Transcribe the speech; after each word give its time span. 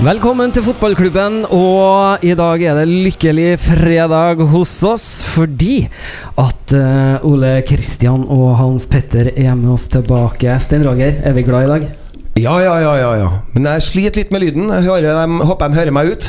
Velkommen 0.00 0.48
til 0.48 0.64
fotballklubben, 0.64 1.42
og 1.52 2.22
i 2.24 2.32
dag 2.32 2.62
er 2.64 2.78
det 2.80 2.86
lykkelig 2.88 3.50
fredag 3.60 4.40
hos 4.48 4.72
oss 4.88 5.06
fordi 5.28 5.82
at 6.40 6.76
eh, 6.76 7.28
Ole 7.28 7.58
Kristian 7.68 8.24
og 8.24 8.54
Hans 8.62 8.88
Petter 8.88 9.28
er 9.34 9.52
med 9.60 9.74
oss 9.76 9.90
tilbake. 9.92 10.56
Stein 10.56 10.88
Roger, 10.88 11.20
er 11.20 11.36
vi 11.36 11.44
glad 11.44 11.68
i 11.68 11.72
dag? 11.74 11.99
Ja, 12.38 12.54
ja, 12.62 12.76
ja, 12.80 12.92
ja, 12.96 13.08
ja. 13.18 13.28
Men 13.52 13.66
jeg 13.66 13.82
sliter 13.84 14.20
litt 14.22 14.30
med 14.32 14.40
lyden. 14.44 14.70
Jeg 14.72 14.86
hører 14.86 15.16
dem, 15.18 15.40
håper 15.44 15.68
de 15.72 15.76
hører 15.80 15.92
meg 15.92 16.12
ut. 16.14 16.28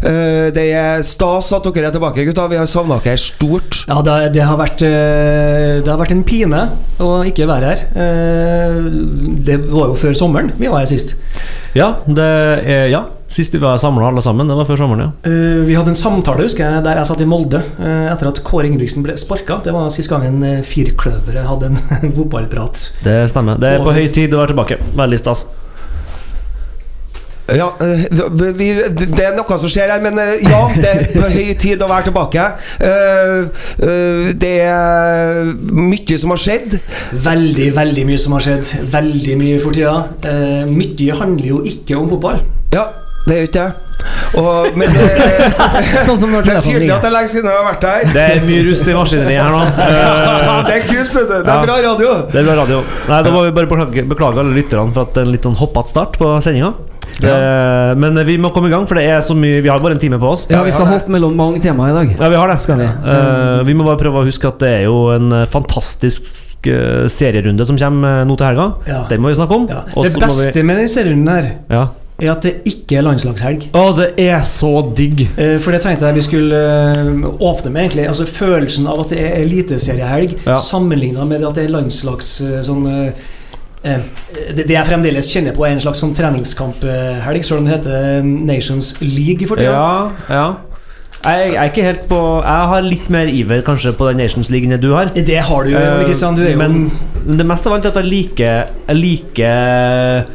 Eh, 0.00 0.48
det 0.56 0.64
er 0.74 1.04
stas 1.06 1.52
at 1.54 1.68
dere 1.68 1.90
er 1.90 1.94
tilbake, 1.94 2.24
gutta. 2.26 2.48
Vi 2.50 2.58
har 2.58 2.66
savna 2.70 2.96
dere 3.04 3.20
stort. 3.20 3.82
Ja, 3.86 4.00
det, 4.02 4.16
det, 4.34 4.42
har 4.48 4.58
vært, 4.58 4.82
eh, 4.88 5.82
det 5.84 5.92
har 5.92 6.00
vært 6.00 6.14
en 6.16 6.24
pine 6.26 6.64
å 7.04 7.20
ikke 7.28 7.46
være 7.50 7.72
her. 7.74 7.84
Eh, 7.94 8.78
Det 9.44 9.58
var 9.68 9.92
jo 9.92 9.98
før 9.98 10.16
sommeren 10.18 10.50
vi 10.58 10.70
var 10.72 10.82
her 10.82 10.90
sist. 10.90 11.14
Ja, 11.76 11.92
det 12.08 12.26
er, 12.26 12.86
ja. 12.92 13.04
Sist 13.32 13.54
vi 13.54 13.60
var 13.62 13.78
samla 13.80 14.10
alle 14.10 14.20
sammen, 14.24 14.48
det 14.50 14.56
var 14.58 14.66
før 14.68 14.82
sommeren, 14.82 15.06
ja. 15.06 15.12
Uh, 15.24 15.62
Vi 15.64 15.76
hadde 15.78 15.94
en 15.94 15.98
samtale 15.98 16.44
husker 16.44 16.66
jeg, 16.66 16.84
der 16.84 17.00
jeg 17.00 17.08
satt 17.08 17.24
i 17.24 17.28
Molde 17.28 17.62
uh, 17.78 18.10
etter 18.12 18.28
at 18.28 18.42
Kåre 18.44 18.68
Ingebrigtsen 18.68 19.06
ble 19.06 19.16
sparka. 19.20 19.62
Det 19.64 19.72
var 19.72 19.88
sist 19.94 20.12
gangen 20.12 20.42
uh, 20.44 20.60
Firkløveret 20.66 21.48
hadde 21.48 21.72
en 21.72 22.14
fotballprat. 22.18 22.86
Det 23.06 23.18
stemmer. 23.32 23.60
Det 23.62 23.72
er 23.78 23.84
på 23.86 23.96
høy 23.96 24.06
tid 24.12 24.36
å 24.36 24.42
være 24.42 24.52
tilbake. 24.52 24.80
Veldig 25.00 25.20
stas. 25.24 25.46
Ja, 27.52 27.66
vi, 28.56 28.68
det 28.96 29.24
er 29.26 29.34
noe 29.36 29.56
som 29.60 29.68
skjer 29.68 29.90
her, 29.92 30.00
men 30.04 30.16
ja, 30.46 30.60
det 30.78 30.88
er 30.88 31.02
på 31.10 31.26
høy 31.34 31.50
tid 31.60 31.82
å 31.84 31.88
være 31.90 32.06
tilbake. 32.08 32.44
Eh, 32.86 33.66
eh, 33.82 34.30
det 34.40 34.52
er 34.62 35.50
mye 35.74 36.18
som 36.22 36.32
har 36.32 36.40
skjedd. 36.40 36.78
Veldig, 37.26 37.68
veldig 37.76 38.06
mye 38.08 38.22
som 38.22 38.38
har 38.38 38.46
skjedd. 38.46 38.72
Veldig 38.94 39.36
mye 39.42 39.60
for 39.60 39.76
tida. 39.76 39.96
Eh, 40.22 40.62
Mye 40.70 41.18
handler 41.18 41.50
jo 41.50 41.60
ikke 41.68 41.98
om 41.98 42.08
fotball. 42.14 42.40
Ja, 42.72 42.86
det 43.26 43.32
er 43.34 43.40
jo 43.42 43.48
ikke 43.48 43.62
det. 43.62 43.72
Og, 44.34 44.76
men 44.80 44.90
det, 44.90 45.02
Sånn 46.08 46.16
som 46.18 46.32
når 46.32 46.42
det 46.48 46.54
er 46.56 46.64
tydelig 46.64 46.88
at 46.90 47.04
det 47.04 47.10
er 47.10 47.14
lenge 47.14 47.30
siden 47.30 47.46
jeg 47.52 47.58
har 47.60 47.66
vært 47.68 47.84
her. 47.86 48.06
Det 48.10 48.22
er 48.32 48.40
mye 48.48 48.62
rust 48.66 48.88
i 48.90 48.96
maskineriet 48.98 49.42
her 49.44 49.52
nå. 49.54 49.60
Ja, 49.92 50.56
Eh, 50.62 50.64
det 50.66 50.74
er 50.78 50.86
kult, 50.88 51.12
vet 51.14 51.28
du. 51.28 51.34
Det 51.36 51.52
Ja. 51.52 51.58
er 51.58 51.66
bra 51.68 51.76
radio. 51.86 52.14
Det 52.32 52.40
er 52.40 52.46
bra 52.48 52.54
radio. 52.62 52.80
Nei, 53.08 53.20
Da 53.22 53.30
må 53.34 53.44
vi 53.46 53.52
bare 53.54 53.68
beklage, 53.70 54.02
beklage 54.10 54.42
alle 54.42 54.56
lytterne 54.56 54.90
for 54.94 55.06
at 55.06 55.14
det 55.14 55.22
er 55.22 55.28
en 55.28 55.32
litt 55.36 55.46
sånn 55.46 55.56
hoppete 55.60 55.92
start 55.94 56.18
på 56.18 56.32
sendinga. 56.42 56.72
Men 57.22 58.16
vi 58.26 58.36
må 58.40 58.50
komme 58.54 58.70
i 58.70 58.72
gang, 58.72 58.86
for 58.88 58.98
det 58.98 59.04
er 59.12 59.20
så 59.22 59.34
mye 59.36 59.60
Vi 59.62 59.68
har 59.70 59.78
bare 59.84 59.94
en 59.94 60.00
time 60.02 60.18
på 60.22 60.30
oss. 60.32 60.46
Ja, 60.50 60.62
vi 60.66 60.72
skal 60.74 60.88
hoppe 60.88 61.12
mellom 61.12 61.34
mange 61.38 61.60
temaer 61.62 61.92
i 61.92 61.96
dag. 61.98 62.14
Ja, 62.18 62.28
vi 62.32 62.38
har 62.40 62.48
det. 62.50 62.58
Skal 62.64 62.80
vi? 62.82 62.88
Uh, 63.04 63.62
vi 63.68 63.74
må 63.78 63.84
bare 63.86 64.00
prøve 64.00 64.22
å 64.22 64.26
huske 64.26 64.48
at 64.50 64.58
det 64.62 64.70
er 64.80 64.84
jo 64.88 64.96
en 65.14 65.30
eh, 65.42 65.46
fantastisk 65.50 66.66
eh, 66.72 67.04
serierunde 67.12 67.66
som 67.68 67.78
kommer 67.78 68.22
eh, 68.22 68.26
nå 68.28 68.36
til 68.40 68.48
helga. 68.50 68.68
Ja. 68.88 69.02
Den 69.12 69.22
må 69.22 69.30
vi 69.30 69.38
snakke 69.38 69.58
om. 69.60 69.68
Ja. 69.70 69.82
Det 69.94 70.14
beste 70.18 70.54
vi- 70.58 70.66
med 70.72 70.82
den 70.82 70.88
serierunden 70.90 71.28
her 71.36 71.50
ja. 71.70 71.84
Er 72.22 72.32
at 72.32 72.46
det 72.46 72.52
ikke 72.70 72.98
er 73.00 73.04
landslagshelg. 73.06 73.68
Å, 73.74 73.82
det 73.98 74.08
er 74.22 74.40
så 74.46 74.72
digg! 74.96 75.24
Eh, 75.36 75.56
For 75.62 75.74
det 75.74 75.82
tenkte 75.84 76.08
jeg 76.08 76.18
vi 76.20 76.24
skulle 76.28 76.62
eh, 76.94 77.12
åpne 77.50 77.72
med, 77.74 77.84
egentlig. 77.88 78.08
Altså 78.10 78.26
Følelsen 78.30 78.88
av 78.90 79.04
at 79.04 79.14
det 79.14 79.20
er 79.26 79.38
eliteseriehelg, 79.42 80.36
Ja. 80.46 80.56
sammenligna 80.62 81.26
med 81.28 81.44
at 81.48 81.58
det 81.58 81.66
er 81.66 81.76
landslags 81.76 82.34
eh, 82.46 82.58
sånn 82.66 82.84
det, 83.82 84.68
jeg 84.70 84.86
fremdeles 84.86 85.26
kjenner 85.26 85.56
på, 85.56 85.64
er 85.66 85.72
en 85.74 85.80
slags 85.82 85.98
sånn 85.98 86.12
treningskamphelg, 86.14 87.42
selv 87.42 87.58
om 87.58 87.66
det 87.66 87.72
heter 87.80 88.22
Nations 88.22 88.92
League 89.02 89.48
for 89.50 89.58
tida. 89.58 89.72
Ja, 89.74 90.12
ja. 90.30 90.44
Jeg, 91.22 91.54
er 91.54 91.68
ikke 91.70 91.84
helt 91.86 92.06
på 92.10 92.18
Jeg 92.42 92.68
har 92.72 92.82
litt 92.82 93.10
mer 93.14 93.28
iver 93.30 93.60
kanskje 93.66 93.92
på 93.94 94.08
den 94.10 94.18
Nations 94.22 94.48
League 94.50 94.66
enn 94.66 94.80
du 94.82 94.88
har. 94.94 95.10
Det 95.14 95.38
har 95.38 95.66
du, 95.66 95.70
jo, 95.74 95.82
Kristian. 96.06 96.38
Du 96.38 96.42
er 96.42 96.54
jo 96.54 96.58
men 96.62 96.88
det 97.38 97.46
meste 97.46 97.70
av 97.70 97.76
alt 97.76 97.86
er 97.86 97.92
at 97.92 98.00
jeg 98.00 98.10
liker 98.10 98.72
Jeg 98.88 98.98
liker 98.98 100.30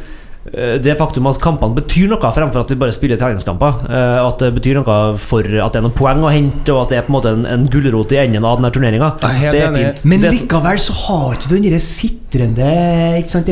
det 0.82 0.94
faktum 0.98 1.26
at 1.30 1.40
kampene 1.42 1.76
betyr 1.76 2.08
noe 2.12 2.30
fremfor 2.34 2.62
at 2.64 2.72
vi 2.72 2.78
bare 2.80 2.94
spiller 2.96 3.18
treningskamper. 3.20 3.82
Eh, 3.88 4.18
At 4.22 4.40
det 4.42 4.52
betyr 4.56 4.78
noe 4.80 4.96
for 5.20 5.44
at 5.44 5.74
det 5.74 5.80
er 5.80 5.84
noen 5.86 5.96
poeng 5.96 6.24
å 6.24 6.32
hente, 6.32 6.72
og 6.74 6.84
at 6.86 6.94
det 6.94 6.98
er 7.00 7.06
på 7.06 7.12
en 7.12 7.16
måte 7.18 7.34
en, 7.36 7.44
en 7.48 7.66
gulrot 7.70 8.14
i 8.16 8.20
enden 8.22 8.46
av 8.48 8.58
denne 8.60 8.72
turneringa. 8.74 9.12
Er 9.28 9.58
er. 9.58 10.02
Men 10.08 10.24
likevel 10.28 10.80
så 10.82 10.96
har 11.04 11.36
ikke 11.38 11.52
du 11.52 11.58
den 11.58 11.84
sitrende 11.84 12.72
Ikke 13.20 13.32
sant, 13.32 13.48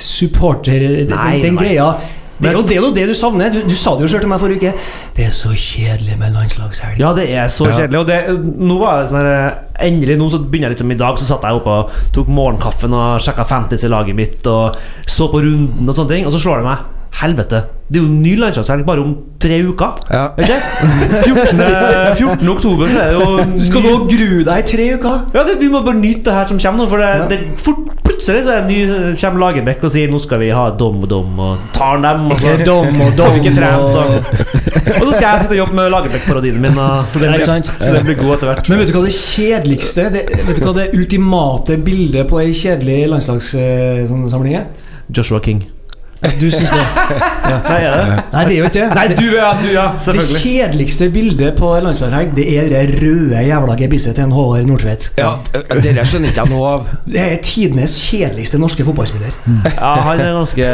supporter 0.00 0.80
Den, 0.84 1.14
Nei, 1.14 1.40
den 1.42 1.56
nei. 1.58 1.64
greia 1.64 1.88
det 2.40 2.50
er, 2.50 2.56
jo, 2.56 2.62
det 2.66 2.94
det 2.96 3.04
du 3.08 3.14
savner. 3.14 3.50
Du, 3.54 3.60
du 3.68 3.74
sa 3.78 3.92
det 3.94 4.06
jo 4.06 4.10
sjøl 4.10 4.24
til 4.24 4.30
meg 4.32 4.40
forrige 4.42 4.72
uke. 4.72 4.72
Det 5.16 5.26
er 5.28 5.34
så 5.34 5.52
kjedelig 5.54 6.16
med 6.18 6.34
landslagshelg. 6.34 6.98
Ja, 6.98 7.12
det 7.14 7.28
er 7.30 7.52
så 7.52 7.68
Ja. 7.68 7.76
kjedelig. 7.78 8.00
Og 8.00 8.06
det, 8.10 8.18
nå 8.58 8.78
var 8.80 9.02
det 9.02 9.12
sånn 9.12 9.30
Endelig, 9.84 10.18
nå 10.18 10.28
så 10.30 10.38
begynner 10.38 10.70
jeg 10.70 10.76
liksom 10.76 10.92
I 10.94 10.98
dag 10.98 11.16
så 11.18 11.24
satt 11.26 11.42
jeg 11.46 11.58
oppe 11.58 11.70
og 11.70 11.90
tok 12.14 12.28
morgenkaffen 12.30 12.92
og 12.94 13.22
sjekka 13.22 13.46
fantasy-laget 13.48 14.14
mitt 14.18 14.46
og 14.50 14.76
så 15.06 15.26
på 15.32 15.40
runden 15.42 15.88
og 15.88 15.96
sånne 15.96 16.12
ting, 16.14 16.26
og 16.26 16.34
så 16.34 16.38
slår 16.42 16.62
det 16.62 16.68
meg 16.68 16.78
Helvete, 17.14 17.60
det 17.92 18.00
er 18.00 18.02
jo 18.02 18.10
ny 18.10 18.32
landslagshelg 18.40 18.82
bare 18.88 19.02
om 19.04 19.12
tre 19.38 19.60
uker. 19.62 19.98
Ja. 20.10 20.24
Ikke? 20.40 20.56
14. 21.28 21.60
14. 22.18 22.48
oktober 22.50 22.88
så 22.90 23.02
er 23.04 23.12
det 23.12 23.20
jo 23.20 23.44
Du 23.54 23.60
skal 23.62 23.84
gå 23.84 23.92
og 23.94 24.08
grue 24.10 24.40
deg 24.48 24.62
i 24.62 24.64
tre 24.66 24.86
uker. 24.96 25.20
Ja, 25.36 25.44
det, 25.46 25.54
Vi 25.60 25.68
må 25.70 25.82
bare 25.86 26.00
nyte 26.00 26.24
det 26.26 26.34
her 26.34 26.48
som 26.50 26.58
kommer. 26.64 26.88
For 26.90 26.98
det, 26.98 27.10
det 27.30 27.38
fort, 27.60 27.84
plutselig 28.04 28.42
så 28.48 28.54
er 28.56 28.64
det 28.64 28.72
ny, 28.72 28.80
kommer 29.20 29.44
Lagerbäck 29.44 29.84
og 29.86 29.92
sier 29.94 30.10
nå 30.10 30.18
skal 30.24 30.42
vi 30.42 30.48
ha 30.56 30.64
dom 30.80 31.04
og 31.04 31.12
dom, 31.12 31.38
og 31.44 31.68
tar 31.76 32.02
dem. 32.02 32.26
Og 32.32 32.42
så 32.42 32.56
Dom 32.70 32.98
og 33.06 33.14
dom. 33.20 33.38
ikke 33.38 33.54
trent. 33.60 34.00
Og, 34.00 34.18
og 34.96 35.04
så 35.04 35.12
skal 35.14 35.28
jeg 35.28 35.44
sitte 35.44 35.54
og 35.54 35.60
jobbe 35.62 35.78
med 35.78 35.92
Lagerbäck-parodiene 35.94 36.64
min. 36.66 36.82
Så, 37.12 37.22
det, 37.22 37.30
blir, 37.30 37.46
så 37.46 37.92
det 37.94 38.02
blir 38.08 38.18
god 38.24 38.34
etter 38.40 38.50
hvert. 38.50 38.72
Men 38.72 38.82
vet 38.82 38.90
du 38.90 38.96
hva 38.98 39.04
det 39.06 39.14
kjedeligste 39.20 40.08
det, 40.18 40.26
Vet 40.48 40.58
du 40.58 40.66
hva 40.66 40.74
det 40.80 40.88
ultimate 40.98 41.78
bildet 41.86 42.26
på 42.32 42.42
ei 42.42 42.50
kjedelig 42.58 43.04
landslagssamling 43.14 44.58
er? 44.64 44.66
Joshua 45.14 45.38
King. 45.44 45.62
Du 46.40 46.46
syns 46.48 46.70
det? 46.72 46.84
Nei, 47.68 47.80
er 47.84 47.96
det? 47.98 48.14
Nei, 48.32 48.44
det 48.48 48.54
er 48.54 48.58
jo 48.58 48.68
ikke 48.70 48.78
det. 48.78 48.86
Nei, 48.94 49.06
du 49.18 49.26
ja, 49.34 49.50
du 49.60 49.66
ja, 49.74 49.84
Det 49.92 50.04
selvfølgelig. 50.06 50.40
kjedeligste 50.44 51.08
bildet 51.14 51.58
på 51.58 51.72
landslagshelg, 51.84 52.32
det 52.38 52.46
er 52.56 52.70
det 52.72 52.82
røde 53.02 53.42
jævla 53.48 53.76
gebisset 53.80 54.16
til 54.16 54.24
en 54.28 54.32
Håvard 54.34 54.68
Nordtvedt. 54.70 55.10
Ja, 55.20 55.34
Dere 55.84 56.06
skjønner 56.08 56.32
ikke 56.32 56.46
jeg 56.46 56.52
noe 56.54 56.70
av. 56.72 56.88
Det 57.04 57.20
er 57.24 57.36
tidenes 57.44 57.98
kjedeligste 58.08 58.60
norske 58.62 58.86
fotballspiller. 58.88 59.36
Ja, 59.74 59.92
han 60.08 60.22
er 60.24 60.32
ganske 60.38 60.70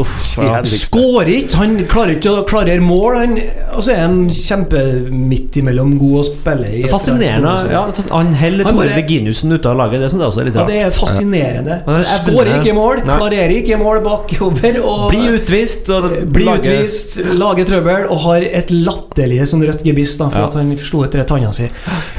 Uff. 0.00 0.16
Ja. 0.40 0.62
Skårer 0.66 1.32
ikke, 1.36 1.60
han 1.60 1.76
klarer 1.90 2.16
ikke 2.16 2.32
å 2.40 2.46
klarere 2.48 2.82
mål. 2.84 3.20
Han, 3.20 3.36
og 3.74 3.84
så 3.84 3.94
er 3.94 4.02
han 4.06 4.18
kjempe 4.32 4.82
midt 5.12 5.60
imellom 5.60 5.94
god 6.00 6.22
å 6.22 6.26
spille 6.30 6.72
i. 6.80 6.82
Fascinerende. 6.90 7.54
Ja, 7.72 7.84
han 8.14 8.32
heller 8.40 8.72
Tore 8.72 8.96
Reginussen 8.96 9.52
ute 9.52 9.66
ut 9.66 9.72
av 9.72 9.78
laget. 9.80 10.00
Det 10.02 10.10
syns 10.12 10.22
jeg 10.22 10.30
også 10.30 10.42
er 10.42 10.48
litt 10.48 10.58
Ja, 10.58 10.66
det 10.68 10.78
er 10.84 10.94
fascinerende. 10.94 11.78
Skårer 12.12 12.52
ikke 12.60 12.74
mål, 12.76 13.02
klarerer 13.06 13.54
ikke 13.58 13.78
mål 13.80 14.02
bakover. 14.04 14.78
Og 14.86 15.10
Bli 15.10 15.22
utvist. 15.36 15.90
Og 15.90 16.06
bli 16.32 16.44
lage- 16.46 16.60
utvist, 16.76 17.18
lage 17.34 17.64
trøbbel 17.68 18.06
og 18.10 18.20
har 18.26 18.46
et 18.46 18.70
latterlig 18.70 19.40
sånn 19.50 19.64
rødt 19.66 19.82
gebiss 19.86 20.16
da, 20.20 20.28
for 20.30 20.44
Ja. 20.44 20.46
at 20.46 20.54
han 20.60 20.72
slo 20.78 21.02
etter 21.06 21.24
tanna 21.26 21.52
si. 21.52 21.68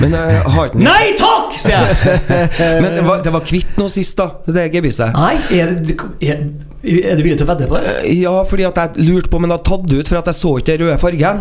Men 0.02 0.12
jeg 0.18 0.42
har 0.56 0.70
ikke 0.72 0.84
Nei 0.84 1.14
takk, 1.18 1.58
sier 1.60 1.80
jeg! 1.80 2.50
Men 2.84 2.92
det 2.96 3.06
var, 3.08 3.22
det 3.24 3.34
var 3.34 3.42
kvitt 3.48 3.78
nå 3.80 3.88
sist, 3.92 4.18
da. 4.18 4.32
Det 4.48 4.68
gebisset. 4.74 5.14
Nei, 5.16 5.36
er, 5.58 5.74
det, 5.80 5.98
er, 6.22 6.44
er 6.84 7.16
du 7.18 7.24
villig 7.26 7.38
til 7.40 7.48
å 7.48 7.50
vedde 7.50 7.68
på 7.72 7.80
det? 7.82 7.94
Ja, 8.20 8.34
fordi 8.46 8.66
at 8.68 8.78
jeg 8.78 9.06
lurte 9.08 9.32
på 9.32 9.40
om 9.40 9.46
han 9.48 9.54
hadde 9.56 9.66
tatt 9.66 9.86
det 9.90 9.98
ut, 10.04 10.10
for 10.12 10.20
at 10.20 10.28
jeg 10.30 10.38
så 10.38 10.52
ikke 10.60 10.76
den 10.78 10.86
røde 10.88 10.98
fargen. 11.02 11.40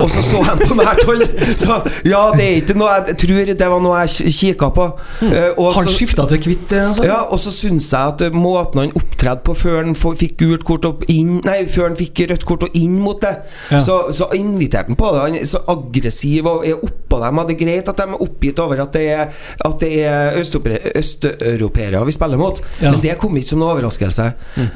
Og 0.00 0.08
så 0.10 0.22
så 0.24 0.40
han 0.46 0.58
på 0.62 0.74
nært 0.78 1.02
hold. 1.06 1.24
Så 1.60 1.76
ja, 2.08 2.22
det 2.34 2.44
er 2.46 2.56
ikke 2.62 2.74
noe 2.80 2.94
Jeg 3.08 3.16
tror 3.20 3.50
det 3.60 3.68
var 3.68 3.82
noe 3.84 4.00
jeg 4.06 4.32
kikka 4.38 4.70
på. 4.74 4.86
Eh, 5.28 5.50
og 5.60 5.74
Har 5.76 5.82
han 5.84 5.92
skifta 5.92 6.24
til 6.30 6.40
hvitt? 6.46 6.72
eh, 6.72 6.86
Altså? 6.88 7.04
Ja, 7.06 7.18
og 7.28 7.38
så 7.42 7.52
syns 7.52 7.90
jeg 7.92 8.14
at 8.14 8.24
eh, 8.26 8.32
måten 8.34 8.80
han 8.82 8.94
opptredde 8.96 9.44
på 9.46 9.54
før 9.60 9.78
han 9.82 9.94
fikk 9.98 10.38
gult 10.40 10.64
kort 10.66 10.88
og 10.88 11.04
inn 11.12 11.38
Nei, 11.44 11.58
før 11.70 11.90
han 11.90 11.98
fikk 11.98 12.24
rødt 12.30 12.46
kort 12.48 12.64
og 12.66 12.74
inn 12.78 12.96
mot 13.04 13.20
det, 13.22 13.34
Ja. 13.70 13.78
så, 13.84 13.98
så 14.16 14.30
inviterte 14.34 14.88
han 14.94 14.98
på 14.98 15.12
det. 15.14 15.20
Han 15.26 15.36
er 15.38 15.46
så 15.48 15.60
aggressiv 15.68 16.48
og 16.48 16.64
er 16.66 16.80
oppå 16.80 17.20
dem. 17.22 17.38
Og 17.42 17.48
det 17.52 17.56
er 17.58 17.62
greit 17.64 17.92
at 17.92 18.00
de 18.00 18.08
er 18.08 18.24
oppgitt 18.24 18.58
over 18.64 18.82
at 18.86 18.92
det 18.96 19.04
er, 19.12 19.28
at 19.68 19.78
det 19.84 19.92
er 20.08 20.40
østeurope- 20.40 20.96
østeuropeere 20.98 22.02
vi 22.08 22.12
spiller 22.16 22.38
mot, 22.40 22.60
Ja. 22.80 22.90
men 22.92 23.00
det 23.04 23.18
kom 23.18 23.36
ikke 23.36 23.48
som 23.52 23.60
noen 23.62 23.74
overraskelse, 23.76 24.32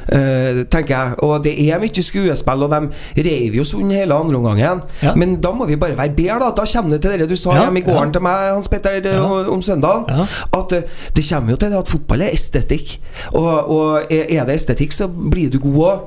eh, 0.08 0.62
tenker 0.70 0.94
jeg. 0.94 1.14
Og 1.26 1.44
det 1.44 1.54
er 1.66 1.80
mye 1.82 2.04
skuespill, 2.04 2.64
og 2.66 2.70
de 2.72 3.22
reiv 3.28 3.56
jo 3.60 3.64
sund 3.64 3.92
hele 3.92 4.14
andreomgangen. 4.14 4.82
Ja. 5.02 5.14
Men 5.18 5.36
da 5.42 5.52
må 5.56 5.66
vi 5.68 5.76
bare 5.76 5.96
være 5.98 6.14
bedre, 6.16 6.38
da. 6.42 6.50
Da 6.56 6.66
kommer 6.72 6.96
det 6.96 7.02
til 7.02 7.18
det 7.22 7.28
du 7.30 7.36
sa 7.36 7.54
Ja, 7.54 7.66
hjemme 7.66 7.82
i 7.82 7.86
gården 7.86 8.10
ja. 8.10 8.16
til 8.16 8.22
meg, 8.22 8.48
Hans 8.54 8.68
Petter, 8.72 9.00
ja. 9.06 9.22
om- 9.22 9.62
søndagen. 9.62 10.04
At 10.52 10.72
uh, 10.72 10.82
det 11.16 11.24
kommer 11.28 11.52
jo 11.54 11.56
til 11.56 11.70
det 11.70 11.78
at 11.78 11.88
fotball 11.88 12.22
er 12.26 12.34
estetikk. 12.34 12.96
Og, 13.32 13.70
og 13.70 14.02
er 14.10 14.26
er 14.32 14.46
det 14.48 14.56
estetikk, 14.58 14.92
så 14.92 15.06
blir 15.08 15.50
du 15.50 15.58
god 15.62 15.78
òg. 15.86 16.00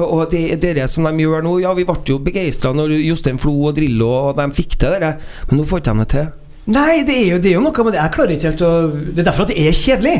Og 0.00 0.26
det, 0.30 0.60
det 0.62 0.90
som 0.90 1.04
de 1.04 1.24
gjør 1.24 1.42
nå 1.42 1.56
Ja, 1.64 1.72
vi 1.74 1.82
ble 1.88 1.96
jo 2.06 2.20
begeistra 2.22 2.70
når 2.76 2.92
Jostein 3.02 3.40
Flo 3.42 3.56
og 3.66 3.74
Drillo 3.74 4.06
og 4.06 4.36
de 4.38 4.46
fikk 4.54 4.76
til 4.78 4.94
det, 5.02 5.16
men 5.48 5.58
nå 5.58 5.64
får 5.66 5.82
ikke 5.82 5.94
de 5.96 6.04
det 6.04 6.08
til. 6.14 6.28
Nei, 6.70 7.00
det 7.02 7.14
er, 7.16 7.24
jo, 7.32 7.38
det 7.42 7.50
er 7.50 7.54
jo 7.56 7.62
noe 7.64 7.84
med 7.86 7.94
det. 7.96 7.98
Jeg 8.00 8.12
klarer 8.14 8.32
ikke 8.36 8.50
helt 8.50 8.60
å 8.62 8.72
Det 9.16 9.22
er 9.22 9.26
derfor 9.26 9.46
at 9.46 9.50
det 9.50 9.58
er 9.66 9.72
kjedelig. 9.74 10.12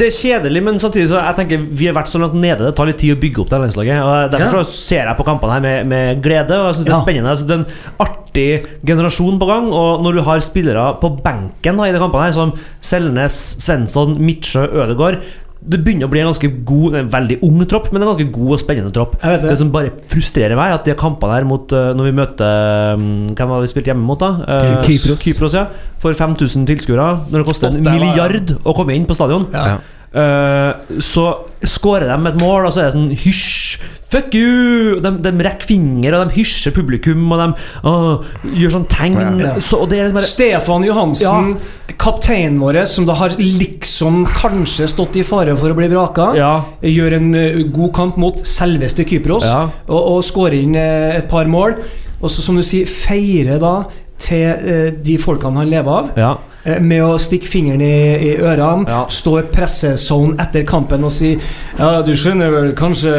Det 0.00 0.06
er 0.06 0.14
kjedelig, 0.16 0.62
men 0.64 0.78
samtidig 0.80 1.08
så 1.10 1.18
jeg 1.20 1.36
tenker 1.40 1.66
vi 1.80 1.88
har 1.90 1.96
vært 1.98 2.08
så 2.12 2.20
langt 2.22 2.38
nede. 2.40 2.64
Det 2.64 2.72
tar 2.78 2.88
litt 2.88 3.00
tid 3.02 3.12
å 3.16 3.20
bygge 3.20 3.42
opp 3.44 3.50
det 3.52 3.60
landslaget. 3.64 4.00
Og 4.06 4.30
Derfor 4.32 4.56
Ja. 4.56 4.62
så 4.64 4.78
ser 4.78 5.04
jeg 5.10 5.16
på 5.18 5.26
kampene 5.28 5.52
her 5.58 5.60
med, 5.60 5.86
med 5.92 6.22
glede. 6.24 6.56
Og 6.56 6.70
jeg 6.70 6.74
synes 6.78 6.86
det 6.88 6.94
er 6.94 6.96
Ja. 6.96 7.02
spennende 7.04 7.30
altså, 7.34 7.46
Det 7.46 7.56
er 7.56 7.60
en 7.60 8.06
artig 8.06 8.66
generasjon 8.86 9.38
på 9.42 9.46
gang. 9.50 9.68
Og 9.72 10.02
når 10.02 10.12
du 10.14 10.22
har 10.22 10.40
spillere 10.40 10.86
på 11.02 11.12
benken 11.22 11.76
da, 11.76 11.84
i 11.84 11.92
de 11.92 11.98
kampene 12.00 12.24
her 12.30 12.32
som 12.32 12.52
Selnes, 12.80 13.36
Svensson, 13.60 14.16
Midtsjø, 14.18 14.64
Ødegaard 14.72 15.20
det 15.60 15.76
begynner 15.84 16.08
å 16.08 16.10
bli 16.12 16.22
en 16.22 16.30
ganske 16.30 16.48
god 16.64 16.94
En 16.96 17.08
veldig 17.12 17.36
ung 17.44 17.58
tropp, 17.68 17.90
men 17.92 18.00
en 18.00 18.08
ganske 18.14 18.30
god 18.32 18.54
og 18.56 18.60
spennende 18.62 18.92
tropp. 18.96 19.18
Det. 19.20 19.42
Det 19.44 19.56
som 19.60 19.72
bare 19.74 19.92
frustrerer 20.08 20.56
meg, 20.56 20.72
er 20.72 20.78
at 20.78 20.88
de 20.88 20.94
kampene 20.98 21.36
her 21.36 21.46
mot 21.48 21.74
eh, 21.76 21.90
Når 21.96 22.08
vi 22.08 22.14
møter 22.16 22.96
um, 22.96 23.04
Hvem 23.36 23.52
var 23.52 23.60
det 23.60 23.68
vi 23.68 23.72
spilte 23.74 23.92
hjemme 23.92 24.06
mot, 24.08 24.20
da? 24.20 24.30
Eh, 24.56 24.72
Kypros. 24.88 25.24
Kypros, 25.26 25.56
ja. 25.58 25.66
For 26.00 26.16
5000 26.16 26.64
tilskuere. 26.70 27.10
Når 27.28 27.42
det 27.42 27.48
koster 27.50 27.68
en 27.68 27.84
milliard 27.84 28.54
å 28.64 28.76
komme 28.76 28.96
inn 28.96 29.04
på 29.08 29.16
stadion. 29.18 29.50
Ja. 29.52 29.76
Eh, 30.10 30.98
så 30.98 31.24
skårer 31.62 32.08
de 32.10 32.30
et 32.32 32.38
mål, 32.40 32.66
og 32.66 32.72
så 32.74 32.80
er 32.82 32.88
det 32.88 32.94
sånn 32.96 33.10
hysj, 33.22 33.78
fuck 34.10 34.32
you! 34.34 34.96
De, 35.04 35.12
de 35.22 35.30
rekker 35.46 35.68
finger, 35.68 36.16
og 36.18 36.24
de 36.32 36.34
hysjer 36.40 36.74
publikum, 36.74 37.28
og 37.30 37.38
de 37.38 37.46
uh, 37.84 38.32
gjør 38.58 38.72
sånn 38.74 38.86
tegn. 38.90 39.20
Ja. 39.38 39.52
Så, 39.62 39.78
og 39.84 39.92
det 39.92 40.00
er 40.02 40.10
bare 40.16 40.26
Stefan 40.26 40.82
Johansen, 40.88 41.52
kapteinen 42.00 42.58
vår, 42.58 42.80
som 42.90 43.06
da 43.06 43.14
har 43.20 43.36
liksom 43.38 44.24
kanskje 44.34 44.88
stått 44.90 45.20
i 45.20 45.24
fare 45.26 45.54
for 45.60 45.70
å 45.70 45.78
bli 45.78 45.86
vraka, 45.92 46.32
Ja. 46.40 46.52
gjør 46.82 47.18
en 47.20 47.30
uh, 47.36 47.62
god 47.70 47.94
kamp 48.00 48.18
mot 48.18 48.42
selveste 48.42 49.06
Kypros 49.06 49.46
Ja. 49.46 49.62
og, 49.86 50.00
og 50.16 50.20
skårer 50.26 50.58
inn 50.64 50.74
eh, 50.80 51.20
et 51.20 51.30
par 51.30 51.46
mål. 51.46 51.78
Og 52.20 52.28
så, 52.34 52.42
som 52.42 52.58
du 52.58 52.66
sier, 52.66 52.90
feirer 52.90 53.62
da 53.62 53.76
til 54.20 54.90
de 55.06 55.14
folkene 55.22 55.62
han 55.62 55.70
lever 55.70 56.00
av. 56.02 56.10
ja. 56.18 56.34
Eh, 56.64 56.76
Med 56.84 57.00
å 57.00 57.14
stikke 57.16 57.48
fingeren 57.48 57.80
i, 57.80 57.94
i 58.20 58.32
ørene, 58.36 58.84
Ja. 58.88 59.06
stå 59.08 59.38
i 59.40 59.42
pressezone 59.48 60.34
etter 60.44 60.62
kampen 60.68 61.04
og 61.04 61.10
si 61.14 61.30
Ja, 61.78 62.02
du 62.04 62.12
skjønner 62.12 62.50
vel 62.52 62.72
kanskje 62.76 63.14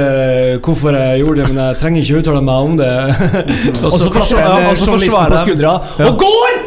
hvorfor 0.62 0.94
jeg 0.94 1.24
gjorde 1.24 1.42
det, 1.42 1.48
men 1.54 1.64
jeg 1.66 1.80
trenger 1.82 2.02
ikke 2.06 2.20
uttale 2.22 2.42
meg 2.46 2.68
om 2.70 2.78
det. 2.78 2.92
og 3.86 3.98
så 3.98 4.12
klapper 4.14 4.46
han 4.46 4.70
og 4.70 4.78
journalisten 4.78 5.34
på 5.34 5.42
skuldra 5.48 5.74
Ja. 5.98 6.06
og 6.12 6.20
går! 6.22 6.60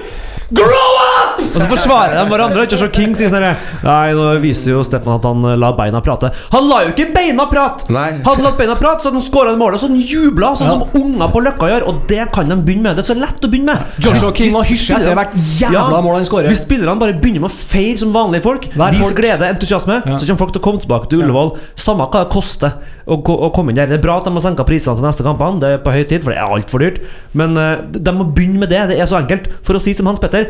Grow 0.55 0.91
up! 0.99 1.14
Og 1.55 1.61
så 1.61 1.67
forsvarer 1.71 2.15
de 2.19 2.25
hverandre. 2.31 2.65
Ikke 2.67 2.79
så 2.81 2.89
King 2.95 3.15
sier 3.17 3.31
sånn 3.33 3.45
Nei, 3.85 4.13
nå 4.17 4.27
viser 4.43 4.73
jo 4.75 4.83
Stefan 4.87 5.19
at 5.19 5.27
han 5.29 5.43
la 5.61 5.71
beina 5.77 6.01
prate. 6.05 6.31
Han 6.55 6.69
la 6.71 6.83
jo 6.87 6.93
ikke 6.95 7.09
beina 7.15 7.47
prate! 7.51 7.89
Nei. 7.95 8.11
Hadde 8.25 8.37
han 8.41 8.47
latt 8.49 8.59
beina 8.59 8.77
prate, 8.81 9.03
så 9.05 9.11
hadde 9.11 9.21
han 9.21 9.27
skåra 9.27 9.55
målet, 9.61 9.81
så 9.83 9.89
han 9.91 9.99
jubla, 10.01 10.53
sånn 10.59 10.69
Ja. 10.71 10.79
som 10.81 11.03
unger 11.03 11.29
på 11.35 11.43
Løkka 11.45 11.69
gjør. 11.71 11.87
Og 11.91 12.03
det 12.11 12.27
kan 12.35 12.49
de 12.49 12.57
begynne 12.57 12.83
med. 12.89 12.97
Det 12.97 13.05
er 13.05 13.11
så 13.15 13.19
lett 13.19 13.45
å 13.45 13.51
begynne 13.51 13.75
med. 13.75 13.83
Joshua 13.99 14.31
Hvis- 14.31 14.37
King 14.39 14.53
hvis 14.55 14.71
hysje 14.73 14.97
etter 14.99 15.15
hvert 15.19 15.35
jævla 15.61 16.03
mål 16.03 16.15
han 16.21 16.25
skårer. 16.29 16.49
Hvis 16.49 16.65
spillerne 16.67 16.99
bare 17.01 17.15
begynner 17.21 17.41
med 17.47 17.51
å 17.51 17.55
feire 17.55 17.99
som 17.99 18.13
vanlige 18.13 18.43
folk, 18.43 18.69
Vær 18.75 18.91
vis 18.93 19.01
folk. 19.07 19.17
glede, 19.17 19.49
entusiasme, 19.55 20.03
Ja. 20.07 20.17
så 20.19 20.27
kommer 20.27 20.39
folk 20.39 20.53
til 20.53 20.61
å 20.61 20.65
komme 20.65 20.81
tilbake 20.81 21.09
til 21.11 21.23
Ullevål. 21.23 21.57
Samme 21.77 22.07
hva 22.11 22.25
det 22.25 22.31
koster 22.33 22.73
å, 23.07 23.19
å 23.23 23.53
komme 23.55 23.71
inn 23.71 23.77
der. 23.77 23.87
Det 23.87 23.99
er 23.99 24.03
bra 24.03 24.19
at 24.19 24.25
de 24.25 24.31
har 24.31 24.41
senka 24.41 24.65
prisene 24.65 24.97
til 24.97 25.05
neste 25.05 25.23
kampene, 25.23 25.61
det 25.61 25.69
er 25.75 25.79
på 25.79 25.93
høy 25.93 26.05
tid, 26.09 26.25
for 26.25 26.31
det 26.33 26.39
er 26.39 26.47
altfor 26.47 26.79
dyrt. 26.81 26.99
Men 27.35 27.57
eh, 27.59 27.77
de 27.91 28.13
må 28.13 28.25
begynne 28.35 28.59
med 28.59 28.71
det. 28.71 28.89
Det 28.89 28.99
er 29.01 29.07
så 29.07 29.21
enkelt. 29.21 29.49
For 29.63 29.75
å 29.75 29.81
si 29.81 29.93
som 29.95 30.07
Hans 30.07 30.19
Petter 30.19 30.49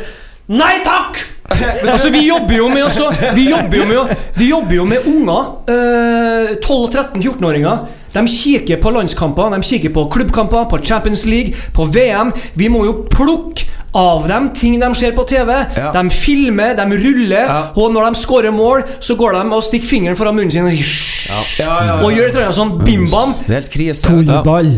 Nei 0.53 0.81
takk! 0.85 1.23
Altså, 1.85 2.09
vi 2.11 2.23
jobber 2.27 2.57
jo 2.57 2.69
med 2.73 2.87
også, 2.87 3.11
Vi 3.37 3.45
jobber 3.51 3.77
jo 3.77 3.85
med, 3.85 4.15
vi 4.35 4.47
jobber 4.49 4.75
jo 4.75 4.85
med 4.89 5.07
unger. 5.07 5.51
Eh, 5.71 6.55
12-13-14-åringer. 6.65 7.85
De 8.15 8.23
kikker 8.31 8.81
på 8.83 8.93
landskamper, 8.95 9.53
de 9.53 9.61
kikker 9.63 9.93
på 9.95 10.07
klubbkamper, 10.11 10.65
på 10.71 10.79
Champions 10.85 11.25
League, 11.27 11.55
på 11.75 11.85
VM. 11.85 12.33
Vi 12.55 12.69
må 12.73 12.85
jo 12.89 12.97
plukke 13.13 13.69
av 13.95 14.27
dem 14.29 14.49
ting 14.57 14.81
de 14.81 14.89
ser 14.99 15.13
på 15.15 15.25
TV. 15.31 15.53
Ja. 15.77 15.93
De 15.95 16.11
filmer, 16.11 16.75
de 16.75 16.83
ruller, 16.99 17.47
Ja. 17.47 17.61
og 17.77 17.93
når 17.95 18.09
de 18.11 18.21
scorer 18.21 18.51
mål, 18.53 18.83
så 19.01 19.17
går 19.17 19.33
de 19.41 19.53
og 19.55 19.63
stikker 19.63 19.87
fingeren 19.89 20.17
foran 20.17 20.35
munnen 20.35 20.51
sin 20.51 20.65
og, 20.67 20.73
sier, 20.73 21.65
Ja, 21.65 21.67
ja, 21.67 21.87
ja. 21.87 22.05
og 22.05 22.13
gjør 22.13 22.27
et 22.27 22.35
eller 22.35 22.45
annet 22.45 22.59
sånn 22.59 22.85
bim-bam. 22.85 23.35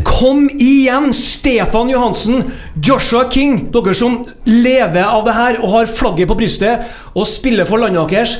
Kom 0.04 0.48
igjen, 0.60 1.12
Stefan 1.12 1.88
Johansen, 1.90 2.52
Joshua 2.80 3.28
King, 3.30 3.70
dere 3.72 3.94
som 3.94 4.26
lever 4.44 5.02
av 5.04 5.24
det 5.24 5.34
her 5.34 5.58
og 5.62 5.70
har 5.70 5.86
flagget 5.86 6.28
på 6.28 6.36
brystet 6.36 6.84
og 7.16 7.26
spiller 7.26 7.64
for 7.64 7.78
landet 7.78 8.08
deres. 8.10 8.36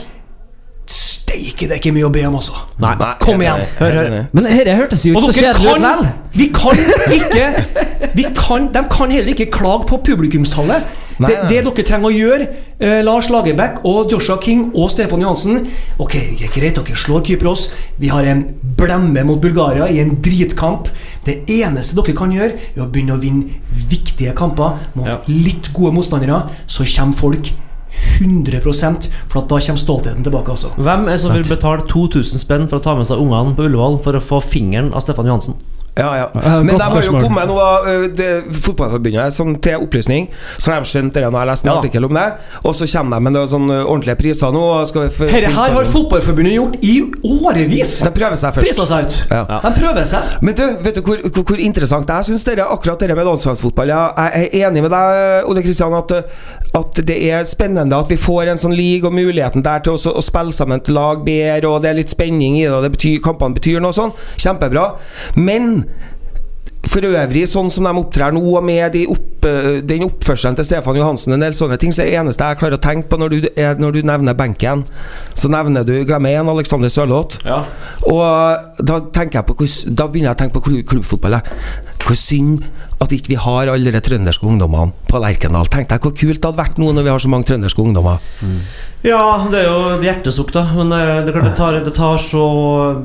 Steike, 0.87 1.67
det 1.67 1.73
er 1.75 1.81
ikke 1.81 1.93
mye 1.97 2.07
å 2.07 2.13
be 2.15 2.23
om, 2.29 2.37
altså. 2.39 2.53
Nei. 2.79 2.93
Nei, 3.01 3.09
Kom 3.23 3.41
igjen. 3.43 3.65
Hør, 3.81 3.97
hør. 3.99 4.13
Men 4.33 4.45
dette 4.47 4.77
hørtes 4.79 5.03
jo 5.09 5.17
ikke 5.17 5.33
så 5.33 5.41
kjedelig 5.41 5.67
ut 5.67 5.73
kan 5.73 5.83
likevel. 5.83 6.07
Vi 6.37 6.47
kan 6.55 6.75
ikke 7.17 8.13
vi 8.15 8.25
kan, 8.37 8.69
De 8.73 8.83
kan 8.93 9.11
heller 9.11 9.33
ikke 9.35 9.49
klage 9.51 9.89
på 9.91 9.99
publikumstallet. 10.07 10.87
Nei, 11.19 11.31
Det, 11.33 11.37
det 11.49 11.59
dere 11.65 11.85
trenger 11.89 12.11
å 12.11 12.13
gjøre, 12.13 12.47
eh, 12.79 12.99
Lars 13.03 13.31
Lagerbäck 13.33 13.79
og 13.89 14.13
Joshua 14.13 14.37
King 14.45 14.67
og 14.77 14.91
Stefan 14.93 15.23
Johansen 15.25 15.63
Ok, 15.99 16.13
det 16.37 16.45
er 16.45 16.53
greit 16.53 16.77
dere 16.77 16.97
slår 17.01 17.23
Kypros. 17.25 17.71
Vi 17.99 18.11
har 18.13 18.29
en 18.29 18.43
blemme 18.77 19.25
mot 19.25 19.41
Bulgaria 19.41 19.89
i 19.89 19.99
en 20.05 20.13
dritkamp. 20.23 20.91
Det 21.25 21.39
eneste 21.49 21.97
dere 21.97 22.15
kan 22.17 22.31
gjøre, 22.37 22.53
er 22.77 22.85
å 22.85 22.91
begynne 22.93 23.17
å 23.17 23.23
vinne 23.23 23.63
viktige 23.89 24.35
kamper 24.37 24.77
mot 24.95 25.09
Ja. 25.09 25.19
litt 25.27 25.73
gode 25.73 25.95
motstandere. 25.97 26.45
Så 26.69 26.85
kommer 26.85 27.17
folk 27.17 27.51
100% 28.21 29.09
for 29.29 29.43
at 29.43 29.49
da 29.51 29.61
kommer 29.69 29.83
stoltheten 29.83 30.27
tilbake. 30.27 30.53
Også. 30.57 30.73
Hvem 30.77 31.07
er 31.09 31.17
det 31.17 31.21
som 31.25 31.35
vil 31.37 31.49
betale 31.49 31.87
2000 31.91 32.43
spenn 32.43 32.69
for 32.71 32.81
å 32.81 32.85
ta 32.89 32.97
med 32.99 33.09
seg 33.09 33.23
ungene 33.23 33.57
på 33.57 33.67
Ullevål 33.69 34.01
for 34.05 34.19
å 34.19 34.23
få 34.23 34.43
fingeren 34.45 34.93
av 34.95 35.05
Stefan 35.07 35.27
Johansen? 35.31 35.59
Ja, 35.97 36.11
ja. 36.13 36.25
Men 36.61 36.75
godt 36.77 36.83
de 36.83 36.93
har 36.93 37.07
jo 37.07 37.13
kommet 37.23 37.47
noe 37.49 37.67
ø, 37.89 37.93
det, 38.13 38.27
Fotballforbundet 38.53 39.33
sånn 39.33 39.55
til 39.65 39.81
opplysning 39.81 40.27
Så 40.61 40.75
har 40.75 40.83
de 40.85 40.91
skjønt 40.91 41.15
det 41.17 41.23
nå. 41.25 41.39
Jeg 41.41 41.49
leste 41.49 41.65
en 41.65 41.73
Ja. 41.73 41.77
artikkel 41.81 42.05
om 42.05 42.13
det. 42.13 42.25
Og 42.69 42.75
så 42.77 42.85
kommer 42.93 43.17
de 43.17 43.25
med 43.25 43.33
noen 43.33 43.49
sånn 43.49 43.71
ordentlige 43.73 44.19
priser 44.21 44.53
nå. 44.53 44.61
og 44.61 44.87
Skal 44.91 45.07
f- 45.09 45.23
Dette 45.33 45.49
her 45.55 45.73
har 45.73 45.89
Fotballforbundet 45.89 46.53
gjort 46.53 46.77
i 46.85 46.99
årevis. 47.25 47.95
De 48.05 48.11
prøver 48.13 48.37
seg 48.37 48.53
først. 48.59 48.69
Prisa 48.69 48.87
seg 48.91 49.07
ut. 49.07 49.17
Ja. 49.31 49.61
De 49.65 49.73
prøver 49.81 50.05
seg. 50.05 50.37
Men 50.45 50.59
du, 50.61 50.65
vet 50.85 50.95
du 50.95 51.01
hvor, 51.01 51.17
hvor, 51.33 51.45
hvor 51.49 51.65
interessant 51.65 52.13
jeg 52.13 52.29
syns 52.29 52.45
akkurat 52.67 53.01
det 53.01 53.17
med 53.17 53.25
landslagsfotball 53.25 53.89
ja, 53.89 54.13
Jeg 54.19 54.51
er 54.53 54.69
enig 54.69 54.83
med 54.85 54.93
deg, 54.93 55.49
Ole 55.49 55.63
Kristian, 55.65 55.95
at, 55.97 56.13
at 56.77 57.01
det 57.09 57.17
er 57.31 57.47
spennende 57.49 57.97
at 57.97 58.11
vi 58.13 58.19
får 58.21 58.53
en 58.53 58.61
sånn 58.61 58.77
league 58.77 59.09
og 59.09 59.17
muligheten 59.17 59.65
der 59.65 59.85
til 59.85 59.97
å 59.97 60.25
spille 60.25 60.55
sammen 60.55 60.83
til 60.85 60.99
lag 60.99 61.23
bedre, 61.27 61.71
og 61.71 61.83
det 61.85 61.93
er 61.93 62.01
litt 62.01 62.13
spenning 62.13 62.59
i 62.61 62.67
det, 62.67 62.75
og 62.75 62.85
det 62.85 62.93
betyr, 62.97 63.23
kampene 63.25 63.57
betyr 63.57 63.81
noe 63.83 63.97
sånn. 63.97 64.13
Kjempebra. 64.43 64.91
Men 65.41 65.87
for 66.87 67.07
øvrig, 67.07 67.47
sånn 67.51 67.71
som 67.73 67.87
de 67.87 67.93
opptrer 67.99 68.35
nå, 68.35 68.43
og 68.57 68.65
med 68.65 68.93
de 68.95 69.05
opp, 69.11 69.47
eh, 69.49 69.81
den 69.83 70.07
oppførselen 70.07 70.57
til 70.59 70.69
Stefan 70.69 70.99
Johansen, 70.99 71.35
en 71.35 71.43
del 71.43 71.57
sånne 71.57 71.79
ting, 71.83 71.93
så 71.93 72.05
er 72.05 72.11
det 72.11 72.21
eneste 72.21 72.47
jeg 72.47 72.61
klarer 72.61 72.79
å 72.79 72.83
tenke 72.83 73.11
på 73.11 73.19
når 73.21 73.35
du, 73.35 73.49
er, 73.57 73.81
når 73.83 73.97
du 73.97 74.01
nevner 74.07 74.39
benken, 74.39 74.85
så 75.35 75.51
nevner 75.53 75.87
du 75.87 75.97
glemmer 76.07 76.31
igjen 76.35 76.53
Alexander 76.53 76.93
Sørloth. 76.93 77.43
Ja. 77.47 77.65
Og 78.07 78.87
da 78.87 79.01
tenker 79.11 79.41
jeg 79.41 79.49
på 79.49 79.67
Da 79.97 80.07
begynner 80.07 80.31
jeg 80.31 80.37
å 80.37 80.41
tenke 80.45 80.59
på 80.61 80.67
klubb, 80.69 80.87
klubbfotball. 80.93 81.41
Hvor 82.07 82.15
synd 82.19 82.63
at 83.03 83.13
ikke 83.13 83.35
vi 83.35 83.37
har 83.37 83.69
alle 83.69 83.93
de 83.93 84.01
trønderske 84.01 84.47
ungdommene 84.47 84.95
på 85.11 85.19
Lerkendal. 85.21 85.67
Tenk 85.69 85.91
deg 85.91 86.01
hvor 86.07 86.15
kult 86.17 86.39
det 86.41 86.47
hadde 86.49 86.61
vært 86.63 86.79
nå 86.81 86.93
når 86.97 87.05
vi 87.05 87.11
har 87.13 87.19
så 87.21 87.29
mange 87.29 87.45
trønderske 87.51 87.83
ungdommer. 87.83 88.23
Ja, 89.07 89.21
det 89.53 89.61
er 89.61 89.67
jo 89.69 89.81
et 89.99 90.03
hjertesukk, 90.07 90.49
da. 90.55 90.63
Men 90.75 90.91
eh, 90.97 91.21
det, 91.27 91.35
det, 91.37 91.53
tar, 91.59 91.77
det 91.85 91.93
tar 91.95 92.17
så 92.19 92.43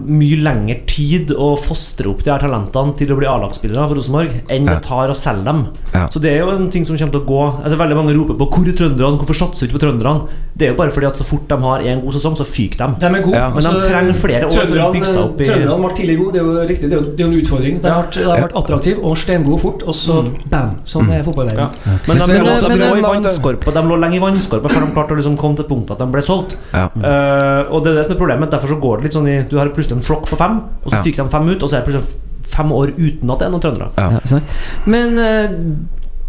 mye 0.01 0.37
lengre 0.41 0.77
tid 0.89 1.33
å 1.35 1.51
fostre 1.59 2.09
opp 2.09 2.23
de 2.25 2.31
her 2.31 2.41
talentene 2.41 2.95
til 2.97 3.11
å 3.13 3.17
bli 3.19 3.27
A-lagsspillere 3.29 3.83
for 3.89 3.99
Rosenborg 3.99 4.31
enn 4.49 4.65
Ja. 4.69 4.77
det 4.79 4.87
tar 4.87 5.11
å 5.11 5.17
selge 5.17 5.45
dem. 5.49 5.65
Ja. 5.93 6.07
Så 6.09 6.21
det 6.23 6.31
er 6.31 6.39
jo 6.45 6.55
en 6.55 6.71
ting 6.73 6.87
som 6.87 6.95
kommer 6.97 7.11
til 7.17 7.21
å 7.21 7.27
gå 7.27 7.41
altså, 7.65 7.77
Veldig 7.81 7.97
mange 7.99 8.15
roper 8.15 8.37
på 8.39 8.47
'hvor 8.47 8.67
er 8.71 8.77
trønderne', 8.79 9.17
'hvorfor 9.19 9.37
satser 9.41 9.67
du 9.67 9.67
ikke 9.67 9.77
på 9.79 9.83
trønderne'? 9.85 10.29
Det 10.55 10.67
er 10.67 10.71
jo 10.71 10.77
bare 10.77 10.91
fordi 10.91 11.07
at 11.07 11.17
så 11.17 11.25
fort 11.25 11.47
de 11.49 11.57
har 11.57 11.79
en 11.81 12.01
god 12.01 12.13
sesong, 12.13 12.35
så 12.37 12.45
fyker 12.45 12.77
de. 12.77 12.87
De 13.01 13.05
er 13.05 13.21
gode. 13.21 13.35
Ja, 13.35 13.49
men 13.49 13.63
de 13.63 13.83
trenger 13.89 14.13
flere 14.13 14.45
år 14.47 14.51
for 14.51 14.77
å 14.77 14.91
bygge 14.93 15.07
seg 15.11 15.21
opp 15.21 15.41
i- 15.41 15.45
Trønderne 15.51 15.81
var 15.81 15.93
tidlig 15.97 16.17
gode, 16.17 16.33
det 16.33 16.41
er 16.41 16.45
jo 16.45 16.67
riktig. 16.71 16.89
Det 16.89 16.93
er 16.93 17.01
jo, 17.01 17.05
det 17.17 17.25
en 17.25 17.33
utfordring. 17.41 17.81
De 17.81 17.87
har 17.89 18.03
vært, 18.03 18.17
vært 18.25 18.55
attraktive 18.55 18.90
og 18.99 19.17
stengod 19.17 19.59
fort, 19.61 19.83
og 19.87 19.95
så 19.95 20.21
bam! 20.51 20.77
Sånn 20.87 21.09
er. 21.13 21.23
Mm. 21.23 21.51
Ja. 21.57 21.67
Men 22.07 22.17
de, 22.17 22.27
Men- 22.33 22.45
men- 22.45 22.65
de, 22.65 22.77
lå 22.81 22.95
i 22.97 23.03
vannskorpa 23.05 23.73
De 23.75 23.81
lå 23.87 23.99
lenge 23.99 24.17
i 24.17 24.19
vannskorpa 24.23 24.69
før 24.69 24.85
de 24.85 24.91
klarte 24.95 25.15
å 25.15 25.19
liksom 25.19 25.37
komme 25.37 25.55
til 25.55 25.65
punktet 25.69 25.91
at 25.95 25.99
de 25.99 26.07
ble 26.11 26.21
solgt. 26.25 26.57
Ja. 26.73 26.87
Uh, 26.95 27.71
og 27.73 27.83
det 27.83 27.93
er 27.93 28.01
det 28.01 28.05
som 28.07 28.15
er 28.15 28.19
problemet. 28.19 28.51
Derfor 28.51 28.73
så 28.73 28.79
går 28.81 28.97
det 28.97 29.03
litt 29.09 29.17
sånn 29.17 29.29
i 29.29 29.37
Du 29.49 29.57
har 29.57 29.69
plutselig 29.69 29.97
en 29.99 30.05
flokk 30.05 30.27
på 30.29 30.37
fem, 30.39 30.59
og 30.83 30.91
så 30.91 30.97
Ja. 30.99 31.03
fikk 31.03 31.15
de 31.21 31.29
fem 31.29 31.49
ut, 31.49 31.63
og 31.63 31.69
så 31.69 31.77
er 31.77 31.81
det 31.81 31.87
plutselig 31.93 32.15
fem 32.51 32.71
år 32.71 32.91
uten 32.97 33.31
at 33.31 33.39
det 33.39 33.45
er 33.47 33.51
noen 33.51 33.61
trøndere. 33.63 33.89
Ja. 33.97 34.19
Ja. 34.19 34.39
Men 34.85 35.17
uh, 35.17 35.47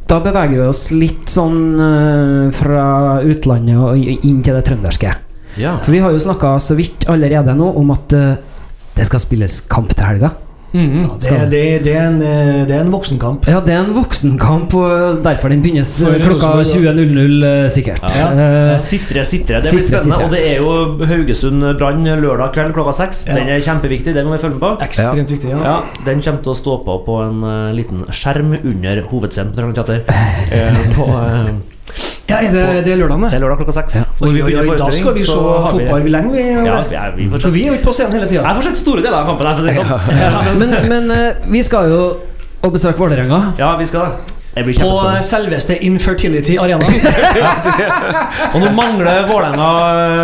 da 0.08 0.20
beveger 0.20 0.56
vi 0.60 0.68
oss 0.68 0.90
litt 0.92 1.26
sånn 1.26 1.60
uh, 1.80 2.50
fra 2.54 3.20
utlandet 3.24 3.76
og 3.76 3.96
inn 3.98 4.42
til 4.42 4.54
det 4.54 4.64
trønderske. 4.68 5.14
Ja. 5.60 5.76
For 5.84 5.92
vi 5.92 5.98
har 6.00 6.10
jo 6.14 6.18
snakka 6.22 6.54
så 6.62 6.76
vidt 6.78 7.06
allerede 7.12 7.54
nå 7.56 7.68
om 7.76 7.90
at 7.94 8.12
uh, 8.16 8.36
det 8.96 9.06
skal 9.08 9.20
spilles 9.20 9.60
kamp 9.72 9.92
til 9.94 10.04
helga. 10.04 10.32
Det, 10.72 11.28
er- 11.32 11.48
det, 11.52 11.58
er- 11.74 11.82
det, 11.84 11.92
er 11.92 12.06
en, 12.08 12.14
eh, 12.24 12.60
det 12.68 12.74
er 12.76 12.80
en 12.80 12.92
voksenkamp. 12.92 13.44
Ja, 13.50 13.58
det 13.60 13.74
er 13.74 13.82
en 13.84 13.92
voksenkamp, 13.96 14.72
og 14.74 15.18
derfor 15.24 15.52
den 15.52 15.60
begynnes 15.64 15.90
eh, 16.00 16.14
klokka 16.22 16.52
Rosenborg, 16.56 16.96
20.00 16.96 17.44
eh, 17.48 17.66
sikkert. 17.74 18.06
Ja. 18.16 18.30
ja. 18.38 18.78
Sitre, 18.80 19.24
sitre. 19.28 19.60
Det 19.60 19.70
blir 19.74 19.82
Sitre, 19.84 20.00
spennende. 20.00 20.16
sitre. 20.16 20.24
Og 20.24 20.32
det 20.32 20.42
er 20.48 20.56
jo 20.62 20.70
Haugesund-Brann 21.12 22.08
lørdag 22.22 22.54
kveld 22.56 22.72
klokka 22.76 22.94
seks. 23.02 23.26
Ja. 23.28 23.36
Den 23.36 23.52
er 23.52 23.60
kjempeviktig. 23.64 24.14
Det 24.16 24.24
må 24.24 24.32
vi 24.36 24.40
følge 24.46 24.56
med 24.56 24.64
på. 24.64 24.72
Ekstremt 24.88 25.30
viktig. 25.36 25.52
Ja. 25.52 25.60
Ja, 25.66 25.76
Den 26.08 26.24
kommer 26.24 26.42
til 26.48 26.54
å 26.54 26.58
stå 26.62 26.78
på 26.86 26.98
på 27.06 27.20
en 27.26 27.44
eh, 27.44 27.74
liten 27.76 28.04
skjerm 28.08 28.56
under 28.62 29.02
hovedscenen 29.12 29.52
på 30.96 31.06
Ja, 32.28 32.38
er 32.38 32.52
det, 32.54 32.84
det 32.86 32.92
er 32.94 32.96
lørdag, 33.02 33.18
det 33.20 33.30
det? 33.30 33.36
er 33.36 33.42
lørdag 33.44 33.58
klokka 33.60 33.74
seks. 33.76 33.96
Ja. 33.98 34.02
Og, 34.22 34.32
vi 34.32 34.42
oi, 34.42 34.76
da 34.78 34.86
skal 34.94 35.14
vi 35.16 35.24
se 35.26 35.34
fotball 35.36 36.02
vi- 36.06 36.12
lenge, 36.14 36.30
vi. 36.32 36.44
Ja, 36.64 36.76
vi 36.88 36.96
er, 36.96 37.16
vi 37.16 37.26
For 37.32 37.50
vi 37.52 37.64
er 37.66 37.72
jo 37.72 37.78
ikke 37.78 37.88
på 37.90 37.94
scenen 37.98 38.12
hele 38.16 38.28
jeg 38.32 38.56
får 38.56 38.62
sett 38.70 38.78
store 38.80 39.02
deler 39.04 39.18
av 39.18 39.26
kampen 39.26 39.46
her, 39.50 39.56
for 39.58 39.62
å 39.62 39.68
si 39.68 39.74
sånn. 39.76 40.20
Ja, 40.22 40.54
men 40.60 40.76
men 40.88 41.10
eh, 41.16 41.42
vi 41.52 41.62
skal 41.66 41.90
jo 41.92 42.02
og 42.62 42.72
besøke 42.72 42.96
Vålerenga. 43.02 43.40
ja, 43.58 43.76
vi 43.76 43.84
skal 43.90 44.06
det. 44.06 44.31
På 44.54 45.12
selveste 45.24 45.76
Infertility 45.84 46.58
Arena. 46.60 46.84
Og 48.54 48.60
nå 48.60 48.70
mangler 48.76 49.24
Vålerenga 49.24 49.68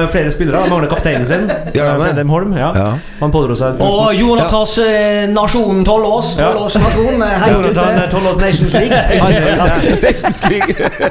eh, 0.02 0.08
flere 0.12 0.30
spillere. 0.30 0.66
De 0.66 0.72
mangler 0.72 0.90
kapteinen 0.90 1.24
sin. 1.26 1.46
Ja. 1.72 1.94
Fredheim 1.96 2.28
Holm. 2.28 2.52
Ja. 2.58 2.68
Ja. 2.76 2.90
Han 3.22 3.32
pådro 3.32 3.56
seg 3.56 3.80
Og 3.80 4.12
Jonatas 4.18 4.74
ja. 4.82 5.24
nasjon 5.32 5.80
Tollås. 5.84 6.34
Ja. 6.36 6.50
Tollås 6.52 6.76
nasjon. 6.76 7.22
eh, 7.24 7.46
Jonathan 7.54 8.02
eh, 8.02 8.10
Tollås 8.12 8.36
Nations 8.42 8.74
League. 8.74 8.98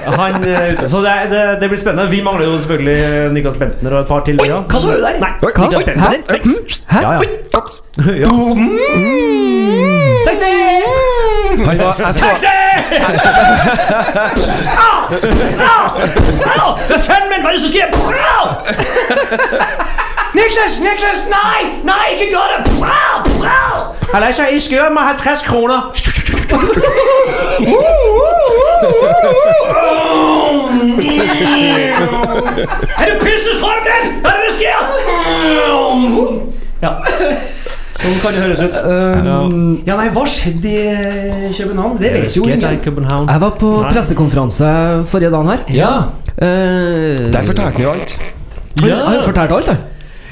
Han 0.20 0.46
er 0.46 0.76
ute. 0.76 0.90
Så 0.90 1.02
det, 1.02 1.16
det, 1.34 1.44
det 1.62 1.72
blir 1.74 1.82
spennende. 1.82 2.06
Vi 2.12 2.22
mangler 2.22 2.46
jo 2.52 2.60
selvfølgelig 2.62 3.00
eh, 3.02 3.32
Niklas 3.34 3.58
Bentner 3.58 3.98
og 3.98 4.04
et 4.04 4.08
par 4.14 4.22
til. 4.30 4.38
Oi, 4.46 4.52
ja. 4.52 4.62
hva 4.62 4.84
sa 4.84 4.94
du 4.94 5.02
der? 5.02 5.18
Nei, 5.26 5.34
Oi, 5.42 5.52
Niklas 5.58 5.74
hva? 5.74 5.86
Bentner. 5.90 6.06
Hæ? 6.94 7.02
Ja, 7.02 7.18
ja. 7.18 7.22
Ops. 7.58 7.82
ja. 8.22 8.30
Taxi! 10.28 10.54
Han 11.58 11.78
var, 11.80 11.96
jeg 12.00 12.14
så, 12.14 12.26
Taxi! 13.08 14.44
fanden, 17.08 17.42
hva 17.42 17.50
er 17.50 17.54
det 17.54 17.62
som 17.62 17.72
skjer? 17.72 17.88
Niklas! 20.38 20.74
Niklas! 20.80 21.20
Nei! 21.32 21.62
Nei, 21.84 22.06
ikke 22.14 22.28
gjør 22.32 22.48
det! 22.54 22.60
Så 24.36 24.44
jeg 24.44 24.62
skylder 24.62 24.90
meg 24.90 25.04
50 25.04 25.44
kroner. 25.48 25.80
Er 33.00 33.06
du 33.10 33.20
pisset 33.26 33.56
du, 33.62 33.80
meg? 33.88 34.04
Hva 34.22 34.30
er 34.32 34.38
det 34.44 34.52
som 34.52 34.60
skjer? 34.62 34.82
Ja. 36.82 36.92
Sånn 38.08 38.22
kan 38.24 38.36
det 38.38 38.44
høres 38.46 38.62
ut. 38.64 38.78
Ja, 39.88 39.98
nei, 40.00 40.08
hva 40.16 40.24
skjedde 40.32 40.72
i 40.72 40.84
eh, 40.94 41.50
København? 41.58 41.98
Det 42.00 42.14
vet 42.14 42.38
jo 42.38 42.46
ingen. 42.48 42.64
Jeg 42.64 43.42
var 43.44 43.58
på 43.60 43.72
Nei. 43.82 43.92
pressekonferanse 43.92 44.72
forrige 45.12 45.34
dagen 45.34 45.52
her. 45.52 45.66
Ja. 45.76 45.92
Uh, 46.38 47.28
der 47.34 47.44
fortalte 47.44 47.74
han 47.74 47.84
jo 47.84 47.92
alt. 47.92 48.18
han, 48.80 48.98
han 49.10 49.24
fortalte 49.26 49.60
alt, 49.60 49.72
da. 49.74 49.78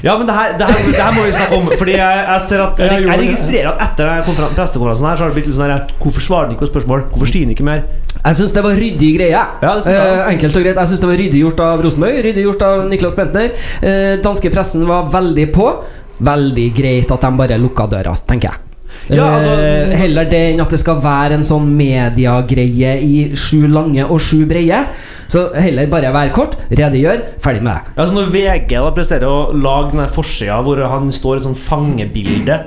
Ja, 0.04 0.14
men 0.18 0.28
det 0.28 0.34
her, 0.36 0.56
det 0.58 0.66
her, 0.68 0.80
det 0.86 1.02
her 1.02 1.14
må 1.16 1.26
vi 1.26 1.34
snakke 1.34 1.56
om. 1.56 1.68
Fordi 1.78 1.94
jeg, 1.96 2.24
jeg 2.28 2.42
ser 2.46 2.62
at 2.62 2.80
Jeg, 2.84 3.04
jeg 3.06 3.20
registrerer 3.22 3.70
at 3.72 3.84
etter 3.86 4.50
pressekonferansen 4.54 5.08
her 5.08 5.16
Så 5.16 5.24
har 5.24 5.32
det 5.32 5.38
blitt 5.38 5.48
litt 5.48 5.56
sånn 5.56 5.70
her 5.72 5.94
Hvorfor 6.02 6.26
svarer 6.26 6.46
han 6.46 6.52
ikke 6.56 6.66
på 6.66 6.72
spørsmål? 6.74 7.06
Hvorfor 7.14 7.32
sier 7.32 7.46
han 7.48 7.54
ikke 7.56 7.66
mer? 7.66 7.86
Jeg 8.26 8.38
syns 8.40 8.54
det 8.56 8.62
var 8.64 8.74
ryddig 8.74 9.08
greie. 9.14 9.40
Ja, 9.62 9.72
synes 9.84 9.96
Eh, 9.96 10.20
enkelt 10.32 10.56
og 10.58 10.64
greit. 10.64 10.78
Jeg 10.80 10.90
syns 10.90 11.02
det 11.02 11.08
var 11.08 11.18
ryddig 11.20 11.42
gjort 11.44 11.60
av 11.62 11.82
Rosenborg, 11.84 12.16
ryddig 12.26 12.42
gjort 12.42 12.62
av 12.66 12.86
Niklas 12.90 13.14
Bentner. 13.18 13.52
Eh, 13.86 14.16
danske 14.24 14.50
pressen 14.50 14.82
var 14.88 15.06
veldig 15.12 15.46
på. 15.54 15.68
Veldig 16.20 16.70
greit 16.76 17.10
at 17.12 17.20
de 17.26 17.30
bare 17.36 17.58
lukka 17.60 17.86
døra, 17.90 18.14
tenker 18.26 18.50
jeg. 18.50 18.62
Ja, 19.16 19.26
altså- 19.36 19.58
Eh, 19.58 19.96
heller 19.96 20.24
det 20.24 20.54
enn 20.54 20.60
at 20.60 20.70
det 20.70 20.78
skal 20.78 20.96
være 21.00 21.34
en 21.34 21.42
sånn 21.44 21.68
mediegreie 21.76 22.94
i 23.02 23.34
sju 23.34 23.66
lange 23.68 24.04
og 24.08 24.18
sju 24.20 24.46
breie. 24.46 24.86
Så 25.28 25.52
heller 25.54 25.86
bare 25.86 26.12
være 26.12 26.32
kort, 26.32 26.56
redegjør, 26.70 27.22
ferdig 27.42 27.62
med 27.62 27.74
det. 27.74 27.82
Altså 27.96 28.14
Når 28.14 28.30
VG 28.30 28.68
da 28.68 28.90
presterer 28.92 29.26
å 29.26 29.52
lage 29.52 29.92
den 29.92 30.06
forsida 30.06 30.62
hvor 30.62 30.88
han 30.88 31.10
står 31.10 31.36
et 31.36 31.42
sånn 31.42 31.56
fangebilde 31.56 32.60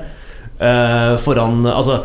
uh, 0.60 1.16
foran 1.16 1.64
Altså 1.66 2.04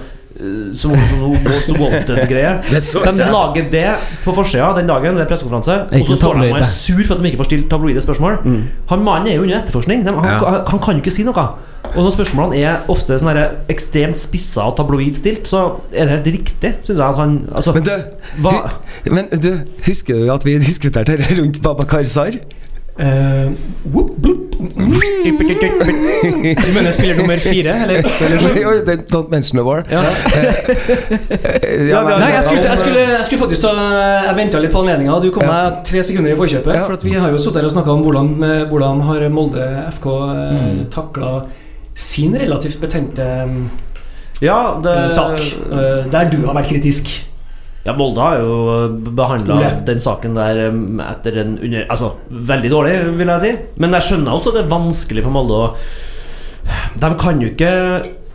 som 0.78 0.94
om 0.96 1.06
sånn 1.10 1.22
Most 1.46 1.72
Wanted-greie. 1.76 2.56
Det 2.70 2.82
så 2.84 3.04
De 3.06 3.30
lager 3.32 3.70
det 3.72 3.86
på 4.24 4.34
forsida 4.36 4.72
den 4.80 4.90
dagen, 4.92 5.20
ved 5.20 5.30
pressekonferanse, 5.30 5.78
og 5.92 6.10
så 6.10 6.18
står 6.20 6.42
de 6.42 6.50
og 6.52 6.60
er 6.60 6.68
sur 6.70 7.04
for 7.06 7.16
at 7.16 7.24
de 7.24 7.32
ikke 7.32 7.42
får 7.44 7.52
stilt 7.52 7.70
tabloide 7.72 8.04
spørsmål. 8.04 8.42
Han 8.92 9.06
mannen 9.06 9.32
er 9.32 9.40
jo 9.40 9.46
under 9.48 9.62
etterforskning. 9.62 10.06
Han, 10.08 10.24
Ja. 10.26 10.64
han 10.68 10.80
kan 10.80 10.96
jo 10.96 11.02
ikke 11.04 11.16
si 11.16 11.24
noe. 11.28 11.48
Og 11.94 12.02
når 12.04 12.16
spørsmålene 12.16 12.62
er 12.66 12.90
ofte 12.92 13.18
sånn 13.22 13.38
ekstremt 13.72 14.20
spissa 14.20 14.66
og 14.70 14.76
tabloid 14.80 15.16
stilt, 15.20 15.48
så 15.48 15.62
er 15.94 16.10
det 16.10 16.16
helt 16.18 16.30
riktig, 16.40 16.72
syns 16.82 16.98
jeg. 16.98 17.16
Han 17.20 17.36
altså, 17.56 17.74
Men 17.74 17.84
du, 17.84 17.92
Hva? 18.42 18.56
men 19.12 19.30
du, 19.30 19.52
husker 19.86 20.26
du 20.26 20.32
at 20.34 20.46
vi 20.48 20.58
diskuterte 20.60 21.18
dette 21.18 21.38
rundt 21.40 21.62
Babakar 21.62 22.04
Sar? 22.10 22.40
Eh, 22.98 23.52
whoop, 23.92 24.12
bloop. 24.18 24.56
Du 24.56 25.32
mener 26.74 26.92
spiller 26.92 27.16
nummer 27.16 27.38
fire, 27.44 27.74
eller? 27.84 27.96
eller 28.26 28.86
den 28.86 29.00
Don't 29.12 29.30
mention 29.30 29.58
the 29.60 29.64
war. 29.66 29.84
ja. 29.90 30.00
Eh, 30.00 31.90
Ja, 31.90 32.04
vi 32.04 32.14
Nei, 32.20 32.32
jeg 32.34 32.44
skulle, 32.44 32.64
jeg 32.64 32.78
skulle, 32.78 33.00
jeg 33.00 33.26
skulle 33.26 33.42
faktisk 33.42 33.66
ta 33.66 33.74
Jeg 34.30 34.36
venta 34.38 34.62
litt 34.64 34.72
på 34.72 34.84
anledninga. 34.86 35.20
Du 35.20 35.30
kom 35.36 35.48
meg 35.50 35.82
tre 35.88 36.04
sekunder 36.08 36.32
i 36.32 36.40
forkjøpet. 36.40 36.82
For 36.86 36.96
at 36.96 37.06
vi 37.06 37.18
har 37.20 37.36
jo 37.36 37.42
sittet 37.42 37.62
her 37.62 37.70
og 37.70 37.76
snakka 37.76 37.96
om 37.98 38.06
hvordan, 38.06 38.32
eh, 38.48 38.64
hvordan 38.72 39.04
har 39.10 39.28
Molde 39.34 39.68
FK 39.98 40.08
mm. 40.16 40.84
takla 40.94 41.34
sin 41.96 42.36
relativt 42.36 42.80
betente 42.80 43.26
ja, 44.44 44.80
det, 44.84 44.96
eh, 45.04 45.08
sak. 45.10 45.40
eh, 45.72 46.12
der 46.12 46.30
du 46.32 46.46
har 46.46 46.56
vært 46.58 46.72
kritisk. 46.72 47.12
Ja, 47.86 47.94
Molde 47.94 48.24
har 48.24 48.40
jo 48.42 48.54
behandla 49.14 49.60
den 49.86 50.00
saken 50.02 50.34
der 50.40 50.72
um, 50.74 50.98
etter 51.06 51.36
en 51.44 51.52
under, 51.60 51.86
Altså, 51.94 52.16
veldig 52.34 52.72
dårlig, 52.74 52.96
vil 53.20 53.30
jeg 53.30 53.44
si. 53.44 53.52
Men 53.84 53.94
jeg 53.94 54.08
skjønner 54.08 54.34
også 54.34 54.54
det 54.56 54.64
er 54.64 54.72
vanskelig 54.72 55.26
for 55.26 55.36
Molde 55.36 55.60
å 55.60 55.68
De 56.98 57.12
kan 57.22 57.44
jo 57.44 57.52
ikke 57.52 57.74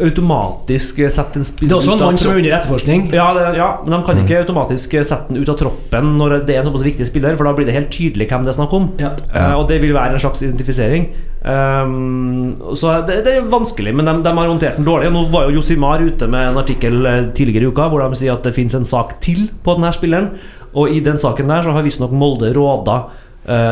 automatisk 0.07 1.01
sette 1.13 1.41
en 1.41 1.47
spiller 1.47 1.71
Det 1.71 1.77
er 1.77 1.81
også 1.81 1.97
en 1.97 2.05
mann 2.05 2.21
som 2.21 2.33
er 2.33 2.41
under 2.41 2.57
etterforskning. 2.59 3.07
ja, 3.15 3.27
det, 3.37 3.47
ja, 3.59 3.71
men 3.85 3.95
de 3.95 4.01
kan 4.07 4.23
ikke 4.23 4.43
automatisk 4.45 4.97
sette 5.01 5.31
den 5.31 5.41
ut 5.43 5.53
av 5.53 5.59
troppen 5.61 6.15
når 6.21 6.41
det 6.49 6.57
er 6.57 6.63
en 6.63 6.71
såpass 6.71 6.87
viktig 6.87 7.09
spiller, 7.09 7.37
for 7.39 7.49
da 7.49 7.55
blir 7.57 7.69
det 7.69 7.77
helt 7.77 7.93
tydelig 7.95 8.29
hvem 8.31 8.47
det 8.47 8.55
er 8.55 8.59
snakk 8.59 8.77
om. 8.77 8.89
Ja. 9.01 9.15
Uh, 9.35 9.55
og 9.61 9.69
det 9.71 9.81
vil 9.83 9.95
være 9.97 10.17
en 10.17 10.23
slags 10.23 10.43
identifisering. 10.45 11.11
Um, 11.41 12.53
så 12.77 12.99
det, 13.09 13.23
det 13.25 13.37
er 13.39 13.47
vanskelig, 13.53 13.95
men 13.97 14.09
de, 14.09 14.17
de 14.27 14.35
har 14.37 14.51
håndtert 14.51 14.77
den 14.81 14.89
dårlig. 14.89 15.13
Nå 15.15 15.25
var 15.33 15.49
jo 15.49 15.57
Josimar 15.59 16.03
ute 16.05 16.29
med 16.31 16.51
en 16.51 16.61
artikkel 16.61 17.07
eh, 17.09 17.23
tidligere 17.37 17.69
i 17.69 17.73
uka 17.73 17.89
hvor 17.89 18.05
de 18.05 18.19
sier 18.21 18.35
at 18.35 18.45
det 18.45 18.53
fins 18.57 18.77
en 18.77 18.89
sak 18.89 19.17
til 19.25 19.49
på 19.65 19.79
denne 19.79 19.93
spilleren. 19.97 20.33
Og 20.77 20.93
i 20.93 21.01
den 21.03 21.19
saken 21.19 21.51
der 21.51 21.65
så 21.65 21.75
har 21.75 21.87
visstnok 21.87 22.13
Molde 22.15 22.53
råda 22.55 22.99
eh, 23.01 23.27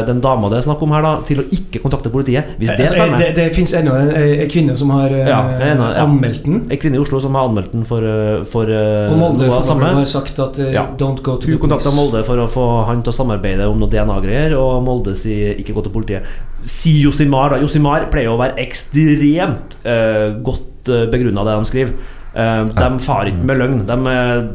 den 0.08 0.18
dama 0.25 0.49
det 0.50 0.58
er 0.58 0.64
snakk 0.66 0.80
om 0.82 0.90
her, 0.97 1.04
da 1.04 1.11
til 1.28 1.38
å 1.42 1.44
ikke 1.54 1.78
kontakte 1.85 2.11
politiet. 2.11 2.54
Hvis 2.58 2.70
det 2.73 2.87
Altså, 2.88 2.97
stemmer. 2.99 3.20
det, 3.23 3.28
det 3.37 3.44
fins 3.54 3.75
ennå 3.78 3.92
en, 3.94 4.11
en 4.16 4.49
kvinne 4.50 4.75
som 4.76 4.90
har 4.97 5.12
eh, 5.14 5.28
Ja, 5.28 5.38
er 5.58 5.75
ja. 5.78 5.90
anmeldt 6.02 6.44
den. 6.49 6.56
En 6.73 6.80
kvinne 6.82 6.99
i 6.99 7.02
Oslo 7.02 7.20
som 7.23 7.37
har 7.38 7.47
anmeldt 7.49 7.73
den 7.76 7.85
for, 7.87 8.02
eh, 8.02 8.42
for 8.49 8.70
eh, 8.73 9.12
Og 9.12 9.18
Molde 9.20 9.44
noe 9.47 9.52
av 9.54 9.62
det 9.62 9.68
samme. 9.70 9.92
har 10.00 10.08
sagt 10.11 10.38
at 10.42 10.58
eh, 10.64 10.73
Ja. 10.75 10.87
don't 10.99 11.23
go 11.23 11.37
to 11.38 11.47
Hun 11.52 11.58
kontakta. 11.62 11.92
Molde 11.94 12.25
for 12.26 12.42
å 12.42 12.49
få 12.50 12.66
han 12.88 13.02
til 13.06 13.12
å 13.12 13.16
samarbeide 13.20 13.68
om 13.70 13.78
noe 13.78 13.90
DNA-greier, 13.92 14.56
og 14.58 14.82
Molde 14.87 15.14
sier 15.18 15.54
ikke 15.61 15.76
gå 15.78 15.85
til 15.87 15.94
politiet. 15.94 16.26
Si 16.62 16.97
Josimar, 17.04 17.54
da. 17.54 17.62
Josimar 17.62 18.08
pleier 18.11 18.32
å 18.35 18.38
være 18.40 18.58
ekstremt 18.64 19.78
uh, 19.87 20.35
godt 20.44 20.88
uh, 20.90 21.04
begrunna, 21.12 21.44
det 21.47 21.54
de 21.58 21.70
skriver. 21.70 21.92
Uh, 22.35 22.66
de 22.66 22.88
farer 23.04 23.32
ikke 23.32 23.47
med 23.49 23.61
løgn. 23.62 23.80
De 23.88 23.99
er 24.12 24.49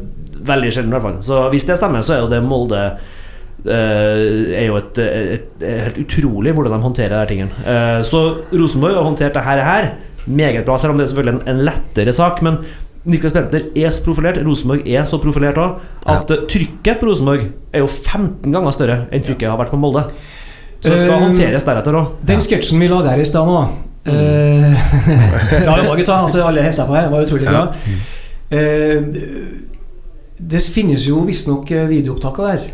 veldig 0.44 0.70
sjelden, 0.74 0.92
i 0.92 0.96
hvert 0.98 1.06
fall. 1.06 1.18
Så 1.24 1.44
hvis 1.54 1.64
det 1.68 1.78
stemmer, 1.80 2.04
så 2.04 2.16
er 2.18 2.24
jo 2.24 2.30
det 2.32 2.42
Molde 2.44 2.80
eh, 2.84 3.12
er 3.72 4.66
jo 4.66 4.76
et, 4.76 4.98
et, 5.00 5.44
et, 5.62 5.84
helt 5.86 6.00
utrolig 6.02 6.52
hvordan 6.52 6.74
de 6.74 6.84
håndterer 6.84 7.14
disse 7.14 7.30
tingene. 7.32 7.64
Eh, 7.64 8.00
så 8.04 8.20
Rosenborg 8.52 8.98
har 8.98 9.06
håndtert 9.06 9.36
det 9.36 9.44
her, 9.44 9.90
meget 10.26 10.64
bra, 10.64 10.78
selv 10.78 10.94
om 10.94 10.98
det 10.98 11.06
er 11.06 11.12
selvfølgelig 11.12 11.40
en, 11.40 11.48
en 11.54 11.64
lettere 11.64 12.12
sak. 12.12 12.42
Men 12.44 12.58
Niklas 13.04 13.34
Bentner 13.36 13.66
er 13.76 13.90
så 13.92 14.04
profilert, 14.04 14.40
Rosenborg 14.46 14.86
er 14.88 15.04
så 15.08 15.18
profilert 15.20 15.60
òg, 15.60 15.80
at 16.08 16.30
ja. 16.30 16.38
trykket 16.48 17.00
på 17.00 17.08
Rosenborg 17.10 17.48
er 17.72 17.84
jo 17.84 17.88
15 17.88 18.52
ganger 18.52 18.76
større 18.76 18.98
enn 19.12 19.24
trykket 19.24 19.50
har 19.50 19.60
vært 19.60 19.74
på 19.74 19.80
Molde. 19.80 20.06
Så 20.80 20.92
det 20.92 21.00
skal 21.00 21.20
håndteres 21.22 21.64
deretter 21.64 21.96
òg. 21.96 22.14
Den 22.28 22.44
sketsjen 22.44 22.80
vi 22.80 22.88
lager 22.92 23.12
her 23.14 23.20
i 23.20 23.28
stad 23.28 23.48
nå 23.48 23.60
mm. 24.04 24.74
Bra 25.64 25.94
gutta. 25.96 26.18
At 26.28 26.36
alle 26.44 26.64
hev 26.64 26.74
seg 26.76 26.90
på 26.90 26.96
her. 26.96 27.06
Det 27.06 27.14
var 27.14 27.24
utrolig 27.24 27.48
bra. 27.48 27.62
Eh, 28.52 28.98
det 30.44 30.60
finnes 30.74 31.06
jo 31.08 31.22
visstnok 31.24 31.70
eh, 31.72 31.86
videoopptak 31.88 32.40
av 32.40 32.48
det 32.48 32.56
her. 32.56 32.66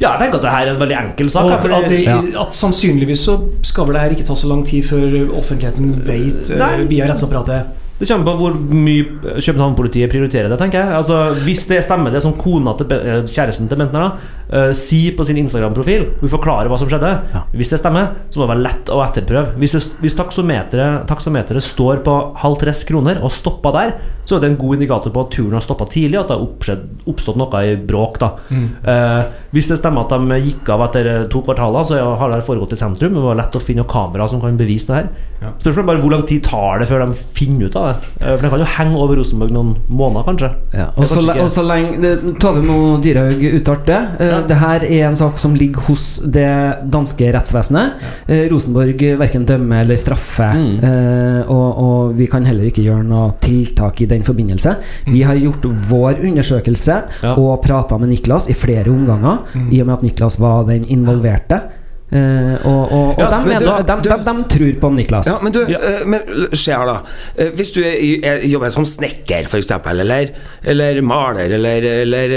Ja, 0.00 0.12
jeg 0.14 0.20
tenker 0.22 0.38
at 0.40 0.42
det 0.46 0.50
her 0.54 0.66
er 0.66 0.72
en 0.74 0.80
veldig 0.80 0.96
enkel 1.00 1.30
sak. 1.32 1.50
At, 1.50 1.66
at, 1.66 1.88
det, 1.90 2.00
Ja. 2.04 2.18
at 2.42 2.54
sannsynligvis 2.56 3.24
så 3.26 3.36
skal 3.66 3.86
vel 3.88 3.94
det 3.98 4.02
her 4.04 4.10
ikke 4.16 4.26
ta 4.28 4.36
så 4.38 4.48
lang 4.50 4.64
tid 4.66 4.82
før 4.88 5.36
offentligheten 5.38 5.94
vet 6.06 6.50
eh, 6.50 6.58
Nei. 6.60 6.72
via 6.90 7.08
rettsapparatet. 7.10 7.76
Det 8.00 8.08
kommer 8.08 8.24
på 8.30 8.36
hvor 8.40 8.54
mye 8.72 9.04
København-politiet 9.44 10.08
prioriterer 10.10 10.48
det, 10.48 10.56
tenker 10.58 10.80
jeg. 10.80 10.94
Altså, 10.96 11.18
hvis 11.44 11.66
det 11.68 11.82
stemmer, 11.84 12.10
det 12.14 12.22
som 12.24 12.32
kona 12.40 12.72
til 12.78 12.94
eh, 12.96 13.18
kjæresten 13.28 13.68
til 13.68 13.76
Bentner 13.76 14.06
da, 14.06 14.36
eh, 14.56 14.70
sier 14.76 15.12
på 15.18 15.26
sin 15.28 15.36
Instagram-profil, 15.42 16.06
hun 16.22 16.32
forklarer 16.32 16.70
hva 16.72 16.78
som 16.80 16.88
skjedde 16.88 17.10
Ja. 17.34 17.42
Hvis 17.52 17.68
det 17.74 17.80
stemmer, 17.82 18.14
så 18.30 18.40
må 18.40 18.46
det 18.46 18.54
være 18.54 18.64
lett 18.64 18.88
å 18.94 19.02
etterprøve. 19.04 19.52
Hvis, 19.60 19.76
det, 19.76 19.82
hvis 20.00 20.16
taksometeret, 20.16 21.04
taksometeret 21.10 21.62
står 21.62 22.00
på 22.06 22.14
halv 22.40 22.56
tres 22.62 22.82
kroner 22.88 23.20
og 23.22 23.30
stopper 23.36 23.76
der, 23.76 23.92
så 24.24 24.36
er 24.38 24.44
det 24.44 24.50
en 24.52 24.58
god 24.62 24.78
indikator 24.78 25.12
på 25.12 25.26
at 25.26 25.32
turen 25.36 25.56
har 25.58 25.64
stoppa 25.64 25.84
tidlig, 25.90 26.20
at 26.20 26.30
det 26.30 26.36
har 26.38 26.44
oppskjedd, 26.46 26.82
oppstått 27.10 27.36
noe 27.40 27.62
i 27.68 27.76
bråk. 27.76 28.18
da 28.22 28.30
Eh, 28.50 29.24
Hvis 29.52 29.68
det 29.68 29.78
stemmer 29.80 30.06
at 30.06 30.12
de 30.14 30.40
gikk 30.40 30.68
av 30.72 30.84
etter 30.86 31.28
to 31.28 31.42
kvartaler, 31.42 31.84
så 31.84 31.98
har 32.16 32.30
det 32.30 32.44
foregått 32.46 32.72
i 32.72 32.78
sentrum. 32.80 33.12
Det 33.14 33.22
var 33.24 33.36
lett 33.36 33.56
å 33.58 33.60
finne 33.62 33.84
kamera 33.84 34.28
som 34.30 34.40
kan 34.40 34.56
bevise 34.56 34.86
det 34.88 34.96
her. 34.96 35.08
Ja. 35.42 35.50
Spørsmålet 35.58 35.82
er 35.82 35.90
bare 35.90 36.02
hvor 36.04 36.12
lang 36.14 36.24
tid 36.28 36.42
tar 36.46 36.78
det 36.80 36.88
før 36.88 37.04
de 37.06 37.16
finner 37.36 37.66
ut 37.66 37.76
av 37.76 37.86
det? 37.88 37.89
Det. 37.90 38.10
Eh, 38.20 38.36
For 38.36 38.42
den 38.46 38.50
kan 38.50 38.62
jo 38.62 38.68
henge 38.76 38.96
over 39.04 39.16
Rosenborg 39.20 39.52
noen 39.54 39.74
måneder, 39.88 40.24
kanskje. 40.28 40.50
Ja, 40.74 40.86
og 40.96 41.04
så 41.04 41.14
kanskje 41.18 41.34
ikke- 41.34 41.44
og 41.44 41.50
så 41.50 41.62
lenge 41.66 42.38
Tove 42.40 42.62
Mo 42.64 42.78
Dyrhaug 43.02 43.42
uttalte 43.60 43.86
det. 43.86 44.00
eh, 44.20 44.26
Ja. 44.30 44.40
Det 44.46 44.56
her 44.56 44.84
er 44.84 45.08
en 45.08 45.16
sak 45.16 45.38
som 45.38 45.54
ligger 45.54 45.80
hos 45.88 46.20
det 46.20 46.46
danske 46.90 47.32
rettsvesenet. 47.32 47.92
Ja. 48.28 48.48
Rosenborg 48.50 49.00
verken 49.18 49.44
dømmer 49.46 49.80
eller 49.82 49.96
straffer, 49.96 50.54
Mm. 50.54 50.84
eh, 50.84 51.42
og, 51.50 51.78
og 51.78 52.16
vi 52.16 52.26
kan 52.26 52.44
heller 52.44 52.64
ikke 52.64 52.84
gjøre 52.84 53.04
noe 53.04 53.32
tiltak 53.40 54.00
i 54.02 54.06
den 54.06 54.22
forbindelse. 54.22 54.76
Vi 55.06 55.22
har 55.22 55.34
gjort 55.36 55.62
vår 55.90 56.14
undersøkelse 56.24 57.02
Ja. 57.22 57.34
og 57.34 57.62
prata 57.62 57.98
med 57.98 58.08
Niklas 58.10 58.48
i 58.50 58.54
flere 58.54 58.88
omganger, 58.90 59.38
i 59.70 59.80
og 59.80 59.86
med 59.86 59.94
at 59.98 60.02
Niklas 60.02 60.38
var 60.40 60.64
den 60.64 60.84
involverte. 60.88 61.60
Eh, 62.10 62.66
og 62.66 62.90
og, 62.90 63.10
og 63.14 63.20
Ja, 63.22 63.26
de, 63.30 63.58
du- 63.60 63.84
de, 63.86 63.94
de, 64.02 64.14
de 64.26 64.32
tror 64.50 64.78
på 64.82 64.88
Niklas. 64.96 65.28
Ja, 65.30 65.36
men 65.42 65.52
du, 65.54 65.60
Ja. 65.70 65.78
eh, 65.78 66.00
men 66.10 66.20
se 66.58 66.72
her, 66.74 66.86
da. 66.88 66.96
Eh, 67.38 67.50
Hvis 67.54 67.70
du 67.76 67.78
er, 67.84 67.94
er, 68.26 68.40
jobber 68.50 68.72
som 68.74 68.84
snekker, 68.84 69.46
f.eks., 69.46 69.70
eller, 69.70 70.32
eller 70.64 71.00
maler, 71.06 71.52
eller, 71.54 71.86
eller, 72.02 72.34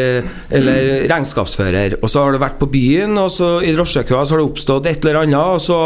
eller 0.51 1.07
regnskapsfører, 1.13 1.97
og 2.03 2.09
så 2.09 2.21
har 2.23 2.31
du 2.37 2.37
vært 2.43 2.59
på 2.61 2.69
byen, 2.69 3.17
og 3.17 3.31
så 3.33 3.49
i 3.65 3.73
drosjekøa 3.73 4.21
så 4.25 4.35
har 4.35 4.43
det 4.43 4.49
oppstått 4.51 4.85
et 4.91 5.01
eller 5.01 5.23
annet, 5.23 5.39
og 5.57 5.61
så 5.65 5.79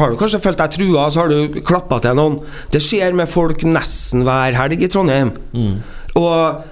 har 0.00 0.10
du 0.10 0.16
kanskje 0.20 0.40
følt 0.46 0.62
deg 0.64 0.72
trua, 0.78 1.04
og 1.06 1.12
så 1.12 1.20
har 1.26 1.28
du 1.34 1.60
klappa 1.60 2.00
til 2.06 2.16
noen. 2.16 2.38
Det 2.72 2.80
skjer 2.80 3.12
med 3.20 3.28
folk 3.28 3.60
nesten 3.68 4.24
hver 4.24 4.56
helg 4.56 4.80
i 4.80 4.88
Trondheim. 4.88 5.34
Og 6.16 6.64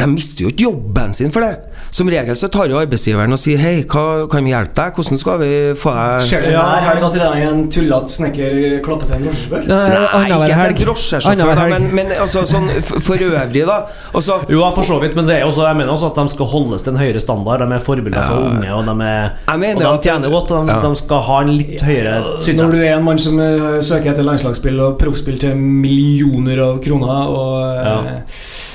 de 0.00 0.06
mister 0.08 0.46
jo 0.46 0.50
ikke 0.52 0.64
jobben 0.70 1.12
sin 1.16 1.32
for 1.34 1.44
det. 1.44 1.56
Som 1.90 2.06
regel 2.06 2.36
så 2.38 2.46
tar 2.52 2.70
jo 2.70 2.76
arbeidsgiveren 2.78 3.34
og 3.34 3.38
sier 3.42 3.58
Hei, 3.58 3.80
hva 3.90 4.28
kan 4.30 4.44
vi 4.46 4.52
hjelpe 4.52 4.76
deg? 4.78 4.94
Hvordan 4.94 5.18
skal 5.18 5.40
vi 5.40 5.48
få 5.80 5.90
deg 5.96 6.20
Skjer 6.28 6.44
det 6.46 6.52
Ja. 6.54 6.60
hver 6.70 6.84
helg 6.86 7.06
at 7.08 7.16
det 7.16 7.24
er 7.26 7.40
en 7.48 7.64
tullete 7.74 8.12
snekker 8.14 8.52
klapper 8.84 9.10
til 9.10 9.16
en 9.16 9.24
drosjesjåfør? 9.26 9.66
Nei, 9.66 10.22
ikke 10.30 10.60
en 10.68 10.76
drosjesjåfør, 10.84 11.62
men, 11.72 11.88
men 11.98 12.12
altså, 12.14 12.44
sånn 12.46 12.70
for 12.86 13.18
øvrig, 13.26 13.64
da. 13.66 13.80
Også, 14.14 14.38
Jo, 14.54 14.62
for 14.76 14.86
så 14.86 15.00
vidt, 15.02 15.18
men 15.18 15.26
det 15.26 15.40
er 15.40 15.48
også, 15.48 15.66
jeg 15.66 15.80
mener 15.82 15.92
også 15.96 16.12
at 16.12 16.22
de 16.22 16.34
skal 16.36 16.50
holdes 16.54 16.86
til 16.86 16.94
en 16.94 17.02
høyere 17.02 17.20
standard. 17.26 17.66
De 17.66 17.74
er 17.80 17.84
forbilder 17.90 18.30
for 18.30 18.46
unge, 18.52 18.70
og 18.70 18.86
de, 18.86 18.96
er, 19.10 19.34
og 19.50 19.82
de 19.82 19.92
tjener 20.06 20.30
godt. 20.30 20.50
Og 20.54 20.66
de, 20.70 20.72
Ja. 20.78 20.80
de 20.86 20.94
skal 21.02 21.26
ha 21.26 21.40
en 21.42 21.52
litt 21.58 21.82
høyere 21.82 22.16
syns 22.38 22.60
Når 22.62 22.70
du 22.72 22.78
er 22.84 22.94
en 22.96 23.04
mann 23.10 23.18
som 23.18 23.38
eh, 23.42 23.80
søker 23.82 24.12
etter 24.14 24.22
landslagsspill 24.30 24.78
og 24.86 24.98
proffspill 25.02 25.38
til 25.42 25.56
millioner 25.58 26.62
av 26.70 26.78
kroner 26.84 27.34
og 27.34 27.56
eh, 27.74 28.69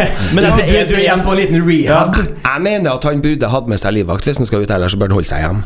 Men 0.34 0.44
ja, 0.44 0.56
det, 0.56 0.66
du, 0.68 0.94
du 0.94 0.94
er 0.94 1.02
igjen 1.04 1.22
på 1.26 1.32
en 1.34 1.38
liten 1.40 1.62
rehab. 1.66 2.16
Jeg 2.22 2.62
mener 2.64 2.92
at 2.96 3.04
han 3.04 3.20
burde 3.24 3.48
hatt 3.52 3.68
med 3.68 3.78
seg 3.82 3.92
livvakt 3.98 4.24
hvis 4.28 4.38
han 4.42 4.46
skal 4.48 4.62
ut, 4.64 4.70
ellers 4.70 4.92
så 4.94 4.98
bør 5.00 5.10
han 5.12 5.18
holde 5.20 5.28
seg 5.32 5.44
hjemme. 5.44 5.64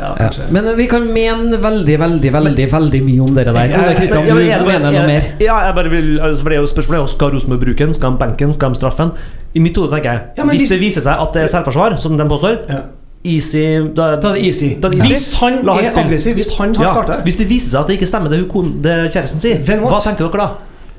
Ja, 0.00 0.14
Ja. 0.16 0.28
Men 0.48 0.64
vi 0.78 0.86
kan 0.88 1.02
mene 1.12 1.58
veldig, 1.60 1.96
veldig 2.00 2.30
veldig 2.32 2.66
veldig 2.72 3.00
mye 3.04 3.20
om 3.26 3.34
dere 3.36 3.52
der. 3.52 3.74
Ole 3.82 3.94
Kristian, 3.98 4.24
du 4.24 4.30
er 4.38 4.62
mener 4.64 4.86
noe 4.86 5.02
er- 5.02 5.06
mer? 5.10 5.26
Ja, 5.44 5.58
jeg 5.66 5.74
bare 5.76 5.90
vil 5.92 6.06
altså, 6.24 6.42
For 6.42 6.48
det 6.54 6.56
er 6.56 6.62
jo 6.62 6.70
spørsmålet 6.70 7.02
er 7.02 7.10
Skal 7.12 7.34
Rosenborg 7.34 7.60
bruke 7.66 7.84
den? 7.84 7.92
Skal 7.98 8.14
de 8.14 8.18
benke 8.22 8.38
den? 8.46 8.54
Skal 8.56 8.70
de 8.72 8.80
straffe 8.80 9.02
den? 9.02 9.10
I 9.54 9.60
mitt 9.60 9.76
hode 9.76 9.90
tenker 9.92 10.12
jeg 10.12 10.22
Ja, 10.38 10.44
Hvis 10.48 10.60
hvis- 10.62 10.70
det 10.72 10.80
viser 10.80 11.04
seg 11.04 11.20
at 11.20 11.34
det 11.36 11.42
er 11.42 11.52
selvforsvar, 11.52 11.98
som 12.00 12.16
de 12.16 12.24
påstår, 12.32 12.56
Ja. 12.70 12.78
easy 13.24 13.66
Da, 13.94 14.16
Da 14.16 14.28
er 14.30 14.34
det 14.38 14.44
easy. 14.46 14.70
Da 14.80 14.88
det 14.88 14.98
easy. 15.02 15.12
Hvis 15.12 15.34
han 15.42 15.58
La 15.66 15.74
er 15.76 15.92
aggressiv, 16.04 16.34
hvis 16.34 16.54
han 16.56 16.74
har 16.74 16.84
ja, 16.86 16.92
startet 16.94 17.24
Hvis 17.28 17.36
det 17.36 17.48
viser 17.50 17.68
seg 17.74 17.80
at 17.80 17.86
det 17.88 17.98
ikke 18.00 18.06
stemmer 18.08 18.30
det, 18.30 18.40
hun 18.54 18.72
det 18.80 18.96
kjæresten 19.12 19.38
sier, 19.42 19.60
hva 19.60 20.00
tenker 20.02 20.30
dere 20.30 20.38
da? 20.38 20.48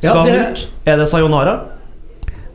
Ja, 0.04 0.10
Skal 0.14 0.26
det- 0.26 0.38
han 0.42 0.52
ut? 0.52 0.68
Er 0.86 0.98
det 0.98 1.10
sayonara? 1.10 1.60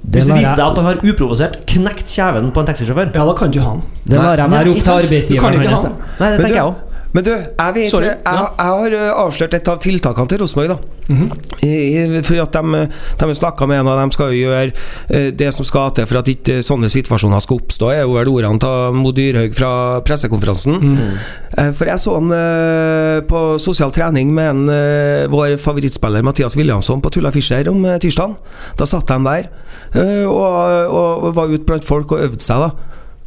Det 0.07 0.21
Hvis 0.21 0.27
det 0.31 0.37
viser 0.39 0.55
seg 0.55 0.69
at 0.71 0.77
du 0.79 0.83
har 0.87 1.01
uprovosert 1.03 1.55
knekt 1.67 2.13
kjeven 2.15 2.53
på 2.55 2.63
en 2.63 2.69
taxisjåfør? 2.69 3.09
Ja, 3.11 3.25
da 3.27 3.33
kan 3.35 3.51
du 3.51 3.59
ha 3.59 3.73
den. 3.75 3.83
Det 4.07 4.21
lar 4.21 4.39
jeg 4.39 4.53
være 4.53 4.71
opp 4.71 4.85
til 4.85 4.93
arbeidsgiveren 4.93 5.65
hans. 5.67 5.87
Nei, 6.21 6.29
det 6.31 6.45
tenker 6.45 6.59
jeg 6.61 6.69
òg. 6.69 6.86
Men 7.17 7.25
du, 7.25 7.33
jeg 7.33 7.75
vet 7.79 7.91
Sorry. 7.91 8.11
jeg, 8.13 8.21
jeg, 8.29 8.53
har 8.61 8.97
uh, 9.01 9.25
avslørt 9.25 9.55
et 9.57 9.69
av 9.73 9.81
tiltakene 9.81 10.29
til 10.29 10.43
Rosenborg, 10.45 10.75
da. 10.75 10.97
-hmm. 11.09 11.31
i, 11.67 12.23
fordi 12.23 12.41
at 12.43 12.53
de, 12.53 12.89
de 13.21 13.35
snakka 13.35 13.67
med 13.67 13.81
en 13.81 13.89
av 13.89 14.01
dem 14.01 14.11
skal 14.15 14.33
jo 14.35 14.49
gjøre 14.49 14.73
eh, 15.09 15.29
det 15.33 15.53
som 15.55 15.65
skal 15.65 15.91
til 15.95 16.07
for 16.07 16.19
at 16.21 16.29
ikke 16.29 16.59
sånne 16.67 16.91
situasjoner 16.93 17.41
skal 17.45 17.61
oppstå, 17.61 17.91
er 17.95 18.03
jo 18.03 18.17
vel 18.17 18.29
ordene 18.33 18.59
til 18.63 18.97
Mo 18.99 19.13
Dyrhaug 19.17 19.55
fra 19.55 20.01
pressekonferansen. 20.07 21.09
Eh, 21.59 21.73
For 21.73 21.87
jeg 21.89 21.99
så 22.03 22.15
han 22.19 22.33
eh, 22.33 23.21
på 23.29 23.45
sosial 23.63 23.93
trening 23.95 24.35
med 24.35 24.51
en, 24.51 24.69
eh, 24.69 25.27
vår 25.33 25.57
favorittspiller 25.63 26.23
Mathias 26.27 26.57
Williamson 26.57 27.01
på 27.01 27.11
Tulla 27.11 27.31
Fischer 27.31 27.69
om 27.71 27.87
tirsdagen. 28.03 28.37
Da 28.79 28.85
satt 28.85 29.09
de 29.09 29.19
der 29.25 29.49
eh, 29.95 30.27
og, 30.27 30.91
og, 30.91 31.25
og 31.25 31.35
var 31.37 31.47
ute 31.53 31.65
blant 31.65 31.85
folk 31.87 32.13
og 32.13 32.21
øvde 32.21 32.43
seg, 32.43 32.67
da. 32.67 32.71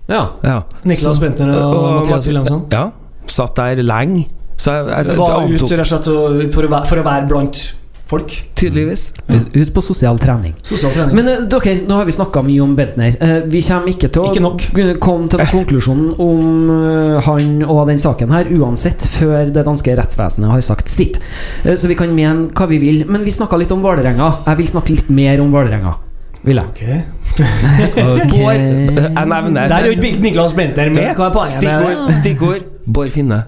Ja. 0.09 0.23
Ja. 0.43 0.61
Niklas 0.83 1.19
Bentner 1.21 1.53
og, 1.53 1.75
og 1.75 1.93
Mathias 1.99 2.17
Mathi- 2.17 2.27
Williamson. 2.27 2.65
Ja. 2.73 2.89
Satt 3.31 3.57
der 3.59 3.83
lenge. 3.85 4.27
Så 4.59 4.75
jeg, 4.75 4.87
jeg, 4.91 5.05
jeg, 5.07 5.19
Var 5.19 5.43
ut 5.47 5.61
rett 5.71 5.83
og 5.83 5.91
slett 5.93 6.07
for 6.55 6.67
å 6.67 6.71
være, 6.71 6.87
for 6.89 6.99
å 6.99 7.03
være 7.05 7.27
blant 7.29 7.61
folk. 8.09 8.33
tydeligvis. 8.57 9.13
Ut, 9.29 9.55
ut 9.55 9.73
på 9.73 9.81
sosial 9.85 10.19
trening. 10.19 10.55
Sosial 10.65 10.91
trening. 10.95 11.15
Men 11.15 11.47
dere, 11.51 11.75
nå 11.87 11.99
har 11.99 12.07
vi 12.09 12.15
snakka 12.15 12.41
mye 12.43 12.63
om 12.65 12.73
Bentner. 12.75 13.15
Eh, 13.21 13.35
vi 13.51 13.61
kommer 13.63 13.93
ikke 13.93 14.09
til 14.09 14.25
å 14.25 14.31
Ikke 14.33 14.95
komme 15.03 15.29
til 15.31 15.43
konklusjonen 15.51 16.17
om 16.25 16.73
eh, 16.73 17.29
han 17.29 17.63
og 17.67 17.85
den 17.91 18.01
saken 18.01 18.33
her, 18.35 18.49
uansett, 18.57 19.05
før 19.19 19.53
det 19.53 19.63
danske 19.67 19.95
rettsvesenet 19.99 20.51
har 20.51 20.65
sagt 20.65 20.91
sitt. 20.91 21.21
Så 21.63 21.91
vi 21.91 21.97
kan 21.99 22.11
mene 22.15 22.49
hva 22.51 22.67
vi 22.71 22.81
vil. 22.81 23.05
Men 23.07 23.23
vi 23.27 23.35
snakka 23.35 23.59
litt 23.61 23.71
om 23.75 23.85
Vålerenga. 23.85 24.33
Jeg 24.49 24.63
vil 24.63 24.73
snakke 24.73 24.95
litt 24.97 25.13
mer 25.13 25.45
om 25.45 25.53
Vålerenga. 25.53 25.95
Vil 26.43 26.59
jeg. 26.59 26.67
Okay. 26.71 26.99
Bård 28.31 28.59
Jeg 28.59 29.27
nevner 29.29 29.69
Der 29.69 29.75
er 29.75 29.85
jo 29.87 29.95
ikke 29.95 30.23
Niklas 30.23 30.55
Bentner 30.57 30.91
med. 30.91 31.11
Hva 31.15 31.29
er 31.29 31.35
poenget 31.35 32.15
Stikkord. 32.19 32.78
Bård 32.89 33.11
Finne. 33.13 33.43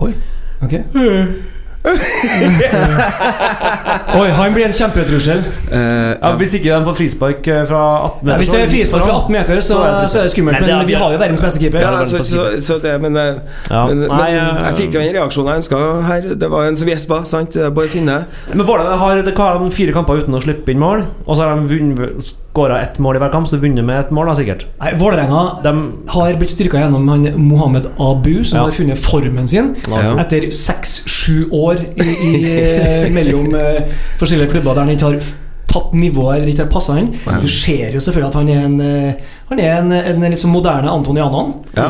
Oi. 0.00 0.12
Ok. 0.62 0.78
Oi, 4.14 4.28
han 4.30 4.52
blir 4.54 4.68
en 4.68 4.74
kjempetrussel. 4.76 5.40
Uh, 5.72 5.78
Ja, 6.22 6.30
hvis 6.38 6.52
ikke 6.54 6.70
de 6.70 6.84
får 6.86 6.94
frispark 6.98 7.48
eh, 7.50 7.62
fra 7.66 7.80
18 8.06 8.20
meter 8.22 8.32
Ja, 8.32 8.36
hvis 8.42 8.52
det 8.52 8.60
er 8.60 8.68
frispark 8.70 9.02
fra 9.08 9.14
18 9.16 9.32
meter, 9.34 9.60
så, 9.66 9.78
så 10.12 10.20
er 10.20 10.28
det 10.28 10.32
skummelt. 10.34 10.60
Men 10.60 10.68
det 10.68 10.76
Men 10.78 10.86
vi 10.92 10.96
har 11.00 11.12
jo 11.14 11.18
verdens 11.18 11.42
beste 11.42 11.58
keeper. 11.62 11.80
ja, 11.82 12.04
så, 12.06 12.20
så, 12.24 12.44
så 12.62 12.78
det, 12.82 12.92
men, 13.02 13.16
eh, 13.16 13.34
Ja. 13.70 13.86
men, 13.88 14.04
men 14.04 14.08
Nei, 14.12 14.30
eh, 14.36 14.60
jeg 14.68 14.78
fikk 14.82 14.94
jo 14.94 15.02
en 15.02 15.14
reaksjon 15.18 15.50
jeg 15.50 15.62
ønska 15.62 15.80
her. 16.06 16.20
Det 16.44 16.50
var 16.54 16.68
en 16.68 16.76
som 16.78 16.88
gjespa. 16.92 17.22
Sant? 17.26 17.50
Det 17.58 17.72
Bård 17.74 17.90
Finne. 17.94 18.20
Men 18.52 18.66
Vålerenga 18.66 18.96
har, 19.02 19.22
har 19.42 19.70
fire 19.74 19.92
kamper 19.96 20.22
uten 20.22 20.38
å 20.38 20.44
slippe 20.44 20.70
inn 20.74 20.82
mål, 20.82 21.04
og 21.26 21.36
så 21.36 21.48
har 21.48 21.58
de 21.58 21.62
skåra 22.52 22.82
ett 22.82 22.98
mål 22.98 23.16
i 23.16 23.18
hver 23.22 23.30
kamp, 23.32 23.48
så 23.48 23.56
vunnet 23.56 23.84
med 23.84 24.00
ett 24.00 24.10
mål, 24.12 24.26
da, 24.28 24.34
sikkert. 24.36 24.66
Nei, 24.80 24.90
Vålerenga 25.00 25.42
De, 25.64 25.70
har 26.12 26.34
blitt 26.36 26.50
styrka 26.52 26.82
gjennom 26.82 27.06
han 27.08 27.22
Mohammed 27.40 27.86
Abu, 27.98 28.44
som 28.44 28.58
Ja. 28.58 28.64
har 28.64 28.72
funnet 28.76 28.98
formen 28.98 29.48
sin 29.48 29.74
Ja. 29.88 30.18
etter 30.20 30.50
seks-sju 30.52 31.48
år 31.50 31.76
i, 31.96 32.02
i, 32.02 32.34
eh, 32.60 33.10
mellom 33.12 33.54
uh, 33.54 33.80
forskjellige 34.20 34.50
klubber 34.52 34.74
der 34.74 34.80
han 34.84 34.90
ikke 34.90 35.04
har 35.04 35.20
tatt 35.72 35.94
nivået 35.94 36.36
eller 36.36 36.48
ikke 36.52 36.64
har 36.66 36.70
passa 36.70 36.98
inn. 37.00 37.14
Du 37.40 37.48
ser 37.48 37.94
jo 37.94 38.00
selvfølgelig 38.00 38.28
at 38.28 38.34
han 38.34 38.48
er 38.48 38.64
en 38.66 38.80
eh, 38.80 39.14
Han 39.48 39.58
er 39.60 39.78
en, 39.78 39.92
en 40.24 40.36
sånn 40.36 40.52
moderne 40.52 40.90
Anton 40.92 41.16
Janan. 41.16 41.54
Ja. 41.76 41.88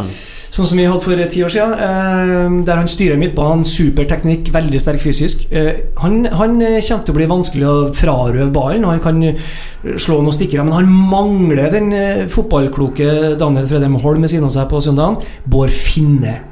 Sånn 0.52 0.66
som 0.68 0.76
vi 0.76 0.84
hadde 0.84 1.00
for 1.00 1.20
ti 1.32 1.40
år 1.46 1.52
siden. 1.52 1.72
Eh, 1.80 2.56
der 2.66 2.80
han 2.82 2.90
styrer 2.90 3.16
midtbanen. 3.20 3.64
Superteknikk, 3.64 4.50
veldig 4.52 4.82
sterk 4.84 5.00
fysisk. 5.00 5.46
Eh, 5.48 5.88
han, 6.02 6.26
han 6.28 6.58
kommer 6.60 7.06
til 7.06 7.14
å 7.14 7.16
bli 7.16 7.30
vanskelig 7.30 7.70
å 7.70 7.76
frarøve 7.96 8.50
ballen. 8.52 8.84
Han 8.84 9.00
kan 9.00 9.22
eh, 9.30 9.40
slå 9.96 10.20
noen 10.20 10.36
stikkere, 10.36 10.66
men 10.68 10.76
han 10.76 10.92
mangler 10.92 11.72
den 11.72 11.90
fotballkloke 12.32 13.38
Daniel 13.40 13.68
Fredheim 13.70 13.96
Holm 14.04 14.26
ved 14.26 14.34
siden 14.34 14.50
av 14.50 14.56
seg 14.58 14.68
på 14.68 14.84
søndagen. 14.84 15.22
Bård 15.48 15.72
Finne. 15.72 16.42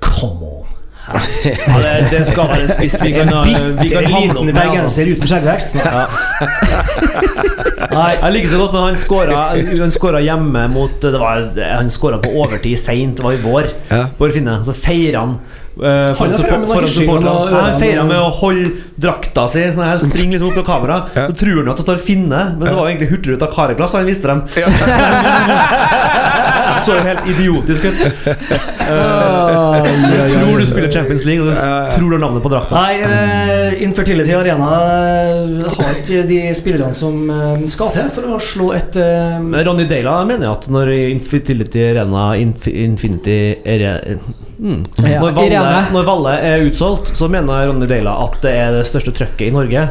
Come 0.00 0.54
on! 0.56 0.79
Ja, 1.10 1.78
det, 1.82 1.92
det 2.10 2.20
skal 2.28 2.50
være 2.50 2.66
en 2.66 2.72
spiss. 2.72 2.96
Vi 3.02 3.12
kan, 3.14 3.30
vi 3.80 3.88
kan 3.90 4.08
havne 4.10 4.36
opp 4.36 4.44
liten 4.44 4.46
med, 4.46 4.54
altså. 4.54 4.60
bergenser 4.60 5.12
uten 5.14 5.30
skjeggvekst. 5.30 5.78
Ja. 5.80 6.04
Nei. 7.90 8.10
Jeg 8.20 8.34
liker 8.36 8.52
så 8.52 8.60
godt 8.60 8.76
når 8.76 8.84
han 8.86 8.98
skåra 9.00 9.40
Han 9.82 9.94
skåra 9.94 10.20
hjemme 10.22 10.66
mot 10.70 11.00
det 11.02 11.18
var, 11.20 11.46
Han 11.78 11.90
skåra 11.92 12.20
på 12.22 12.34
overtid 12.42 12.78
seint, 12.80 13.18
det 13.18 13.26
var 13.26 13.34
i 13.36 13.42
vår. 13.42 13.72
Ja. 13.90 14.04
Bård 14.18 14.36
Finne. 14.36 14.60
Så 14.66 14.76
feirer 14.76 15.18
han. 15.22 15.40
Uh, 15.80 16.12
og 16.12 16.26
noe 17.22 17.46
ja, 17.48 17.60
han 17.62 17.76
feirer 17.80 18.04
med 18.04 18.18
å 18.18 18.28
holde 18.40 18.72
drakta 19.00 19.46
si. 19.48 19.62
Sånn 19.72 19.86
her 19.86 20.00
Springer 20.02 20.36
liksom 20.36 20.50
opp 20.50 20.58
på 20.60 20.64
kamera. 20.66 20.98
Ja. 21.14 21.28
Så 21.30 21.38
tror 21.40 21.62
han 21.62 21.70
at 21.72 21.80
det 21.80 21.86
står 21.86 22.02
Finne, 22.04 22.42
men 22.58 22.64
det 22.66 22.74
var 22.76 22.90
egentlig 22.90 23.10
Hurtigruta 23.14 23.48
Kareglass 23.54 23.96
han 23.96 24.08
viste 24.08 24.28
dem. 24.28 24.44
så 26.84 26.98
jo 26.98 27.06
helt 27.06 27.30
idiotisk 27.34 27.90
ut. 27.90 28.04
Uh, 28.90 29.84
tror 30.32 30.58
du 30.58 30.64
spiller 30.66 30.90
Champions 30.90 31.22
League, 31.22 31.44
og 31.44 31.52
du 31.52 31.58
tror 31.94 32.08
du 32.08 32.14
har 32.16 32.22
navnet 32.24 32.42
på 32.42 32.50
drakta. 32.50 32.74
Nei, 32.74 32.96
uh, 33.06 33.82
Infertility 33.84 34.32
Arena 34.34 34.70
eh, 34.80 35.74
har 35.76 35.92
ikke 36.00 36.24
de 36.26 36.40
spillerne 36.58 36.96
som 36.96 37.30
eh, 37.30 37.62
skal 37.70 37.92
til 37.94 38.08
for 38.14 38.34
å 38.34 38.40
slå 38.42 38.70
et 38.76 38.98
uh, 38.98 39.38
Men 39.42 39.62
Ronny 39.68 39.86
Deila 39.90 40.16
mener 40.28 40.48
jeg 40.48 40.56
at 40.56 40.68
når 40.74 40.90
Infertility 40.96 41.84
Arena 41.92 42.24
Inf 42.40 42.66
Infinity 42.70 43.38
Arena 43.62 44.18
mm. 44.58 44.82
Ja, 45.04 45.20
når, 45.22 45.36
Valle, 45.38 45.84
når 45.94 46.08
Valle 46.10 46.34
er 46.50 46.66
utsolgt, 46.66 47.14
så 47.18 47.30
mener 47.32 47.68
Ronny 47.70 47.88
Deila 47.90 48.18
at 48.26 48.40
det 48.44 48.56
er 48.58 48.74
det 48.80 48.84
største 48.90 49.14
trøkket 49.16 49.48
i 49.48 49.54
Norge. 49.54 49.88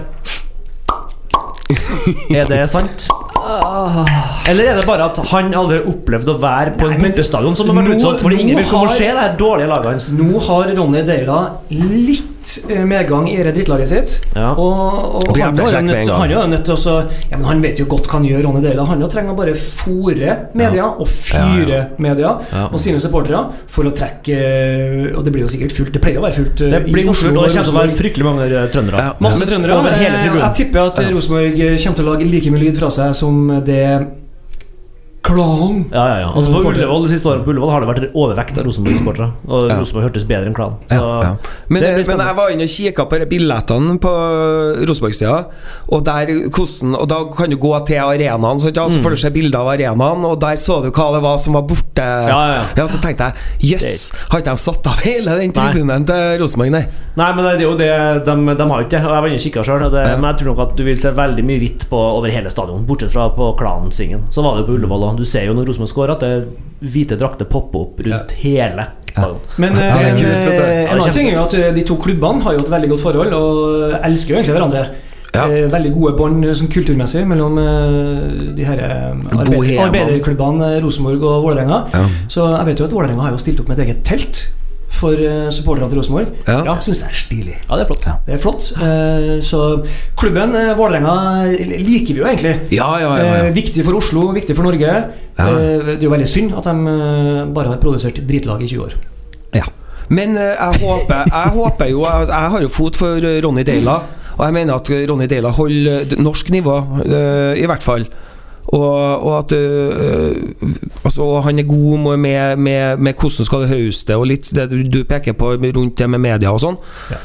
Er 2.39 2.47
det 2.49 2.63
sant? 2.71 3.09
Eller 4.49 4.71
er 4.71 4.79
det 4.79 4.85
bare 4.87 5.09
at 5.09 5.21
han 5.31 5.53
aldri 5.57 5.79
har 5.79 5.87
opplevd 5.89 6.33
å 6.33 6.37
være 6.41 6.75
på 6.79 6.89
en 6.89 7.01
bortestadion 7.01 7.57
som 7.57 7.71
har 7.71 7.79
vært 7.81 8.23
nå 8.23 8.33
ingen 8.35 8.59
vil 8.61 8.67
komme 8.69 8.89
og 8.89 8.95
se 8.95 9.07
det 9.09 9.19
her 9.19 9.37
dårlige 9.39 9.71
laget 9.71 9.93
hans. 9.93 10.09
Nå 10.15 10.43
har 10.47 10.73
Ronny 10.77 11.05
Deila 11.07 11.39
litt 11.73 12.38
litt 12.39 12.71
eh, 12.71 12.85
medgang 12.85 13.27
i 13.29 13.37
det 13.43 13.53
drittlaget 13.55 13.89
sitt. 13.89 14.13
Ja. 14.35 14.51
Og, 14.55 15.19
og 15.19 15.37
han, 15.37 15.55
var 15.57 15.81
nødt, 15.83 16.09
han 16.09 16.31
er 16.31 16.47
nødt 16.47 16.65
til 16.67 16.75
å 16.75 16.95
ja, 17.29 17.37
men 17.37 17.45
Han 17.49 17.61
vet 17.63 17.79
jo 17.81 17.85
godt 17.89 18.07
hva 18.07 18.19
han 18.19 18.27
gjør, 18.27 18.43
Ronny 18.45 18.61
Deila. 18.63 18.85
Han 18.89 19.01
jo 19.03 19.09
trenger 19.11 19.33
å 19.33 19.37
bare 19.37 19.55
fòre 19.59 20.35
media 20.59 20.87
og 20.89 21.07
fyre 21.09 21.81
media 22.01 22.35
Ja. 22.49 22.65
og 22.69 22.79
sine 22.81 22.99
supportere 23.01 23.41
for 23.69 23.87
å 23.89 23.93
trekke 23.95 24.37
eh, 24.37 25.17
Og 25.17 25.23
det 25.25 25.33
blir 25.33 25.45
jo 25.45 25.51
sikkert 25.51 25.75
fullt. 25.75 25.93
Det 25.95 26.03
pleier 26.03 26.21
å 26.21 26.25
være 26.25 26.37
fullt. 26.39 26.55
det 26.61 26.71
Det 26.75 26.81
i 26.85 26.95
blir 26.95 27.09
Oslo 27.09 27.29
fullt, 27.29 27.37
og 27.37 27.47
det 27.47 27.53
kommer 27.55 27.69
til 27.69 27.75
å 27.75 27.79
være 27.79 27.97
fryktelig 27.99 28.29
mange 28.29 28.47
eh, 28.49 28.69
trøndere. 28.73 29.05
Ja. 29.09 29.17
Masse 29.23 29.49
trøndere. 29.49 29.81
Eh. 29.89 30.07
Jeg 30.39 30.55
tipper 30.61 30.87
at 30.87 31.03
Rosenborg 31.09 31.59
kommer 31.59 31.99
til 32.01 32.07
å 32.07 32.13
lage 32.13 32.29
like 32.29 32.53
mye 32.53 32.65
lyd 32.67 32.79
fra 32.79 32.91
seg 32.93 33.15
som 33.17 33.45
det 33.65 33.83
Klan 35.21 35.85
Ja, 35.91 36.03
ja, 36.07 36.19
ja. 36.23 36.27
Altså 36.33 36.51
På. 36.53 36.61
Ullevål 36.69 37.07
de 37.07 37.11
siste 37.11 37.27
årene 37.27 37.43
på 37.43 37.51
Ullevål 37.51 37.71
har 37.73 37.83
det 37.83 37.89
vært 37.89 38.13
overvekt 38.15 38.57
av 38.57 38.67
Rosenborg-supportere. 38.69 39.27
Og 39.49 39.65
Ja. 39.69 39.79
Rosenborg 39.81 40.05
hørtes 40.07 40.25
bedre 40.29 40.47
enn 40.47 40.55
Klan. 40.55 40.77
Så 40.89 40.99
Ja. 40.99 41.33
Men, 41.67 41.83
men 41.83 42.23
jeg 42.23 42.35
var 42.37 42.49
inne 42.53 42.63
og 42.63 42.69
kikka 42.71 43.05
på 43.09 43.19
de 43.19 43.25
billettene 43.29 43.97
på 43.99 44.13
Rosenborg-sida, 44.87 45.45
og 45.91 46.05
der 46.05 46.25
hvordan 46.49 46.95
Og 46.99 47.07
da 47.09 47.17
kan 47.35 47.49
du 47.49 47.57
gå 47.57 47.73
til 47.85 47.97
arenaen, 47.99 48.59
sant, 48.59 48.75
ja, 48.77 48.87
så 48.87 49.01
får 49.03 49.09
du 49.09 49.15
se 49.17 49.29
bilder 49.29 49.59
av 49.59 49.67
arenaen, 49.73 50.25
og 50.25 50.39
der 50.39 50.55
så 50.55 50.81
du 50.83 50.89
hva 50.89 51.11
det 51.13 51.21
var 51.21 51.37
som 51.37 51.53
var 51.53 51.61
borte. 51.67 52.05
ja, 52.05 52.63
ja. 52.75 52.87
så 52.87 53.01
tenkte 53.01 53.29
jeg 53.59 53.73
jøss, 53.73 54.11
har 54.31 54.39
ikke 54.39 54.51
de 54.55 54.57
satt 54.57 54.87
av 54.87 55.03
hele 55.03 55.35
den 55.39 55.51
tribunen 55.51 56.05
til 56.05 56.39
Rosenborg, 56.41 56.71
nei? 56.71 56.85
Nei, 57.19 57.29
men 57.35 57.43
det 57.43 57.53
er 57.57 57.65
jo 57.65 57.75
det 57.75 57.89
De, 58.25 58.35
de 58.55 58.65
har 58.69 58.83
ikke. 58.85 58.99
Og 59.03 59.11
Jeg 59.11 59.21
var 59.23 59.27
inne 59.27 59.39
og 59.39 59.43
kikka 59.43 59.63
sjøl. 59.67 59.81
Ja. 59.91 60.15
Men 60.15 60.29
jeg 60.31 60.39
tror 60.39 60.53
nok 60.53 60.61
at 60.69 60.77
du 60.77 60.83
vil 60.87 60.99
se 61.01 61.11
veldig 61.11 61.43
mye 61.43 61.59
hvitt 61.59 61.85
over 61.91 62.31
hele 62.31 62.51
stadion. 62.53 62.85
Bortsett 62.87 63.11
fra 63.11 63.27
på 63.35 63.51
Klansingen. 63.59 64.23
Så 64.31 64.43
var 64.45 64.55
det 64.55 64.63
jo 64.63 64.69
på 64.71 64.77
Ullevål 64.79 65.08
òg. 65.09 65.19
Du 65.19 65.25
ser 65.27 65.45
jo 65.49 65.55
når 65.57 65.69
Rosenborg 65.71 65.91
scorer, 65.91 66.15
at 66.15 66.23
det 66.25 66.91
hvite 66.93 67.17
drakter 67.19 67.49
popper 67.49 67.83
opp 67.85 67.99
rundt 68.05 68.33
hele 68.43 68.87
stadion. 69.09 69.43
Men 69.57 69.75
Ja, 69.75 69.89
er 69.89 70.07
eh, 70.07 70.17
kult, 70.21 70.49
en 70.55 70.95
annen 70.95 71.13
ting 71.15 71.29
er 71.29 71.35
jo 71.35 71.43
at 71.43 71.53
eh, 71.59 71.69
de 71.75 71.83
to 71.87 71.97
klubbene 71.99 72.45
har 72.45 72.55
jo 72.55 72.63
et 72.63 72.71
veldig 72.71 72.89
godt 72.93 73.05
forhold 73.07 73.33
og 73.37 73.95
elsker 74.05 74.33
jo 74.35 74.39
egentlig 74.39 74.57
hverandre. 74.57 74.83
Ja. 75.29 75.43
Eh, 75.45 75.67
veldig 75.69 75.91
gode 75.93 76.15
bånd 76.17 76.45
eh, 76.45 76.55
sånn 76.57 76.71
kulturmessig 76.73 77.25
mellom 77.29 77.59
eh, 77.61 78.53
de 78.57 78.65
her 78.65 78.79
eh, 78.81 79.35
arbeid, 79.37 79.75
arbeiderklubbene 79.83 80.71
eh, 80.75 80.79
Rosenborg 80.85 81.21
og 81.21 81.43
Vålerenga. 81.45 81.83
Ja. 81.93 82.05
Så 82.31 82.47
jeg 82.55 82.71
vet 82.71 82.81
jo 82.81 82.87
at 82.89 82.95
Vålerenga 82.97 83.27
har 83.27 83.35
jo 83.35 83.41
stilt 83.43 83.61
opp 83.61 83.69
med 83.69 83.77
et 83.77 83.85
eget 83.89 84.01
telt 84.07 84.47
for 84.99 85.15
uh, 85.23 85.47
supporterne 85.53 85.89
til 85.91 86.01
Rosenborg. 86.01 86.33
Ja. 86.47 86.59
Jeg 86.67 86.85
syns 86.89 87.01
det 87.03 87.09
er 87.09 87.17
stilig. 87.21 87.55
Ja, 87.63 87.79
det 87.79 87.85
er 87.85 87.89
flott. 87.89 88.05
Det 88.27 88.35
er 88.35 88.43
flott. 88.43 88.69
Eh, 88.83 89.31
så 89.45 89.61
klubben 90.19 90.53
uh, 90.55 90.73
Vålerenga 90.77 91.15
liker 91.79 92.13
vi 92.13 92.21
jo 92.21 92.27
egentlig. 92.29 92.55
Ja, 92.75 92.91
ja, 93.01 93.11
ja. 93.17 93.25
Eh, 93.25 93.47
ja. 93.49 93.55
viktig 93.55 93.85
for 93.87 93.99
Oslo, 93.99 94.29
viktig 94.35 94.55
for 94.57 94.67
Norge. 94.67 94.95
Eh, 95.39 95.59
det 95.93 95.99
er 95.99 96.07
jo 96.07 96.13
veldig 96.13 96.29
synd 96.29 96.55
at 96.59 96.67
de 96.67 96.93
eh, 96.93 97.43
bare 97.55 97.73
har 97.73 97.81
produsert 97.81 98.19
drittlag 98.27 98.63
i 98.65 98.69
20 98.71 98.87
år. 98.87 98.95
Ja. 99.57 99.67
Men 100.09 100.37
eh, 100.37 100.55
jeg 100.55 100.81
håper, 100.83 101.27
jeg 101.29 101.51
håper 101.53 101.91
jo 101.91 102.05
Jeg, 102.05 102.29
jeg 102.31 102.53
har 102.55 102.63
jo 102.65 102.71
fot 102.73 102.97
for 102.97 103.29
eh, 103.29 103.39
Ronny 103.45 103.65
Deila, 103.67 103.99
og 104.35 104.41
jeg 104.47 104.55
mener 104.55 104.79
at 104.79 104.89
Ronny 105.11 105.27
Deila 105.29 105.51
holder 105.53 106.17
norsk 106.21 106.49
nivå, 106.55 106.77
eh, 107.05 107.61
i 107.61 107.67
hvert 107.69 107.85
fall. 107.85 108.07
Og, 108.69 109.25
og 109.25 109.31
at 109.39 109.53
øh, 109.57 110.35
altså, 111.03 111.25
han 111.45 111.59
er 111.59 111.65
god 111.65 111.97
med, 111.97 112.57
med, 112.57 112.97
med, 112.97 113.13
hvordan 113.13 113.45
skal 113.47 113.63
det 113.65 113.69
høste, 113.71 114.17
og 114.17 114.27
litt 114.29 114.49
det 114.53 114.67
du, 114.69 114.99
peker 115.09 115.33
på 115.33 115.55
rundt 115.57 115.97
det 115.97 116.09
med 116.09 116.21
media 116.21 116.51
og 116.53 116.61
sånn. 116.61 116.77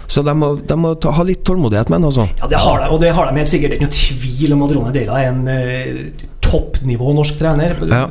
Så 0.08 0.24
de 0.24 0.32
må, 0.38 0.54
de 0.56 0.78
må 0.80 0.94
ta, 0.96 1.12
ha 1.12 1.26
litt 1.26 1.44
tålmodighet 1.44 1.92
med 1.92 2.00
han, 2.00 2.06
altså. 2.08 2.28
Ja, 2.40 2.48
det 2.48 2.60
har 2.64 2.80
de, 2.80 2.88
og 2.94 3.02
det 3.02 3.12
har 3.16 3.28
de 3.28 3.42
helt 3.42 3.52
sikkert. 3.52 3.74
Det 3.74 3.76
er 3.76 3.82
ikke 3.82 3.90
noe 3.90 3.98
tvil 3.98 4.54
om 4.56 4.64
at 4.64 4.72
Ronny 4.76 4.94
Deila 4.94 5.18
er 5.20 5.34
en 5.34 5.44
uh, 5.50 6.30
toppnivå 6.44 7.12
norsk 7.18 7.36
trener. 7.40 7.76
Ja. 7.90 8.06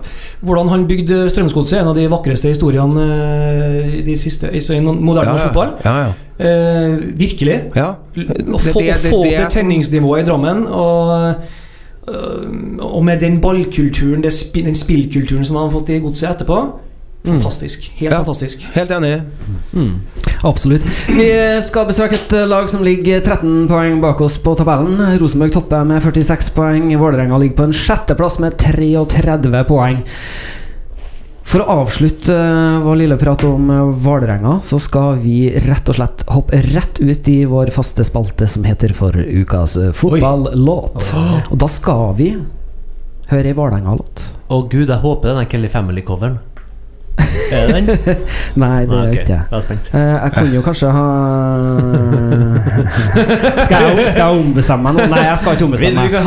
Hvordan 0.46 0.70
han 0.76 0.86
bygde 0.90 1.24
Strømsgodset, 1.34 1.80
en 1.82 1.90
av 1.90 1.98
de 1.98 2.06
vakreste 2.12 2.54
historiene 2.54 3.08
uh, 3.10 3.98
de 4.06 4.20
siste, 4.20 4.54
i 4.54 4.62
moderne 4.84 5.34
norsk 5.34 5.50
fotball. 5.50 5.74
Ja, 5.88 5.98
ja. 6.04 6.14
Uh, 6.34 7.02
virkelig. 7.18 7.60
ja. 7.78 7.90
Å 7.98 8.62
få, 8.62 8.78
å 8.78 9.02
få 9.02 9.20
det 9.26 9.50
tenningsnivået 9.54 10.22
i 10.22 10.30
Drammen 10.30 10.66
og, 10.70 11.62
og 12.08 13.04
med 13.06 13.20
den 13.24 13.38
ballkulturen, 13.42 14.24
den 14.24 14.76
spillkulturen 14.76 15.46
som 15.46 15.56
man 15.56 15.70
har 15.70 15.76
fått 15.80 15.90
i 15.94 16.00
godset 16.04 16.30
etterpå. 16.36 16.58
Fantastisk. 17.24 17.86
Helt 17.96 18.12
Ja. 18.12 18.18
fantastisk. 18.18 18.66
Helt 18.74 18.92
enig. 18.92 19.22
Absolutt. 20.44 20.84
Vi 21.08 21.30
skal 21.64 21.86
besøke 21.88 22.16
et 22.18 22.34
eh, 22.36 22.48
lag 22.48 22.68
som 22.70 22.84
ligger 22.84 23.22
13 23.24 23.68
poeng 23.70 24.02
bak 24.04 24.20
oss 24.22 24.36
på 24.44 24.56
tabellen. 24.60 25.00
Rosenborg 25.22 25.54
topper 25.56 25.86
med 25.88 26.04
46 26.04 26.50
poeng. 26.58 26.90
Vålerenga 27.00 27.38
ligger 27.40 27.56
på 27.62 27.64
en 27.70 27.74
sjetteplass 27.74 28.40
med 28.44 28.58
33 28.60 29.64
poeng. 29.70 30.04
For 31.54 31.62
å 31.62 31.82
avslutte 31.84 32.34
eh, 32.34 32.80
vår 32.82 32.96
lille 33.04 33.16
prat 33.22 33.44
om 33.46 33.68
eh, 33.70 33.82
Vålerenga, 34.02 34.56
så 34.66 34.80
skal 34.82 35.20
vi 35.22 35.52
rett 35.68 35.90
og 35.92 36.00
slett 36.00 36.24
hoppe 36.34 36.58
rett 36.66 36.98
ut 36.98 37.28
i 37.30 37.44
vår 37.46 37.70
faste 37.76 38.02
spalte 38.08 38.48
som 38.50 38.64
heter 38.66 38.96
For 38.98 39.14
ukas 39.14 39.76
eh, 39.78 39.92
fotballåt. 39.94 41.12
Og 41.52 41.60
da 41.62 41.68
skal 41.70 42.16
vi 42.18 42.32
høre 43.30 43.52
ei 43.52 43.54
Vålerenga-låt. 43.54 44.24
Å 44.50 44.60
gud, 44.66 44.88
jeg 44.90 44.98
håper 45.04 45.30
den 45.30 45.44
er 45.44 45.52
Kelly 45.52 45.70
Family-coveren. 45.70 46.40
Er 47.54 47.70
det 47.70 47.84
den? 47.86 48.26
Nei, 48.64 48.80
det 48.90 48.90
Nei, 48.90 49.04
er 49.04 49.14
ok. 49.14 49.20
ikke 49.20 49.28
det. 49.28 49.38
Jeg 49.38 49.60
er 49.60 49.64
spent. 49.68 49.92
Eh, 49.94 50.16
jeg 50.16 50.34
kunne 50.40 50.58
jo 50.58 50.66
kanskje 50.66 50.96
ha 50.98 51.06
skal, 53.68 53.88
jeg, 53.92 54.10
skal 54.16 54.24
jeg 54.24 54.42
ombestemme 54.42 54.90
meg 54.90 54.98
nå? 54.98 55.08
Nei, 55.14 55.22
jeg 55.30 55.38
skal 55.44 55.54
ikke 55.60 55.70
ombestemme 55.70 56.10
meg. 56.10 56.18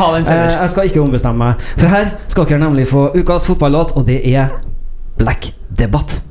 jeg 0.63 0.71
skal 0.77 0.87
ikke 0.93 1.03
ombestemme 1.03 1.51
meg. 1.51 1.69
For 1.75 1.91
her 1.97 2.09
skal 2.31 2.47
dere 2.47 2.63
nemlig 2.63 2.87
få 2.95 3.09
ukas 3.19 3.51
fotballåt, 3.51 3.91
og 3.99 4.07
det 4.07 4.21
er 4.31 4.55
Black 5.17 5.53
Debatt. 5.69 6.21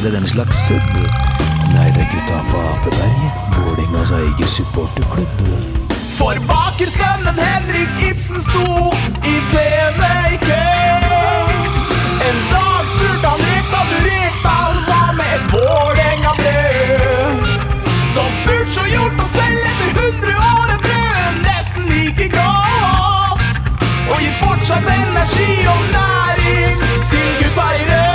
Klux 0.00 0.12
det 0.12 0.18
den 0.18 0.28
slags 0.28 0.56
subb. 0.66 0.94
Nei, 1.74 1.88
det 1.94 2.02
er 2.04 2.10
gutta 2.12 2.38
på 2.50 2.58
Apeberget. 2.72 3.32
Vålingas 3.56 4.10
egen 4.10 4.48
supporterklubb. 4.48 5.38
For 6.18 6.34
bakersønnen 6.48 7.36
Henrik 7.48 7.92
Ibsen 8.10 8.40
sto 8.40 8.68
i 9.32 9.36
TV 9.52 10.00
i 10.34 10.36
kø. 10.48 10.66
En 12.28 12.38
dag 12.52 12.82
spurte 12.92 13.26
han 13.32 13.40
Rekdal 13.50 13.86
du 13.92 13.98
Rekdal 14.06 14.74
hva 14.88 15.02
med 15.18 15.30
et 15.36 15.44
Vålerenga-brød? 15.52 17.44
Som 18.14 18.28
spurt, 18.38 18.70
så 18.76 18.84
gjort 18.94 19.20
og 19.24 19.28
selv 19.36 19.60
etter 19.70 19.90
100 19.90 20.36
år 20.52 20.68
er 20.76 20.80
brød 20.86 21.34
nesten 21.48 21.82
like 21.92 22.28
godt. 22.38 23.52
Og 24.12 24.16
gir 24.22 24.34
fortsatt 24.44 24.88
energi 24.96 25.52
og 25.74 25.80
næring 25.98 26.76
til 27.12 27.28
gutta 27.42 27.68
i 27.82 27.84
rødt 27.90 28.09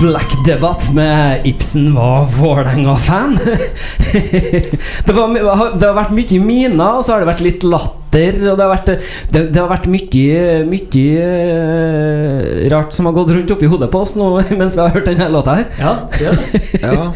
Black 0.00 0.32
Debate 0.46 0.94
med 0.94 1.40
Ibsen 1.44 1.94
var 1.94 2.24
Vålerenga-fan. 2.24 3.34
det, 5.04 5.12
det 5.12 5.84
har 5.84 5.96
vært 5.98 6.14
mye 6.16 6.38
miner, 6.40 6.96
og 6.96 7.04
så 7.04 7.12
har 7.12 7.20
det 7.20 7.28
vært 7.28 7.42
litt 7.44 7.66
latter. 7.68 8.38
Og 8.48 8.56
det 8.56 8.64
har 8.64 8.72
vært, 8.72 8.88
det, 9.34 9.42
det 9.52 9.60
har 9.60 9.68
vært 9.68 9.90
mye, 9.92 10.40
mye 10.70 11.26
eh, 11.26 12.64
rart 12.72 12.96
som 12.96 13.10
har 13.10 13.18
gått 13.18 13.34
rundt 13.36 13.52
oppi 13.52 13.68
hodet 13.68 13.90
på 13.92 14.00
oss 14.00 14.16
nå 14.16 14.32
mens 14.62 14.78
vi 14.78 14.86
har 14.86 14.96
hørt 14.96 15.10
denne 15.10 15.28
låta 15.36 15.60
her. 15.60 15.68
Ja, 15.76 15.94
er. 16.16 16.42
Ja. 16.86 17.06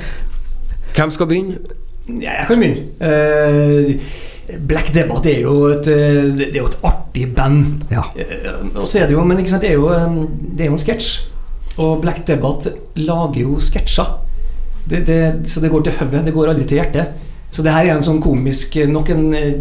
Hvem 0.94 1.16
skal 1.16 1.32
begynne? 1.32 1.80
Ja, 2.20 2.42
jeg 2.42 2.48
kan 2.52 2.60
begynne. 2.60 2.84
Uh, 3.00 4.56
Black 4.60 4.92
Debate 4.92 5.32
er 5.32 5.46
jo 5.46 5.70
et, 5.72 5.88
eh, 5.88 6.34
det 6.36 6.52
er 6.52 6.66
jo 6.66 6.68
et 6.68 6.82
artig 6.84 7.30
band. 7.32 7.86
Ja. 7.88 8.10
Og 8.74 8.84
så 8.84 9.00
er 9.00 9.08
det 9.08 9.16
jo, 9.16 9.24
men 9.24 9.40
ikke 9.40 9.56
sant, 9.56 9.64
det 9.64 9.72
er 9.72 9.80
jo, 9.80 9.88
det 10.52 10.66
er 10.66 10.74
jo 10.74 10.76
en 10.76 10.84
sketsj. 10.84 11.14
Og 11.82 12.00
Black 12.02 12.26
Debate 12.26 12.74
lager 13.00 13.40
jo 13.42 13.58
sketsjer. 13.62 14.12
Det, 14.84 15.06
det, 15.08 15.48
så 15.48 15.60
det 15.60 15.70
går 15.72 15.86
til 15.86 15.96
hodet, 15.98 16.24
det 16.26 16.34
går 16.34 16.52
aldri 16.52 16.66
til 16.68 16.78
hjertet. 16.80 17.06
Så 17.54 17.62
det 17.64 17.72
her 17.72 17.86
er 17.86 17.94
en 17.94 18.02
sånn 18.04 18.18
komisk 18.22 18.74
Nok 18.90 19.12
en 19.14 19.28
eh, 19.38 19.54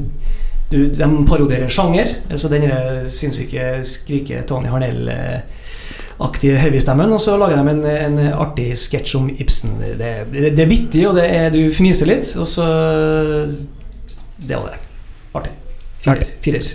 du, 0.72 0.88
De 0.90 1.08
parodierer 1.30 1.70
sjanger. 1.72 2.10
Så 2.36 2.50
den 2.52 2.66
der 2.66 3.06
sinnssyke 3.12 3.84
skrike 3.88 4.42
Tony 4.50 4.72
Harnell-aktige 4.72 6.58
heavy-stemmen. 6.58 7.14
Og 7.14 7.22
så 7.22 7.38
lager 7.38 7.62
de 7.62 7.76
en, 7.76 7.84
en 7.86 8.18
artig 8.34 8.72
sketsj 8.82 9.16
om 9.20 9.30
Ibsen. 9.34 9.78
Det, 9.84 10.14
det, 10.34 10.56
det 10.58 10.66
er 10.66 10.72
vittig, 10.72 11.06
og 11.10 11.20
det 11.20 11.28
er, 11.30 11.52
du 11.54 11.62
fniser 11.74 12.10
litt. 12.10 12.26
Og 12.42 12.50
så 12.50 12.66
Det 14.42 14.58
var 14.58 14.74
det. 14.74 14.80
Artig. 15.38 15.54
Firer. 16.04 16.26
Firer. 16.44 16.74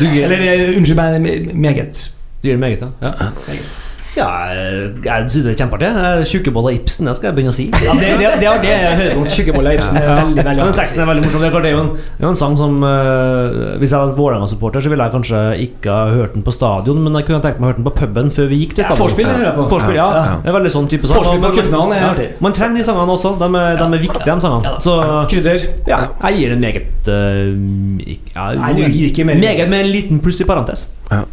Du 0.00 0.04
Eller 0.06 0.40
eh, 0.48 0.76
unnskyld 0.76 0.98
meg, 0.98 1.54
meget. 1.54 2.12
du 2.42 2.48
gir 2.48 2.56
meget, 2.56 2.80
ja. 2.80 2.86
ja. 3.06 3.32
meget. 3.46 3.91
Ja, 4.12 4.28
jeg, 4.52 5.28
syns 5.32 5.46
det 5.46 5.52
er 5.54 5.58
kjempeartig. 5.62 5.88
Eh, 5.88 6.22
Tjukkeboller 6.28 6.74
Ibsen, 6.76 7.08
det 7.08 7.14
skal 7.16 7.30
jeg 7.30 7.36
begynne 7.38 7.52
å 7.52 7.56
si. 7.56 7.64
Ja, 7.72 7.94
det, 7.96 8.10
det, 8.20 8.32
det 8.42 8.50
det 8.60 8.72
jeg 8.72 8.96
hører 8.98 9.14
om. 9.16 9.28
Tjukkeboller 9.32 9.78
Ibsen 9.78 9.96
Ja. 10.02 10.16
veldig, 10.18 10.44
veldig 10.44 10.66
den 10.68 10.76
teksten 10.76 11.00
er 11.00 11.08
veldig 11.08 11.24
morsom. 11.24 11.40
Det 11.40 11.48
er, 11.48 11.54
klart, 11.54 11.64
det 11.64 11.70
er 11.70 11.76
jo 11.76 11.84
en, 11.86 11.90
det 11.96 12.20
er 12.20 12.26
jo 12.26 12.32
en 12.34 12.40
sang 12.42 12.56
som 12.60 12.76
uh, 12.84 13.78
Hvis 13.80 13.94
jeg 13.94 14.02
var 14.02 14.12
Vålerenga-supporter, 14.18 14.84
så 14.84 14.92
ville 14.92 15.06
jeg 15.08 15.14
kanskje 15.16 15.40
ikke 15.64 15.96
ha 15.96 16.12
hørt 16.12 16.36
den 16.36 16.44
på 16.44 16.54
stadion, 16.54 17.00
men 17.06 17.16
jeg 17.16 17.28
kunne 17.30 17.40
tenkt 17.46 17.62
meg 17.62 17.68
å 17.68 17.72
høre 17.72 17.80
den 17.80 17.88
på 17.88 17.94
puben 18.02 18.32
før 18.36 18.52
vi 18.52 18.60
gikk 18.62 18.76
til 18.76 18.84
stadion. 18.84 19.00
Ja, 19.00 19.02
forspill, 19.02 19.32
ja. 19.32 19.52
på. 19.56 19.66
Vorspiel, 19.72 19.96
ja. 19.96 20.08
Ja. 20.20 20.38
Det 20.44 20.52
er 20.52 20.58
veldig 20.60 20.74
sånn 20.76 20.88
type 20.92 21.08
sang. 21.08 21.22
Forspill 21.22 21.44
på 21.46 21.54
cupfinalen 21.56 21.96
er 21.96 22.08
artig. 22.12 22.30
Man 22.44 22.56
trenger 22.56 22.82
de 22.82 22.88
sangene 22.90 23.16
også. 23.16 23.34
De 23.40 23.48
er, 23.48 23.80
de 23.80 23.86
er 23.88 24.06
viktige, 24.06 24.28
de 24.28 24.48
sangene. 24.48 24.76
Så 24.84 24.98
Krydder. 25.32 25.68
ja, 25.88 26.02
jeg 26.28 26.42
gir 26.42 26.56
en 26.58 26.66
meget 26.68 27.08
uh, 27.08 28.10
ja, 28.36 28.50
Nei, 28.60 28.74
du 28.76 28.82
gir 28.84 29.06
ikke 29.08 29.24
mer. 29.28 29.40
Meget 29.40 29.72
med 29.72 29.86
en 29.86 29.94
liten 29.96 30.20
pluss 30.24 30.44
i 30.44 30.48
parentes. 30.48 30.90
Ja, 31.08 31.24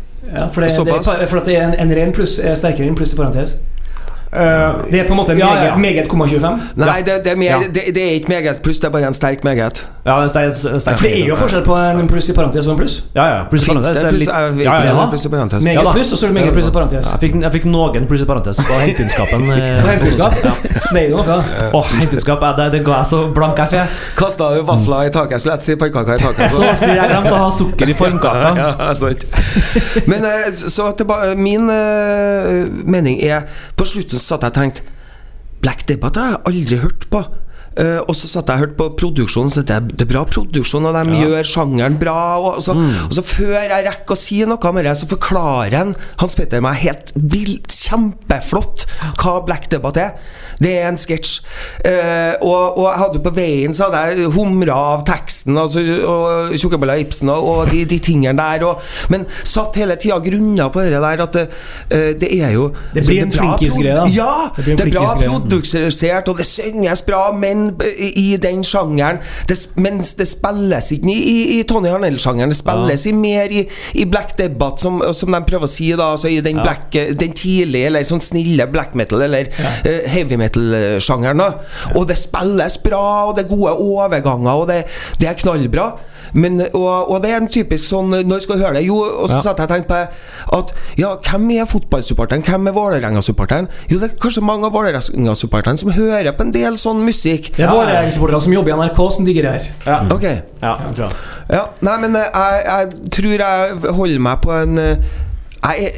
for 0.54 0.62
det, 0.62 0.72
det, 0.86 1.30
for 1.30 1.42
at 1.42 1.46
det 1.46 1.58
er 1.58 1.68
en, 1.68 1.76
en 1.90 1.96
ren 1.98 2.14
pluss 2.16 2.38
er 2.40 2.58
sterkere 2.60 2.88
enn 2.90 2.98
pluss 3.00 3.14
i 3.16 3.20
parentes. 3.20 3.58
Det 4.32 5.00
er 5.00 5.08
på 5.08 5.14
en 5.14 5.18
måte 5.18 5.34
Ja, 5.34 5.46
meget, 5.46 5.66
ja. 5.68 5.76
meget, 5.78 6.08
komma 6.08 6.26
25. 6.28 6.60
Nei, 6.76 7.02
det, 7.06 7.14
det, 7.24 7.32
er 7.32 7.36
mer, 7.36 7.46
Ja. 7.50 7.60
det, 7.74 7.84
det 7.96 8.04
er 8.04 8.12
ikke 8.20 8.28
meget 8.28 8.62
pluss, 8.64 8.80
det 8.80 8.88
er 8.88 8.92
bare 8.92 9.08
en 9.08 9.14
sterk 9.14 9.44
meget. 9.44 9.88
Ja, 10.06 10.24
en 10.24 10.30
sterk, 10.30 10.74
en 10.74 10.80
sterk 10.80 10.98
For 10.98 11.06
det 11.06 11.22
er 11.22 11.28
jo 11.28 11.36
forskjell 11.36 11.64
på 11.66 11.76
en 11.76 12.08
pluss 12.08 12.30
i 12.30 12.34
parentes 12.38 12.68
og 12.68 12.72
en 12.72 12.78
pluss. 12.78 13.04
Ja, 13.16 13.26
ja. 13.26 13.40
Pluss 13.50 13.64
i 13.64 13.68
parentes. 13.72 13.98
det 13.98 14.10
pluss? 14.10 14.22
litt- 14.22 14.30
ja, 14.66 14.74
ja, 14.74 14.84
ja. 14.86 15.08
pluss 15.10 15.26
i 15.26 15.30
parentes. 15.30 15.64
Meget 15.66 15.76
Ja 15.84 15.92
pluss, 15.94 16.12
og 16.12 16.18
så 16.18 16.26
er 16.26 16.30
det 16.34 16.38
meget 16.42 16.54
pluss 16.54 16.68
i 16.68 16.72
parentes. 16.72 17.06
Jeg 17.12 17.20
fikk, 17.24 17.42
jeg 17.42 17.52
fikk 17.52 17.66
noen 17.66 18.08
pluss 18.08 18.22
i 18.22 18.26
parentes 18.26 18.58
på 18.58 18.74
hentekunnskapen. 18.84 19.42
eh, 19.56 19.82
På 19.82 19.88
heimkunnskap. 19.88 20.34
Ja. 20.44 20.54
Svei 20.90 21.06
noe? 21.10 21.40
Åh, 21.74 21.92
heimkunnskap, 22.00 22.46
det, 22.58 22.70
det 22.74 22.84
ga 22.86 23.00
jeg 23.02 23.06
så 23.12 23.24
blank 23.36 23.60
F, 23.66 23.74
i. 23.74 23.84
Kasta 24.20 24.52
du 24.56 24.62
vafler 24.68 25.10
i 25.10 25.14
taket, 25.14 25.42
så 25.42 25.52
lett 25.54 25.66
si 25.66 25.76
pannekaker 25.76 26.14
i 26.14 26.24
taket. 26.24 26.54
Så 26.54 26.64
å 26.64 26.94
jeg 26.94 27.10
glemte 27.10 27.34
å 27.34 27.42
ha 27.48 27.50
sukker 27.52 27.90
i 27.90 27.98
formkaka. 27.98 28.54
Ja, 28.60 28.94
sant. 28.94 29.26
Men 30.10 30.26
eh, 30.26 30.50
så 30.54 30.90
tilbake 30.98 31.36
min 31.40 31.70
eh, 31.72 32.66
mening 32.86 33.22
er 33.24 33.46
På 33.78 33.86
slutten 33.88 34.19
så 34.20 34.36
satt 34.36 34.48
jeg 34.48 34.54
og 34.54 34.60
tenkte 34.60 34.98
Black 35.64 35.86
Debate 35.90 36.24
har 36.24 36.38
jeg 36.38 36.48
aldri 36.54 36.82
hørt 36.86 37.08
på. 37.12 37.24
Uh, 37.80 38.02
og 38.10 38.16
så 38.18 38.28
satt 38.28 38.50
jeg 38.50 38.58
og 38.58 38.64
hørte 38.64 38.78
på 38.80 38.88
produksjonen, 39.00 39.52
så 39.54 39.62
det 39.64 39.76
er, 39.76 39.84
det 39.88 40.04
er 40.04 40.10
bra 40.10 40.24
produksjon, 40.28 40.88
og 40.90 40.96
de 40.98 41.20
gjør 41.22 41.48
sjangeren 41.48 41.96
bra. 42.02 42.16
Og, 42.42 42.58
så, 42.66 42.76
og 42.76 43.14
så 43.16 43.24
før 43.24 43.56
jeg 43.56 43.86
rekker 43.86 44.16
å 44.16 44.20
si 44.20 44.42
noe 44.50 44.72
om 44.72 44.80
det, 44.82 44.96
så 45.00 45.08
forklarer 45.08 45.78
han 45.78 45.94
Hans 46.20 46.36
Petter 46.40 46.64
meg 46.66 46.82
helt 46.82 47.14
vilt, 47.16 47.72
kjempeflott 47.72 48.88
hva 49.22 49.38
Black 49.48 49.70
Debate 49.72 50.10
er. 50.10 50.36
Det 50.60 50.74
er 50.82 50.90
en 50.90 51.00
sketsj. 51.00 51.40
Uh, 51.80 52.34
og, 52.44 52.78
og 52.80 52.86
jeg 52.90 53.00
hadde 53.04 53.24
på 53.24 53.32
veien 53.36 53.76
så 53.76 53.88
hadde 53.88 54.02
jeg 54.12 54.32
humra 54.36 54.76
av 54.96 55.04
teksten 55.08 55.58
altså, 55.58 55.82
og 56.04 56.54
Tjukkebolla 56.60 56.98
Ibsen 57.00 57.32
og, 57.32 57.48
og 57.48 57.72
de, 57.72 57.84
de 57.90 58.00
tingene 58.04 58.36
der. 58.38 58.66
Og, 58.68 58.84
men 59.14 59.26
satt 59.48 59.80
hele 59.80 59.96
tida 60.00 60.20
grunna 60.24 60.70
på 60.74 60.84
det 60.84 61.00
der 61.00 61.24
at 61.24 61.38
det, 61.38 61.46
eh, 61.96 62.10
det 62.20 62.30
er 62.40 62.54
jo 62.56 62.70
Det 62.94 63.06
blir 63.06 63.24
en 63.24 63.32
er 63.32 63.38
bra 63.38 63.46
flinkisgreie, 63.46 63.96
da. 63.96 64.06
Ja! 64.14 64.34
Det 64.58 64.76
Det 64.80 64.88
er 64.88 64.92
bra 64.94 65.08
produksert, 65.20 66.30
og 66.30 66.42
det 66.42 66.48
synges 66.48 67.04
bra, 67.08 67.22
men 67.36 67.70
i, 67.88 68.12
i 68.34 68.38
den 68.42 68.64
sjangeren 68.68 69.22
det, 69.48 69.58
Mens 69.80 70.14
det 70.20 70.28
spilles 70.30 70.92
ikke 70.96 71.14
i, 71.14 71.60
i, 71.60 71.64
Tony 71.70 71.90
Harnell-sjangeren. 71.92 72.52
Det 72.52 72.60
spilles 72.60 73.06
i 73.08 73.14
mer 73.16 73.54
i, 73.54 73.64
i 73.94 74.06
Black 74.10 74.36
debatt, 74.38 74.82
som, 74.82 75.00
som 75.16 75.34
de 75.34 75.42
prøver 75.48 75.68
å 75.68 75.72
si, 75.72 75.90
da. 75.96 76.12
Altså 76.16 76.32
i 76.32 76.40
den, 76.44 76.60
black, 76.64 76.92
den 76.94 77.34
tidlige, 77.38 77.90
eller 77.90 78.06
sånn 78.08 78.24
snille 78.24 78.68
black 78.72 78.96
metal, 78.98 79.24
eller 79.26 79.50
eh, 79.88 80.06
heavy 80.10 80.38
metal-sjangeren. 80.50 81.42
Og 81.96 82.08
det 82.10 82.18
spilles 82.18 82.78
bra, 82.84 83.26
og 83.30 83.36
det 83.38 83.46
er 83.46 83.50
gode 83.56 83.74
overganger, 83.78 84.52
og 84.52 84.68
det, 84.70 84.84
det 85.20 85.30
er 85.30 85.34
knallbra. 85.34 85.92
Men, 86.34 86.62
og, 86.74 87.12
og 87.12 87.24
det 87.24 87.32
er 87.32 87.40
en 87.42 87.48
typisk 87.50 87.88
sånn 87.90 88.12
Når 88.30 88.44
skal 88.44 88.60
du 88.60 88.62
høre 88.62 88.76
det? 88.78 88.84
Jo, 88.86 89.00
og 89.02 89.32
så 89.32 89.40
satt 89.42 89.58
jeg 89.58 89.66
og 89.66 89.72
tenkte 89.72 89.96
på 89.96 90.60
at 90.60 90.74
Ja, 91.00 91.16
hvem 91.26 91.48
er 91.56 91.66
fotballsupporteren? 91.66 92.44
Hvem 92.46 92.68
er 92.70 92.76
Vålerenga-supporteren? 92.76 93.66
Jo, 93.90 93.98
det 93.98 94.12
er 94.12 94.20
kanskje 94.22 94.44
mange 94.46 94.68
av 94.70 94.76
Vålerenga-supporterne 94.78 95.82
som 95.82 95.90
hører 95.96 96.30
på 96.38 96.46
en 96.46 96.54
del 96.54 96.78
sånn 96.78 97.02
musikk. 97.02 97.50
Det 97.58 97.66
er 97.66 97.74
Vålerenga-supportere 97.74 98.44
som 98.46 98.54
jobber 98.54 98.76
i 98.76 98.78
NRK, 98.78 99.02
som 99.16 99.26
digger 99.26 99.48
det 99.50 99.56
her. 99.56 99.72
Ja, 99.88 99.98
Ok. 100.14 100.28
ja 100.28 100.76
jeg 100.86 100.96
tror 101.00 101.04
jeg. 101.08 101.18
Ja, 101.50 101.64
nei, 101.90 101.98
men 102.06 102.20
eh, 102.22 102.30
jeg, 102.30 102.62
jeg 102.70 103.12
tror 103.18 103.36
jeg 103.48 103.98
holder 104.04 104.26
meg 104.30 104.46
på 104.46 104.54
en 104.54 104.78
eh, 104.86 105.12
Jeg 105.66 105.92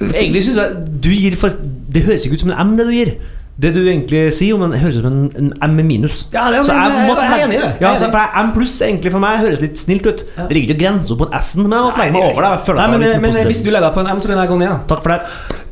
Egentlig 0.00 0.44
synes 0.44 0.60
jeg 0.60 0.84
du 1.04 1.10
gir 1.12 1.34
for 1.36 1.56
Det 1.92 2.02
høres 2.04 2.24
ikke 2.28 2.36
ut 2.36 2.44
som 2.44 2.52
en 2.52 2.60
M, 2.60 2.76
det 2.76 2.86
du 2.88 2.92
gir. 2.92 3.14
Det 3.60 3.74
du 3.76 3.80
egentlig 3.84 4.20
sier 4.32 4.54
om 4.56 4.62
den, 4.64 4.72
høres 4.80 4.96
ut 4.96 5.02
som 5.04 5.12
en, 5.12 5.30
en 5.36 5.48
M 5.66 5.74
med 5.76 5.84
minus. 5.84 6.14
Ja, 6.32 6.46
det 6.50 6.60
er- 6.60 6.64
Så 6.64 6.72
jeg- 6.72 7.08
måtte 7.10 7.24
jeg 7.26 7.40
er 7.40 7.44
enig 7.46 7.58
i 7.58 7.60
det. 7.60 7.72
Ja, 7.82 7.90
for 7.96 8.16
jeg- 8.16 8.44
M 8.46 8.52
pluss 8.56 8.74
egentlig 8.80 9.12
for 9.12 9.20
meg 9.20 9.38
høres 9.42 9.60
litt 9.60 9.76
snilt 9.76 10.06
ut. 10.06 10.24
Det 10.36 10.50
ligger 10.56 10.74
ikke 10.74 10.80
grenser 10.80 11.16
på 11.20 11.26
en 11.28 11.38
S-en, 11.40 11.62
men 11.68 11.72
jeg 11.76 11.84
måtte 11.90 11.98
legge 12.00 12.12
meg 12.16 12.22
over 12.30 12.42
det. 12.42 12.74
Nei, 12.76 12.86
men, 12.98 13.00
men 13.20 13.30
hvis 13.50 13.62
du 13.64 13.70
legger 13.70 13.86
deg 13.90 13.94
på 13.94 14.00
en 14.00 14.06
M, 14.16 14.20
så 14.20 14.28
kan 14.32 14.38
jeg 14.38 14.48
gå 14.48 14.58
ned. 14.58 14.86
Takk 14.88 15.02
for 15.02 15.08
det. 15.10 15.20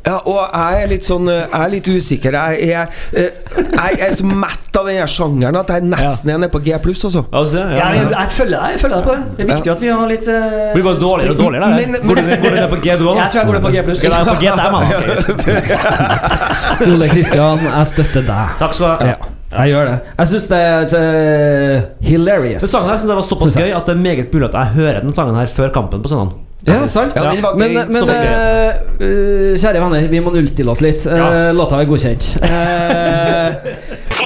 Ja, 0.09 0.17
og 0.25 0.39
jeg 0.41 0.83
er 0.83 0.89
litt 0.89 1.05
sånn 1.05 1.27
eh, 1.29 1.43
Jeg 1.43 1.59
er 1.61 1.71
litt 1.73 1.87
usikker. 1.89 2.37
Jeg 2.39 2.69
er, 2.73 2.95
eh, 3.13 3.29
jeg 3.75 3.99
er 4.07 4.15
så 4.15 4.25
mett 4.29 4.79
av 4.79 4.87
den 4.89 5.09
sjangeren 5.11 5.57
at 5.59 5.69
jeg 5.73 5.85
nesten 5.91 6.31
er 6.33 6.39
nede 6.41 6.51
på 6.53 6.61
G 6.65 6.77
pluss, 6.81 7.03
altså. 7.09 7.25
Ja, 7.29 7.43
se, 7.51 7.61
ja, 7.61 7.77
Jeg, 7.77 8.05
ja. 8.05 8.09
jeg, 8.15 8.33
følger 8.37 8.55
deg 8.55 8.75
jeg 8.75 8.81
følger 8.83 8.95
deg 8.95 9.05
på 9.09 9.15
det. 9.15 9.23
Det 9.37 9.45
er 9.45 9.49
viktig 9.53 9.73
at 9.73 9.83
vi 9.83 9.89
har 9.93 10.05
litt 10.13 10.29
uh, 10.29 10.35
Blir 10.75 10.85
bare 10.87 11.01
dårligere 11.03 11.35
og 11.35 11.41
dårligere. 11.43 11.71
Men, 11.75 11.95
Men- 11.95 12.07
Går 12.09 12.21
du, 12.21 12.29
går 12.29 12.55
du 12.55 12.59
ned 12.59 12.69
på 12.73 12.79
G, 12.83 12.97
du 12.99 13.05
òg? 13.11 13.19
Jeg 13.19 13.33
tror 13.33 13.39
jeg 13.41 13.49
går 13.49 13.57
ned 13.57 13.65
på 13.67 13.73
G 13.75 13.83
pluss. 13.89 13.99
Skal 13.99 14.11
på 14.29 14.37
G 14.39 14.45
der, 14.59 14.69
mann? 14.73 14.85
Ole 16.93 17.11
Kristian, 17.11 17.65
jeg 17.67 17.91
støtter 17.93 18.25
deg. 18.29 18.57
Takk 18.61 18.77
skal 18.77 18.85
du 18.85 18.91
ha. 18.91 19.13
Ja, 19.13 19.33
jeg 19.59 19.73
gjør 19.73 19.89
det. 19.89 19.95
Jeg 20.17 20.31
syns 20.33 20.45
det 20.51 20.59
er 20.65 20.99
eh, 20.99 21.87
hilarious. 22.09 22.65
Den 22.65 22.71
sangen 22.73 22.91
her 22.93 23.01
synes 23.01 23.09
jeg 23.13 23.19
var 23.21 23.27
såpass 23.29 23.57
gøy 23.57 23.71
at 23.73 23.89
det 23.89 23.97
er 23.97 24.03
meget 24.09 24.33
mulig 24.33 24.49
at 24.51 24.59
jeg 24.61 24.77
hører 24.77 25.01
den 25.05 25.15
sangen 25.15 25.37
her 25.39 25.49
før 25.59 25.73
kampen 25.75 26.05
på 26.05 26.11
søndag. 26.11 26.37
Ja, 26.69 26.85
sant. 26.89 27.15
Ja, 27.17 27.33
Men, 27.57 27.75
men 27.89 28.11
eh, 28.13 29.55
kjære 29.57 29.81
venner, 29.81 30.07
vi 30.11 30.21
må 30.23 30.33
nullstille 30.35 30.71
oss 30.71 30.83
litt. 30.85 31.05
Uh. 31.09 31.49
Låta 31.57 31.81
er 31.81 31.89
godkjent. 31.89 32.33
Eh, 32.49 34.18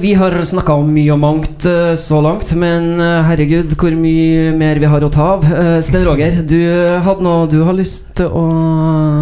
vi 0.00 0.12
har 0.14 0.34
snakka 0.44 0.74
om 0.76 0.90
mye 0.92 1.12
og 1.14 1.20
mangt 1.22 1.66
eh, 1.68 1.94
så 1.96 2.18
langt, 2.20 2.50
men 2.60 3.00
eh, 3.00 3.22
herregud, 3.24 3.72
hvor 3.80 3.94
mye 3.96 4.50
mer 4.56 4.80
vi 4.82 4.90
har 4.90 5.04
å 5.06 5.10
ta 5.12 5.28
av. 5.36 5.46
Eh, 5.48 5.78
Sten 5.84 6.04
Roger, 6.04 6.42
du 6.44 6.58
hadde 7.04 7.24
noe 7.24 7.48
du 7.50 7.62
har 7.64 7.76
lyst 7.76 8.12
til 8.20 8.28
å 8.28 8.44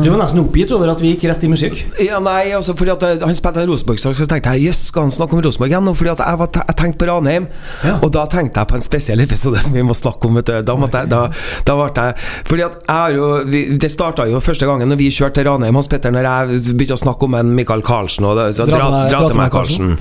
Du 0.02 0.08
var 0.10 0.18
nesten 0.22 0.42
oppgitt 0.42 0.72
over 0.74 0.90
at 0.92 1.02
vi 1.02 1.12
gikk 1.12 1.28
rett 1.30 1.46
i 1.46 1.52
musikk. 1.52 1.78
Ja, 2.02 2.18
nei, 2.24 2.50
altså 2.56 2.74
fordi 2.78 2.94
at 2.96 3.22
Han 3.22 3.38
spilte 3.38 3.62
en 3.62 3.70
Rosenborg-sang, 3.70 4.16
så 4.18 4.26
tenkte 4.30 4.56
jeg 4.56 4.68
jøss, 4.68 4.82
skal 4.90 5.06
han 5.06 5.14
snakke 5.14 5.38
om 5.38 5.44
Rosenborg 5.46 5.70
igjen? 5.72 5.92
Fordi 6.02 6.14
at 6.16 6.24
jeg, 6.24 6.40
var, 6.42 6.50
jeg 6.58 6.78
tenkte 6.82 7.02
på 7.04 7.10
Ranheim, 7.12 7.48
og 8.00 8.08
da 8.14 8.26
tenkte 8.30 8.64
jeg 8.64 8.72
på 8.72 8.78
en 8.80 8.86
spesiell 8.88 9.22
episode 9.22 9.62
som 9.62 9.78
vi 9.78 9.86
må 9.86 9.94
snakke 9.96 10.26
om. 10.26 10.40
Vet 10.40 10.50
du. 10.50 10.58
Da, 10.68 10.74
måtte 10.78 11.04
jeg, 11.04 11.12
da, 11.14 11.22
da 11.66 11.78
ble 11.78 11.88
jeg 11.94 12.28
Fordi 12.48 12.66
at 12.66 12.76
jeg 12.82 12.94
har 12.98 13.14
jo 13.14 13.28
vi, 13.48 13.60
Det 13.80 13.90
starta 13.92 14.26
jo 14.28 14.40
første 14.42 14.66
gangen 14.68 14.90
når 14.90 14.98
vi 15.00 15.08
kjørte 15.14 15.40
til 15.40 15.48
Ranheim, 15.48 15.78
Hans 15.78 15.90
Petter, 15.90 16.12
når 16.14 16.26
jeg 16.26 16.47
begynte 16.48 16.96
å 16.96 17.00
snakke 17.00 17.28
om 17.28 17.36
en 17.38 17.52
Michael 17.56 17.84
Karlsen 17.86 18.26
og 18.28 18.38
det, 18.38 18.48
så, 18.58 18.66
Dra 18.68 18.80
dra, 18.88 19.02
dra, 19.10 19.22
til 19.28 19.40
meg, 19.40 19.52
Karlsen. 19.54 19.94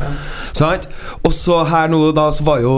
Sant? 0.58 0.88
Og 1.28 1.34
så 1.36 1.60
her 1.68 1.90
nå, 1.92 2.00
da, 2.16 2.28
så 2.34 2.46
var 2.48 2.62
jo 2.64 2.74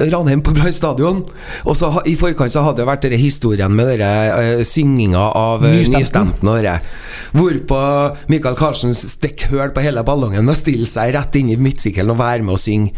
Ranheim 0.00 0.42
på 0.44 0.54
Brann 0.56 0.74
stadion. 0.74 1.22
Og 1.64 1.78
så 1.78 1.90
i 2.08 2.16
forkant 2.18 2.52
så 2.54 2.64
hadde 2.66 2.82
det 2.82 2.88
vært 2.88 3.04
denne 3.06 3.20
historien 3.20 3.74
med 3.74 3.92
denne 3.94 4.10
uh, 4.34 4.64
synginga 4.66 5.28
av 5.38 5.64
uh, 5.64 5.70
Nystemten. 5.74 6.48
Og 6.48 6.58
dere. 6.58 6.78
Hvorpå 7.34 7.78
Michael 8.32 8.58
Karlsen 8.58 8.94
stikker 8.96 9.54
høl 9.54 9.74
på 9.74 9.84
hele 9.84 10.04
ballongen 10.06 10.48
og 10.50 10.58
stiller 10.58 10.88
seg 10.88 11.14
rett 11.16 11.38
inn 11.40 11.52
i 11.54 11.60
midtsykkelen 11.60 12.14
og 12.14 12.20
være 12.20 12.46
med 12.46 12.56
og 12.56 12.62
synge. 12.62 12.94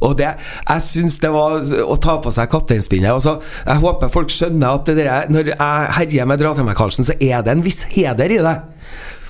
Og 0.00 0.16
det, 0.16 0.30
jeg 0.64 0.84
syns 0.84 1.18
det 1.20 1.30
var 1.34 1.60
å 1.60 1.96
ta 2.00 2.16
på 2.24 2.32
seg 2.32 2.50
kapteinspinnet. 2.52 3.12
Altså, 3.12 3.36
jeg 3.66 3.82
håper 3.82 4.12
folk 4.12 4.32
skjønner 4.32 4.78
at 4.78 4.88
det 4.88 4.96
der, 5.02 5.32
når 5.32 5.52
jeg 5.52 5.94
herjer 5.98 6.28
med 6.28 6.40
Dra 6.40 6.54
til 6.56 6.64
meg, 6.64 6.78
Karlsen, 6.78 7.06
så 7.06 7.16
er 7.20 7.44
det 7.44 7.52
en 7.52 7.64
viss 7.64 7.82
heder 7.92 8.32
i 8.32 8.40
det. 8.40 8.56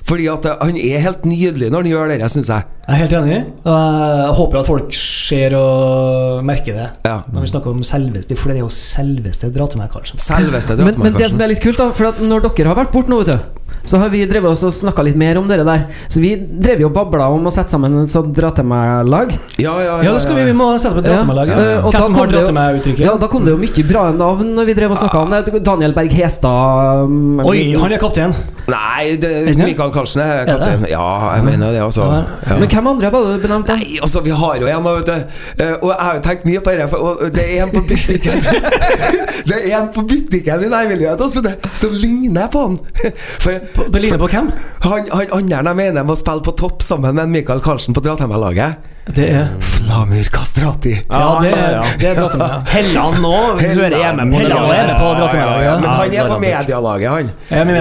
Fordi 0.07 0.27
at 0.31 0.45
han 0.61 0.77
er 0.77 1.03
helt 1.03 1.25
nydelig 1.29 1.69
når 1.71 1.83
han 1.85 1.91
gjør 1.91 2.13
det, 2.13 2.31
syns 2.33 2.49
jeg. 2.51 2.65
Jeg 2.87 2.95
er 2.95 3.01
helt 3.03 3.13
enig. 3.21 3.39
Og 3.63 3.99
Jeg 4.21 4.35
håper 4.39 4.59
at 4.59 4.67
folk 4.67 4.95
ser 4.97 5.55
og 5.55 6.43
merker 6.43 6.73
det 6.75 6.89
Ja. 7.05 7.21
når 7.31 7.41
vi 7.45 7.51
snakker 7.53 7.71
om 7.71 7.83
selveste, 7.83 8.35
for 8.37 8.49
det 8.49 8.57
er 8.57 8.65
jo 8.65 8.69
selveste 8.73 9.51
Dra 9.53 9.67
til 9.67 9.79
meg, 9.79 9.91
Karlsen. 9.93 10.19
Selveste 10.19 10.75
Dra 10.77 10.85
men, 10.85 10.93
til 10.93 11.03
meg, 11.03 11.11
men 11.13 11.21
det 11.21 11.31
som 11.31 11.41
er 11.41 11.53
litt 11.53 11.61
kult, 11.63 11.77
da 11.77 11.91
For 11.91 12.09
at 12.11 12.19
når 12.19 12.49
dere 12.49 12.73
har 12.73 12.75
vært 12.75 12.91
borte 12.91 13.09
nå, 13.13 13.21
vet 13.23 13.35
du 13.37 13.61
så 13.83 13.97
har 13.97 14.11
vi 14.13 14.21
drevet 14.29 14.51
oss 14.51 14.61
og 14.67 14.73
snakka 14.75 15.03
litt 15.05 15.17
mer 15.17 15.39
om 15.39 15.47
dere 15.49 15.63
der. 15.65 15.87
Så 16.11 16.21
vi 16.21 16.35
drev 16.37 16.83
jo 16.83 16.89
og 16.91 16.93
babla 16.93 17.29
om 17.33 17.47
å 17.49 17.53
sette 17.53 17.73
sammen 17.73 17.95
et 18.03 18.13
sånt 18.13 18.29
dra 18.37 18.51
til 18.53 18.67
meg-lag. 18.69 19.31
Ja, 19.57 19.73
ja, 19.81 19.95
Ja, 20.05 20.11
da 20.13 20.19
skal 20.21 20.37
vi, 20.37 20.43
vi 20.51 20.53
må 20.57 20.67
sette 20.77 20.93
opp 20.93 21.01
et 21.01 21.09
Dra 21.09 21.17
til 21.17 21.29
meg-lag. 21.31 21.49
Ja, 21.49 21.57
Ja. 21.57 21.81
da 21.81 21.89
Hvem 21.89 22.03
som 22.03 22.13
har 22.13 22.27
det 22.27 22.33
Dra 22.35 22.41
jo- 22.41 22.45
til 22.45 22.57
meg-uttrykket? 22.59 23.05
Ja, 23.05 23.17
da 23.17 23.27
kom 23.27 23.43
det 23.45 23.51
jo 23.55 23.57
mye 23.57 23.87
bra 23.89 24.11
navn 24.11 24.53
når 24.55 24.65
vi 24.65 24.73
drev 24.73 24.91
og 24.91 24.97
snakka 24.97 25.17
om 25.25 25.29
det. 25.31 25.63
Daniel 25.63 25.93
Berg 25.93 26.11
Hestad 26.11 27.03
um, 27.05 27.39
Oi, 27.43 27.73
han 27.73 27.91
er 27.91 27.97
kaptein. 27.97 28.35
Nei, 28.69 29.15
det, 29.17 29.47
det? 29.47 29.55
Michael 29.91 30.05
Karlsen 30.05 30.21
er 30.23 30.45
kaptein. 30.47 30.85
Ja, 30.89 31.35
jeg 31.35 31.43
mener 31.43 31.71
det, 31.71 31.81
altså. 31.83 32.03
Ja. 32.47 32.57
Men 32.59 32.69
hvem 32.71 32.87
andre 32.87 33.11
var 33.11 33.25
det 33.25 33.33
du 33.35 33.47
benevnt? 33.47 33.67
Nei, 33.73 33.97
altså, 34.01 34.21
vi 34.23 34.31
har 34.31 34.55
jo 34.61 34.67
en, 34.71 34.83
vet 34.87 35.09
du. 35.09 35.63
Eh, 35.63 35.73
Og 35.81 35.89
jeg 35.91 35.97
har 35.99 36.15
jo 36.15 36.21
tenkt 36.27 36.45
mye 36.47 36.61
på 36.63 36.75
det. 36.77 36.87
Og 36.93 37.23
det 37.35 37.45
er 37.45 37.63
en 37.65 37.73
på 37.73 37.81
butikken 37.87 38.45
Det 39.51 39.57
er 39.71 39.75
en 39.81 39.89
på 39.95 40.03
butikken 40.07 40.63
i 40.65 40.69
nærmiljøet 40.71 41.21
altså, 41.21 41.43
som 41.73 41.95
ligner 41.97 42.47
på 42.53 42.63
han. 42.67 42.77
For 43.43 43.59
På, 43.75 43.87
ligner 43.97 44.21
på 44.21 44.29
hvem? 44.31 44.51
han, 44.85 45.11
han 45.11 45.35
andre 45.41 45.61
jeg 45.71 45.75
mener 45.81 46.07
må 46.07 46.15
spille 46.19 46.43
på 46.45 46.55
topp 46.59 46.81
sammen 46.85 47.15
med 47.15 47.27
Michael 47.35 47.61
Karlsen 47.61 47.93
på 47.97 48.03
Dratheim-laget. 48.05 48.90
Det 49.09 49.25
er 49.33 49.47
Flamur 49.65 50.27
Kastrati. 50.29 50.91
Ja, 51.09 51.37
det 51.41 51.51
er, 51.57 51.79
det 51.99 52.09
er 52.11 52.17
Dra 52.19 52.27
til 52.29 52.39
meg. 52.39 52.51
Helland 52.69 53.17
nå 53.23 53.31
hører 53.57 53.95
hjemme 53.97 54.27
på 54.29 54.41
Helland 54.43 54.67
med 54.69 54.91
på 54.93 55.07
å 55.07 55.13
dra 55.17 55.29
til 55.31 55.39
meg, 55.41 55.63
ja. 55.65 55.71
Men 55.81 55.89
han 55.89 56.13
er 56.13 56.29
på 56.29 56.37
medialaget, 56.43 57.07
han. 57.09 57.31
Han, 57.49 57.71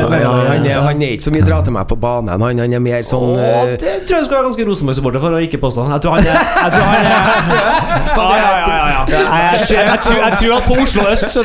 er, 0.64 0.78
han 0.86 1.04
er 1.04 1.12
ikke 1.14 1.26
så 1.26 1.32
mye 1.34 1.44
dra 1.44 1.58
til 1.66 1.76
meg 1.76 1.84
på 1.90 1.98
banen. 2.00 2.32
Han, 2.32 2.62
han 2.64 2.76
er 2.78 2.82
mer 2.82 3.04
sånn 3.06 3.34
Å, 3.34 3.44
eh, 3.44 3.74
det 3.76 3.92
tror 4.08 4.16
jeg 4.16 4.30
skulle 4.30 4.30
skal 4.30 4.38
være 4.38 4.46
ganske 4.48 4.66
Rosenborg-supporter 4.70 5.24
for 5.26 5.36
å 5.36 5.42
ikke 5.44 5.60
påstå. 5.60 5.84
Jeg 5.92 6.04
tror 6.06 6.16
han 6.16 6.24
er 6.24 6.40
Jeg 6.40 6.72
tror 6.74 6.88
han 6.88 7.04
er 7.04 7.10
Ja, 8.20 8.26
ja, 8.40 8.50
ja, 8.56 8.80
ja, 8.80 8.88
ja. 8.96 9.30
Jeg, 9.60 10.00
tror, 10.06 10.56
at 10.56 10.66
på 10.70 10.78
Oslo 10.80 11.06
øst 11.10 11.28
så 11.34 11.44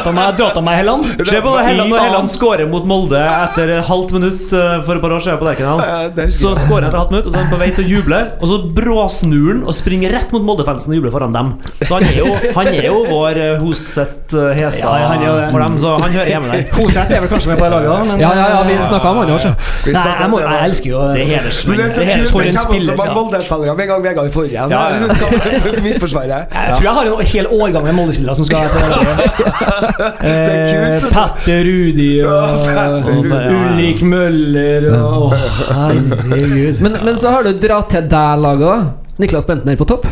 av 0.00 0.14
meg, 0.16 0.40
meg 0.64 0.80
Helland. 0.80 1.06
Se 1.28 1.42
på 1.44 1.54
Helland 1.58 1.92
når 1.92 2.04
Helland 2.06 2.32
skårer 2.32 2.70
mot 2.70 2.88
Molde 2.88 3.20
etter 3.20 3.76
et 3.76 3.86
halvt 3.90 4.16
minutt 4.16 4.56
eh, 4.56 4.80
for 4.86 4.96
et 4.96 5.04
par 5.04 5.16
år 5.18 5.24
siden 5.24 5.40
på 5.42 5.48
Lerkendal. 5.50 6.30
Så 6.32 6.56
scorer 6.62 6.88
han 6.88 6.90
etter 6.90 6.96
et 6.96 7.02
halvt 7.02 7.14
minutt, 7.14 7.28
og 7.28 7.34
så 7.34 7.40
er 7.40 7.46
han 7.46 7.52
på 7.52 7.60
vei 7.60 7.70
til 7.76 7.86
å 7.86 7.94
juble, 7.98 8.20
og 8.40 8.50
så 8.50 8.60
bråsnur 8.74 9.60
han 9.60 9.68
og 9.68 9.76
springer 9.76 10.12
rett 10.14 10.32
mot 10.34 10.44
Molde-fansen 10.44 10.92
og 10.92 10.98
jubler 10.98 11.12
foran 11.14 11.34
dem. 11.34 11.52
Så 11.82 11.92
han 11.96 12.06
er 12.08 12.18
jo, 12.20 12.28
han 12.56 12.70
er 12.70 12.86
jo 12.88 13.00
vår 13.08 13.40
eh, 13.40 13.60
Hoseth 13.60 14.36
eh, 14.36 14.52
Hestad 14.56 14.84
Ja, 14.84 15.08
han 15.10 15.24
er 15.24 15.50
for 15.52 15.64
dem, 15.64 15.78
så 15.82 15.94
han 16.00 16.14
hører 16.14 16.30
hjemme 16.30 16.50
der. 16.52 16.64
Hoseth 16.76 17.16
er 17.16 17.24
vel 17.24 17.32
kanskje 17.32 17.52
med 17.52 17.60
på 17.60 17.66
det 17.66 17.72
laget 17.74 17.90
òg, 17.92 18.06
men 18.10 18.22
Ja, 18.24 18.30
ja, 18.36 18.46
ja, 18.54 18.60
vi 18.68 18.78
snakka 18.84 19.12
om 19.12 19.20
han. 19.20 19.32
Vi 19.84 19.94
Nei, 19.94 20.04
jeg, 20.20 20.30
må, 20.32 20.40
jeg 20.44 20.68
elsker 20.68 20.90
jo 20.90 21.00
Det 21.00 21.10
er 21.10 21.14
Men 21.14 21.32
hedersmenn. 21.34 21.80
er 21.80 22.12
er 22.14 22.26
for 22.30 22.46
en 22.46 22.58
spiller, 22.64 22.96
mange 23.00 23.10
ja. 23.10 23.16
Molde-spillere 23.18 23.76
med 23.76 23.84
en 23.86 23.92
gang 23.92 24.04
Vegard 24.06 24.32
får 24.34 24.48
igjen. 24.50 24.74
Ja, 24.74 24.82
ja. 24.94 25.82
Midtforsvaret. 25.86 26.54
Jeg 26.54 26.76
tror 26.76 26.88
jeg 26.88 26.94
har 26.98 27.10
en 27.10 27.30
hel 27.34 27.50
årgang 27.60 27.88
med 27.88 27.98
Molde-spillere 27.98 28.36
som 28.38 28.48
skal 28.48 28.70
på 28.74 28.78
laget. 28.94 29.18
Eh. 30.20 31.02
Petter 31.10 31.64
Rudi 31.64 32.20
og 32.26 33.08
Ulrik 33.10 34.02
Møller 34.06 34.86
og 34.94 35.34
Herregud. 35.34 36.80
Men, 36.84 36.98
men 37.04 37.18
så 37.20 37.32
har 37.34 37.46
du 37.46 37.52
dratt 37.60 37.90
til 37.94 38.06
deg-laget 38.10 38.59
òg. 38.68 38.90
Niklas 39.20 39.46
Bentner 39.48 39.76
på 39.76 39.84
topp. 39.88 40.06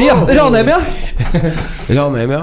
Ja, 0.00 0.14
Ranheim, 0.28 0.68
ja. 0.68 0.80
Ranheim, 1.88 2.30
ja. 2.30 2.40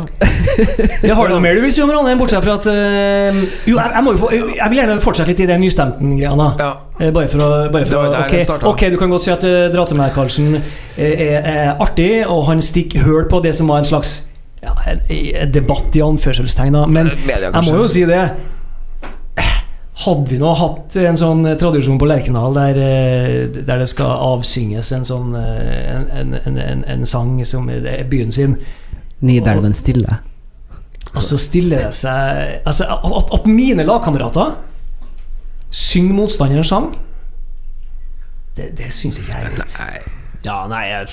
Ja, 1.04 1.16
har 1.16 1.28
du 1.28 1.34
noe 1.34 1.42
mer 1.44 1.56
du 1.58 1.62
vil 1.64 1.72
si 1.74 1.82
om 1.84 1.92
Ranheim, 1.92 2.20
bortsett 2.20 2.44
fra 2.46 2.56
at 2.58 2.68
uh, 2.70 3.40
Jo, 3.68 3.78
jeg, 3.78 3.92
jeg, 3.94 4.04
må 4.06 4.14
jo, 4.16 4.20
få- 4.22 4.32
jeg 4.36 4.70
vil 4.72 4.80
gjerne 4.82 4.98
fortsette 5.04 5.32
litt 5.32 5.42
i 5.44 5.48
det 5.50 5.58
nystemten-greia. 5.62 6.50
ja. 6.62 6.70
Eh, 7.00 7.12
Bare 7.14 7.30
for 7.30 7.44
å, 7.46 7.50
bare 7.74 7.86
for 7.86 8.08
å 8.08 8.24
okay. 8.24 8.46
ok, 8.72 8.86
du 8.94 8.98
kan 9.02 9.12
godt 9.14 9.28
si 9.28 9.34
at 9.34 9.44
uh, 9.46 9.68
Dra 9.74 9.86
til 9.90 10.00
meg, 10.00 10.14
Karlsen, 10.16 10.56
eh, 10.98 11.26
er, 11.28 11.38
er 11.42 11.84
artig, 11.84 12.12
og 12.26 12.46
han 12.50 12.62
stikker 12.66 13.06
høl 13.06 13.28
på 13.32 13.42
det 13.46 13.54
som 13.58 13.70
var 13.70 13.84
en 13.84 13.90
slags 13.90 14.16
ja, 14.64 14.74
en, 14.90 15.04
en 15.12 15.52
debatt 15.54 15.94
i 15.98 16.02
anførselstegn. 16.02 16.80
Men 16.90 17.12
Eh, 17.14 17.42
jeg 17.46 17.66
må 17.68 17.76
jo 17.84 17.90
si 17.92 18.06
det. 18.10 18.24
Hadde 19.98 20.30
vi 20.30 20.38
nå 20.38 20.52
hatt 20.54 20.94
en 21.02 21.18
sånn 21.18 21.40
eh, 21.50 21.56
tradisjon 21.58 21.98
på 21.98 22.06
Lerkendal 22.06 22.54
der, 22.54 22.78
eh, 22.78 23.48
der 23.58 23.82
det 23.82 23.88
skal 23.90 24.12
avsynges 24.28 24.92
en 24.94 25.08
sånn 25.10 25.32
eh, 25.40 25.96
en, 25.96 26.06
en, 26.20 26.36
en, 26.38 26.60
en, 26.62 26.84
en 26.94 27.08
sang 27.10 27.40
som 27.50 27.66
er 27.74 28.04
byen 28.10 28.34
sin, 28.34 28.60
Nidelven 29.26 29.74
stille. 29.74 30.20
og 31.16 31.24
så 31.26 31.40
stiller 31.42 31.88
det 31.88 31.96
seg 31.98 32.60
Altså, 32.70 32.86
at, 32.86 33.34
at 33.40 33.48
mine 33.50 33.82
lagkamerater 33.88 34.54
synger 35.74 36.14
motstanderens 36.20 36.70
sang, 36.70 36.92
det, 38.58 38.70
det 38.78 38.94
syns 38.94 39.18
ikke 39.24 39.34
jeg 39.34 39.50
er 39.50 39.58
greit. 39.58 40.14
Ja, 40.46 40.68
nei, 40.70 40.84
jeg, 40.88 41.08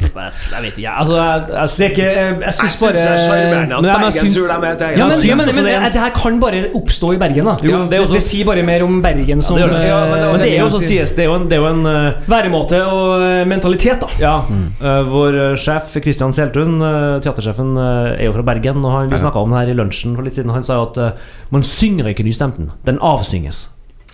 jeg, 0.00 0.10
jeg 0.14 0.62
vet 0.62 0.76
ikke. 0.78 0.92
Altså, 1.00 1.16
jeg, 1.18 1.42
jeg, 1.50 1.68
Det 1.68 1.84
er 1.84 1.90
ikke 1.90 2.04
Jeg, 2.08 2.14
jeg 2.16 2.40
Jeg 2.46 2.54
syns 2.56 2.76
syns 2.78 2.94
det 2.94 3.02
er 3.04 3.18
sjarmerende 3.20 3.74
at 3.78 3.84
Bergen 3.88 4.12
syns- 4.22 4.36
tror 4.38 4.48
de 4.48 4.54
er 4.68 4.72
et 4.76 4.82
eget 4.86 4.98
ja, 4.98 5.06
men, 5.08 5.24
ja, 5.28 5.34
men, 5.36 5.46
syns 5.48 5.56
men 5.58 5.64
det- 5.66 6.00
her 6.04 6.10
kan 6.14 6.38
bare 6.40 6.60
oppstå 6.78 7.10
i 7.14 7.18
Bergen. 7.20 7.44
da 7.44 7.56
Jo, 7.62 7.70
Ja, 7.70 7.78
det 7.90 8.00
også, 8.00 8.12
det, 8.14 8.20
det 8.20 8.22
sier 8.22 8.44
bare 8.46 8.62
mer 8.62 8.84
om 8.86 9.02
Bergen 9.02 9.42
som 9.42 9.56
det. 9.56 9.62
Ja, 9.66 9.66
men 9.68 9.76
det 10.18 10.32
Men 10.32 10.40
det 10.40 10.48
er 10.52 10.58
jo 10.62 10.68
jeg 10.70 10.88
sies, 10.88 11.12
det 11.18 11.24
er 11.26 11.28
jo 11.28 11.34
en, 11.34 11.48
det 11.50 11.58
er 11.58 11.62
jo 11.62 11.68
en 11.74 11.86
uh, 11.86 12.12
væremåte 12.30 12.80
og 12.86 13.22
eh, 13.26 13.44
mentalitet, 13.50 14.00
da. 14.00 14.08
Ja, 14.22 14.36
eh, 14.80 15.02
Vår 15.10 15.34
eh, 15.50 15.56
sjef 15.56 15.96
Kristian 16.02 16.32
Seltun, 16.32 16.78
uh, 16.80 17.18
teatersjefen, 17.20 17.74
eh, 17.76 18.20
er 18.22 18.24
jo 18.30 18.32
fra 18.38 18.42
Bergen. 18.42 18.84
Og 18.84 18.92
han, 18.94 19.10
Vi 19.10 19.18
snakka 19.18 19.42
om 19.42 19.50
det 19.50 19.58
her 19.58 19.74
i 19.74 19.76
lunsjen 19.76 20.14
for 20.16 20.22
litt 20.22 20.34
siden. 20.38 20.50
Han 20.54 20.62
sa 20.64 20.74
jo 20.80 20.86
at 20.92 20.96
eh, 20.98 21.10
man 21.50 21.62
synger 21.66 22.06
ikke 22.14 22.24
nystemten, 22.24 22.70
den 22.86 22.98
avsynges. 23.02 23.66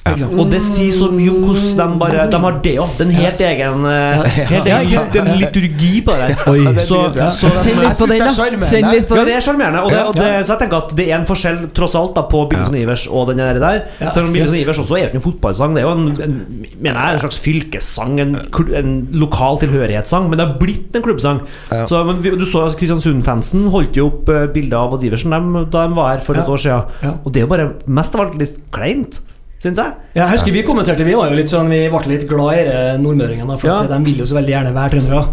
Og 0.05 0.51
det 0.53 0.59
sier 0.61 0.93
så 0.93 1.07
mye 1.09 1.31
om 1.33 1.45
hvordan 1.49 1.95
de 1.95 1.99
bare 2.03 2.25
De 2.29 2.37
har 2.43 2.57
det 2.65 2.73
òg. 2.83 2.91
Den 2.99 3.13
helt 3.17 3.39
egen 3.41 3.87
eh, 3.89 4.27
Helt 4.51 4.67
Ja, 4.69 4.77
egen 4.83 4.91
ja. 4.93 5.05
lit- 5.09 5.17
en 5.17 5.31
liturgi 5.41 5.93
på 6.05 6.13
det 6.21 6.27
der. 6.45 6.81
Så, 6.85 6.99
så 7.33 7.49
Kjenn 7.49 7.81
litt 7.81 7.97
på 8.03 8.09
den, 8.11 8.21
da. 8.21 8.29
Kjenn 8.69 8.91
litt 8.93 9.07
på 9.09 9.17
ja, 9.17 9.25
det 9.25 9.37
er 9.39 9.47
sjarmerende. 9.47 9.81
Og, 9.87 9.97
og 10.11 10.19
så 10.21 10.53
jeg 10.53 10.61
tenker 10.61 10.77
at 10.83 10.93
det 10.99 11.07
er 11.09 11.17
en 11.17 11.25
forskjell 11.31 11.63
tross 11.77 11.97
alt 11.97 12.13
da 12.19 12.27
på 12.29 12.43
Billson 12.53 12.77
Ivers 12.83 13.07
og 13.09 13.31
den 13.33 13.41
der. 13.41 13.57
der. 13.63 13.81
Ja, 14.03 14.13
Selv 14.13 14.29
om 14.29 14.35
absolutt. 14.35 14.61
Ivers 14.61 14.83
også 14.85 14.99
er 14.99 15.03
jo 15.07 15.09
ikke 15.09 15.21
en 15.23 15.27
fotballsang. 15.31 15.79
Det 15.79 15.83
er 15.83 15.89
jo 15.89 15.97
en, 15.97 16.07
en, 16.29 16.37
mener 16.85 17.01
jeg, 17.01 17.17
en 17.17 17.25
slags 17.25 17.41
fylkessang, 17.49 18.21
en, 18.27 18.37
en 18.85 18.95
lokal 19.25 19.57
tilhørighetssang. 19.65 20.29
Men 20.29 20.37
det 20.43 20.49
har 20.51 20.59
blitt 20.61 21.01
en 21.01 21.07
klubbsang. 21.09 21.41
Ja. 21.73 21.87
Så, 21.89 22.05
men 22.11 22.21
vi, 22.25 22.35
du 22.37 22.45
så 22.51 22.67
Kristiansund-fansen 22.77 23.71
holdt 23.73 23.97
jo 23.97 24.11
opp 24.13 24.29
eh, 24.37 24.45
bilder 24.53 24.83
av 24.85 24.99
Odd 24.99 25.09
Iversen 25.09 25.33
dem, 25.33 25.49
da 25.73 25.89
de 25.89 25.97
var 25.97 26.13
her 26.13 26.25
for 26.29 26.37
et 26.37 26.45
Ja. 26.45 26.53
år 26.53 26.61
siden. 26.69 26.99
Ja. 27.09 27.17
Og 27.25 27.33
det 27.33 27.41
er 27.41 27.49
jo 27.49 27.55
bare 27.57 27.71
mest 27.89 28.15
av 28.21 28.27
alt 28.29 28.37
litt 28.45 28.61
kleint, 28.75 29.23
syns 29.65 29.81
jeg. 29.81 29.95
Jeg 30.15 30.29
husker 30.31 30.53
vi 30.55 30.63
kommenterte 30.67 31.05
Vi 31.09 31.15
var 31.17 31.31
jo 31.33 31.39
litt 31.39 31.51
sånn 31.51 31.71
Vi 31.73 31.81
ble 31.91 32.11
litt 32.13 32.27
glad 32.29 32.59
i 32.61 32.65
dere 32.69 32.99
nordmøringene, 33.01 33.57
for 33.59 33.71
Ja. 33.71 33.81
de 33.89 33.99
vil 34.05 34.21
jo 34.23 34.29
så 34.29 34.37
veldig 34.39 34.53
gjerne 34.55 34.75
være 34.77 34.95
trøndere. 34.99 35.25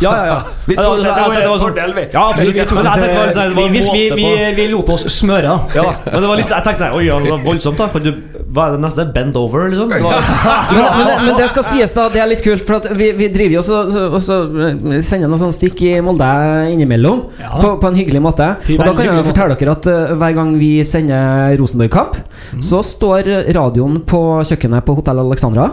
Ja, 0.00 0.10
ja, 0.14 0.24
ja. 0.26 0.38
Vi 0.68 0.74
trodde 0.78 1.02
det 1.02 1.12
til 1.14 1.24
vår 1.24 1.34
var 1.34 1.44
sånn- 1.44 1.60
fordel, 1.64 1.94
vi. 1.94 2.04
Ja. 2.12 2.24
Vi, 2.32 2.44
det 2.46 2.66
det 2.66 3.46
vi, 3.54 4.10
vi, 4.14 4.54
vi, 4.54 4.66
lot 4.70 4.88
oss 4.94 5.04
smøre. 5.10 5.54
ja, 5.74 5.84
men 6.12 6.20
det 6.22 6.28
var 6.30 6.36
litt, 6.38 6.48
jeg 6.48 6.64
tenkte 6.64 6.84
sånn 6.84 6.94
Oi, 6.94 7.04
det 7.04 7.30
var 7.30 7.42
voldsomt, 7.44 7.76
da. 7.78 7.88
Kan 7.88 8.02
du, 8.02 8.12
hva 8.54 8.68
er 8.68 8.74
det 8.76 8.82
neste? 8.84 9.04
Bend 9.14 9.36
over, 9.38 9.66
liksom? 9.72 9.88
Men, 9.94 10.02
men, 10.04 11.06
det, 11.08 11.14
men 11.26 11.36
det 11.38 11.46
skal 11.50 11.64
sies, 11.66 11.92
da. 11.96 12.04
Det 12.12 12.20
er 12.22 12.28
litt 12.30 12.42
kult. 12.44 12.62
For 12.66 12.78
at 12.78 12.86
vi, 12.96 13.10
vi 13.18 13.28
driver 13.34 13.56
jo 13.56 13.62
også, 13.62 13.78
så- 14.22 14.36
og 14.44 14.58
eh, 14.94 15.00
sender 15.04 15.30
noen 15.30 15.40
sånne 15.42 15.56
stikk 15.56 15.82
i 15.86 15.94
Molde 16.04 16.28
innimellom. 16.72 17.24
Ja. 17.40 17.56
På, 17.60 17.74
på 17.82 17.90
en 17.90 17.98
hyggelig 17.98 18.22
måte. 18.24 18.46
Og 18.76 18.84
da 18.84 18.92
kan 18.96 19.10
jeg 19.18 19.26
fortelle 19.30 19.58
dere 19.60 19.74
at 19.74 19.88
uh, 19.90 20.14
hver 20.20 20.36
gang 20.38 20.54
vi 20.60 20.70
sender 20.86 21.56
Rosenborg-kamp, 21.60 22.20
så 22.62 22.82
står 22.86 23.32
radioen 23.56 23.98
på 24.06 24.22
kjøkkenet 24.46 24.86
på 24.86 24.96
Hotell 25.00 25.22
Alexandra 25.24 25.68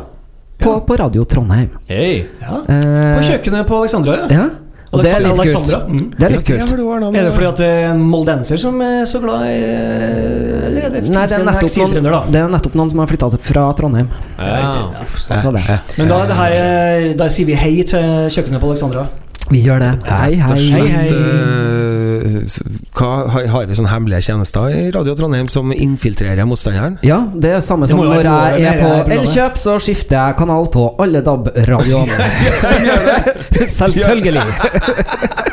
på, 0.61 0.75
på 0.85 0.97
Radio 1.01 1.23
Trondheim. 1.25 1.69
Hey. 1.89 2.25
Ja. 2.41 2.59
Uh, 2.65 3.15
På 3.17 3.23
kjøkkenet 3.29 3.65
på 3.69 3.79
Alexandra, 3.81 4.19
ja. 4.23 4.41
Ja. 4.41 4.49
Og 4.91 4.99
det 5.05 5.11
er 5.15 5.23
litt 5.23 5.39
kult. 5.39 5.69
Mm. 5.87 5.99
Det 6.19 6.25
er 6.27 6.33
litt 6.33 6.49
Ja, 6.51 6.65
det 6.67 6.75
kult. 6.75 7.15
Er 7.15 7.23
det 7.23 7.31
fordi 7.31 7.47
at 7.47 7.59
det 7.61 7.67
er 7.71 7.85
en 7.93 8.01
moldenser 8.11 8.59
som 8.59 8.81
er 8.83 9.05
så 9.07 9.21
glad 9.23 9.45
i 9.47 9.53
eh, 9.63 10.65
Eller 10.67 10.87
er 10.89 10.91
det, 10.97 11.03
Nei, 11.07 11.23
det 11.31 11.37
er 11.37 11.45
nettopp 11.47 11.77
noen, 11.79 12.09
da? 12.09 12.19
det 12.27 12.41
er 12.41 12.51
nettopp 12.51 12.75
noen 12.81 12.91
som 12.91 12.99
har 13.03 13.07
flytta 13.11 13.29
fra 13.39 13.63
Trondheim. 13.79 14.09
Ja. 14.35 15.05
Så 15.05 15.53
det. 15.55 15.63
Men 15.95 16.11
da, 16.11 16.19
det 16.27 16.39
her, 16.41 16.57
er- 16.59 17.13
da 17.23 17.29
sier 17.31 17.47
vi 17.47 17.55
hei 17.55 17.73
til 17.87 18.03
kjøkkenet 18.35 18.59
på 18.59 18.73
Alexandra. 18.73 19.07
Vi 19.49 19.59
gjør 19.65 19.79
det. 19.81 19.91
Hei, 20.07 20.35
hei. 20.39 20.57
slett, 20.67 20.91
hei. 20.93 21.07
eh, 21.11 22.81
hva, 22.95 23.09
har, 23.33 23.47
har 23.51 23.65
vi 23.67 23.75
sånne 23.75 23.91
hemmelige 23.91 24.21
tjenester 24.29 24.69
i 24.71 24.83
Radio 24.95 25.15
Trondheim 25.17 25.49
som 25.51 25.73
infiltrerer 25.75 26.45
motstanderen? 26.47 26.99
Ja, 27.03 27.23
det 27.33 27.55
er 27.57 27.63
samme 27.65 27.89
som 27.89 27.99
når 28.03 28.21
jeg 28.27 28.63
er 28.69 28.79
på. 28.79 28.91
Elkjøp, 29.17 29.59
så 29.59 29.75
skifter 29.83 30.19
jeg 30.19 30.37
kanal 30.39 30.69
på 30.71 30.85
alle 31.01 31.23
DAB-radioene. 31.25 32.31
Selvfølgelig. 33.79 34.45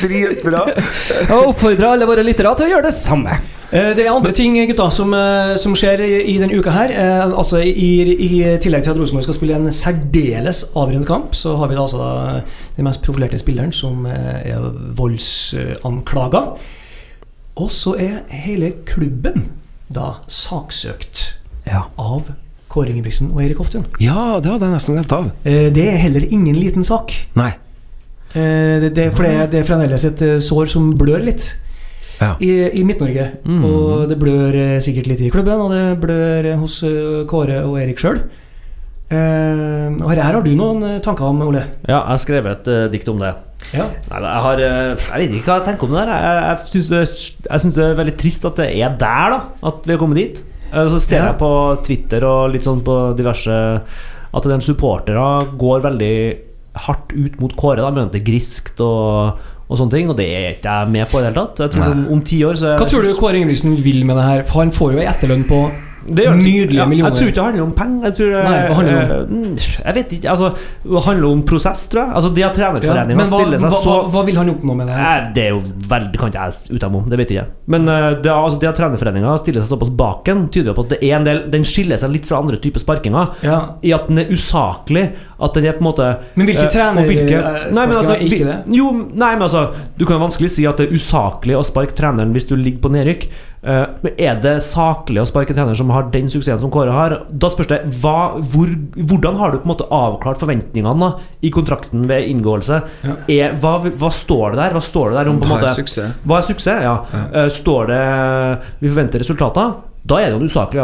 Dritbra! 0.00 0.62
Jeg 0.72 1.30
oppfordrer 1.36 1.88
alle 1.92 2.06
våre 2.08 2.24
lyttere 2.26 2.54
til 2.56 2.66
å 2.68 2.72
gjøre 2.76 2.86
det 2.88 2.94
samme. 2.96 3.34
Eh, 3.72 3.94
Det 3.96 4.04
er 4.04 4.10
andre 4.12 4.32
ting 4.36 4.54
gutta, 4.68 4.90
som, 4.92 5.14
eh, 5.16 5.54
som 5.56 5.74
skjer 5.74 6.02
i, 6.04 6.34
denne 6.38 6.58
uka 6.58 6.70
her. 6.74 6.90
Eh, 6.92 7.32
Altså 7.32 7.62
i, 7.64 8.02
I 8.12 8.58
tillegg 8.60 8.82
til 8.84 8.92
at 8.92 8.98
Rosenborg 9.00 9.24
skal 9.24 9.34
spille 9.38 9.54
en 9.56 9.72
særdeles 9.72 10.64
avgjørende 10.76 11.06
kamp, 11.08 11.32
så 11.34 11.56
har 11.56 11.68
vi 11.68 11.74
da 11.78 11.82
altså 11.86 12.42
den 12.76 12.84
mest 12.84 13.02
profilerte 13.02 13.38
spilleren, 13.40 13.72
som 13.72 14.04
er 14.06 14.60
voldsanklaga. 14.98 16.44
Og 17.60 17.68
så 17.72 17.94
er 18.00 18.22
hele 18.32 18.72
klubben 18.88 19.50
da 19.92 20.14
saksøkt 20.28 21.34
Ja. 21.66 21.82
av 21.98 22.30
Kåre 22.72 22.88
Ingebrigtsen 22.88 23.32
og 23.34 23.42
Erik 23.44 23.58
Hoftun. 23.60 23.84
Ja, 24.00 24.40
det 24.40 24.48
hadde 24.50 24.64
jeg 24.64 24.72
nesten 24.78 24.96
glemt 24.96 25.12
av. 25.12 25.26
Eh, 25.44 25.68
Det 25.70 25.84
er 25.92 25.96
heller 25.98 26.24
ingen 26.32 26.54
liten 26.56 26.82
sak. 26.84 27.12
Nei. 27.36 27.52
Eh, 28.34 28.80
Det, 28.80 28.94
det, 28.96 29.12
for 29.12 29.22
det, 29.26 29.32
er- 29.36 29.50
det 29.52 29.60
er 29.60 29.68
fremdeles 29.68 30.04
et 30.08 30.22
eh, 30.22 30.38
sår 30.40 30.66
som 30.72 30.90
blør 30.92 31.22
litt 31.24 31.50
Ja. 32.22 32.36
i, 32.40 32.50
i 32.78 32.82
Midt-Norge. 32.86 33.26
Mm. 33.44 33.64
Og 33.66 34.08
det 34.08 34.18
blør 34.20 34.54
eh, 34.54 34.78
sikkert 34.80 35.06
litt 35.10 35.20
i 35.20 35.30
klubben, 35.30 35.58
og 35.60 35.70
det 35.74 36.00
blør 36.00 36.52
hos 36.60 36.80
Kåre 37.28 37.64
og 37.66 37.80
Erik 37.82 37.98
sjøl. 37.98 38.22
og 39.12 40.08
her 40.14 40.22
har 40.24 40.42
du 40.42 40.54
noen 40.56 41.00
tanker 41.04 41.26
om, 41.28 41.42
Ole? 41.44 41.64
Ja, 41.84 41.98
jeg 41.98 42.12
har 42.14 42.20
skrevet 42.22 42.68
et 42.68 42.92
dikt 42.94 43.08
om 43.12 43.18
det. 43.20 43.32
Ja. 43.74 43.84
Nei, 44.10 44.20
jeg 44.24 44.44
har 44.46 44.62
Jeg 44.62 45.18
vet 45.20 45.34
ikke 45.36 45.50
hva 45.50 45.58
jeg 45.58 45.66
tenker 45.68 45.84
om 45.88 45.92
det 45.96 46.06
der. 46.06 46.22
Jeg, 46.24 46.38
jeg 46.46 46.70
syns 46.72 46.88
det, 46.92 47.02
jeg 47.50 47.60
synes 47.64 47.74
det 47.76 47.84
er 47.84 47.98
veldig 48.00 48.14
trist 48.22 48.46
at 48.48 48.56
det 48.62 48.68
er 48.80 48.96
der, 49.02 49.34
da. 49.36 49.40
At 49.68 49.84
vi 49.86 49.92
har 49.92 50.00
kommet 50.00 50.16
dit. 50.22 50.40
Så 50.72 50.98
ser 51.04 51.18
Ja. 51.20 51.26
jeg 51.32 51.38
på 51.42 51.50
Twitter 51.84 52.24
og 52.24 52.50
litt 52.54 52.64
sånn 52.64 52.80
på 52.80 52.94
diverse 53.18 53.52
At 54.32 54.42
de 54.48 54.56
supportere 54.64 55.26
går 55.60 55.82
veldig 55.84 56.14
hardt 56.74 57.12
ut 57.12 57.40
mot 57.40 57.54
Kåre. 57.58 57.82
Da 57.84 58.04
er 58.04 58.24
griskt 58.26 58.80
og, 58.84 59.38
og 59.68 59.78
sånne 59.78 59.96
ting. 59.96 60.10
Og 60.12 60.18
det 60.18 60.28
er 60.32 60.50
ikke 60.56 60.76
jeg 60.76 60.92
med 60.96 61.10
på 61.10 61.20
i 61.20 61.24
det 61.24 61.30
hele 61.32 61.46
tatt. 61.46 61.64
Jeg 61.66 61.74
tror 61.76 61.94
om, 61.94 62.04
om 62.16 62.26
ti 62.26 62.42
år 62.48 62.60
så 62.60 62.76
Hva 62.80 62.88
tror 62.90 63.06
du 63.06 63.14
Kåre 63.18 63.40
Ingebrigtsen 63.40 63.78
vil 63.84 64.04
med 64.08 64.20
det 64.20 64.28
her? 64.28 64.44
Han 64.56 64.74
får 64.74 64.94
jo 64.96 65.02
ei 65.02 65.08
etterlønn 65.10 65.46
på 65.48 65.64
Det 66.06 66.24
gjør 66.26 66.36
det. 66.38 66.44
Nydelige 66.44 66.80
ja, 66.80 66.86
millioner. 66.88 67.10
Jeg 67.10 67.18
tror 67.18 67.30
ikke 67.30 67.38
det 67.38 67.46
handler 67.46 67.64
om 67.64 67.72
penger. 67.76 68.04
Jeg 68.08 68.16
tror 68.18 68.30
Nei, 68.32 68.60
hva 68.68 68.76
handler 68.78 68.96
det 68.96 69.16
eh, 69.16 69.32
mm, 69.32 69.56
Jeg 69.84 69.96
vet 69.98 70.14
ikke. 70.16 70.30
Altså, 70.32 70.48
det 70.84 71.02
handler 71.06 71.28
om 71.28 71.42
prosess, 71.52 71.82
tror 71.92 72.02
jeg. 72.02 72.14
Altså, 72.20 72.30
det 72.32 72.42
at 72.42 72.48
ja, 72.48 72.52
trenerforeninga 72.58 73.12
ja, 73.12 73.18
hva, 73.22 73.40
stiller 73.40 73.62
hva, 73.62 73.70
seg 73.72 73.76
så 73.86 73.92
hva, 73.92 74.10
hva 74.14 74.24
vil 74.28 74.40
han 74.40 74.52
oppnå 74.54 74.76
med 74.78 74.90
det 74.90 74.98
her? 74.98 75.28
Det 75.36 75.44
er 75.44 75.52
jo 75.54 75.60
veldig 75.92 76.22
kan 76.22 76.32
ikke 76.32 76.46
jeg 76.46 76.76
uttale 76.78 76.92
meg 76.94 77.02
om, 77.02 77.12
det 77.12 77.20
vet 77.22 77.34
jeg 77.34 77.42
ikke. 77.42 77.60
Men 77.76 77.92
eh, 77.94 78.08
det, 78.24 78.32
altså, 78.34 78.60
de 78.62 78.70
at 78.70 78.80
trenerforeninga 78.80 79.36
stiller 79.42 79.64
seg 79.64 79.74
såpass 79.74 79.92
baken, 80.02 80.44
tyder 80.54 80.72
jo 80.72 80.76
på 80.80 80.86
at 80.88 80.94
det 80.96 81.00
er 81.02 81.16
en 81.18 81.28
del 81.28 81.44
Den 81.52 81.66
skiller 81.68 82.00
seg 82.00 82.12
litt 82.14 82.28
fra 82.28 82.40
andre 82.42 82.58
typer 82.62 82.82
sparkinger. 82.82 83.36
Ja. 83.46 83.60
I 83.82 83.94
at 83.96 84.10
den 84.10 84.22
er 84.24 84.32
usaklig. 84.32 85.06
At 85.42 85.56
den 85.58 85.66
er 85.66 85.78
på 85.78 85.82
en 85.82 85.88
måte 85.88 86.08
Men 86.38 86.46
hvilke 86.46 86.66
eh, 86.68 86.72
trener- 86.72 87.02
og 87.02 87.08
hvilke- 87.10 87.38
eh, 87.38 87.70
altså, 87.72 88.14
er 88.14 88.26
ikke 88.26 88.46
det? 88.46 88.58
Jo, 88.76 88.92
nei, 88.92 89.32
men 89.34 89.42
altså 89.48 89.72
Du 89.98 90.04
kan 90.06 90.18
jo 90.18 90.26
vanskelig 90.26 90.52
si 90.54 90.66
at 90.68 90.78
det 90.78 90.88
er 90.88 90.94
usaklig 90.98 91.56
å 91.58 91.64
sparke 91.66 91.96
treneren 91.98 92.34
hvis 92.34 92.46
du 92.48 92.54
ligger 92.56 92.82
på 92.84 92.92
nedrykk. 92.94 93.26
Eh, 93.62 93.82
men 94.02 94.16
er 94.18 94.40
det 94.42 94.56
saklig 94.66 95.20
å 95.22 95.26
sparke 95.28 95.54
en 95.54 95.58
trener 95.60 95.78
som 95.78 95.90
har 95.94 96.08
den 96.14 96.30
suksessen 96.30 96.58
som 96.64 96.72
Kåre 96.74 96.94
har? 96.94 97.14
Da 97.30 97.50
spørs 97.52 97.70
det 97.70 97.78
hva, 98.00 98.32
hvor, 98.54 98.72
hvordan 98.98 99.38
har 99.38 99.52
du 99.52 99.60
på 99.60 99.68
en 99.68 99.74
måte 99.74 99.86
avklart 99.86 100.42
forventningene 100.42 100.96
da, 100.98 101.12
i 101.46 101.52
kontrakten 101.54 102.08
ved 102.10 102.26
inngåelse? 102.32 102.80
Ja. 103.06 103.14
Er, 103.30 103.54
hva, 103.62 103.76
hva 103.86 104.10
står 104.14 104.56
det 104.56 104.62
der? 104.64 104.76
Hva 104.78 104.82
står 104.82 105.12
det 105.12 105.20
der 105.20 105.30
om 105.30 105.38
Hva 105.38 105.46
er 105.46 105.54
måte 105.54 105.72
suksess? 105.78 106.18
Hva 106.26 106.40
er 106.40 106.50
suksess? 106.50 106.82
Ja. 106.82 106.98
Ja. 107.12 107.48
står 107.52 107.90
det 107.92 108.02
'vi 108.80 108.90
forventer 108.90 109.22
resultater'? 109.22 109.91
Da 110.02 110.18
er 110.18 110.32
det 110.32 110.34
jo 110.34 110.40
en 110.40 110.48
usaklig, 110.50 110.80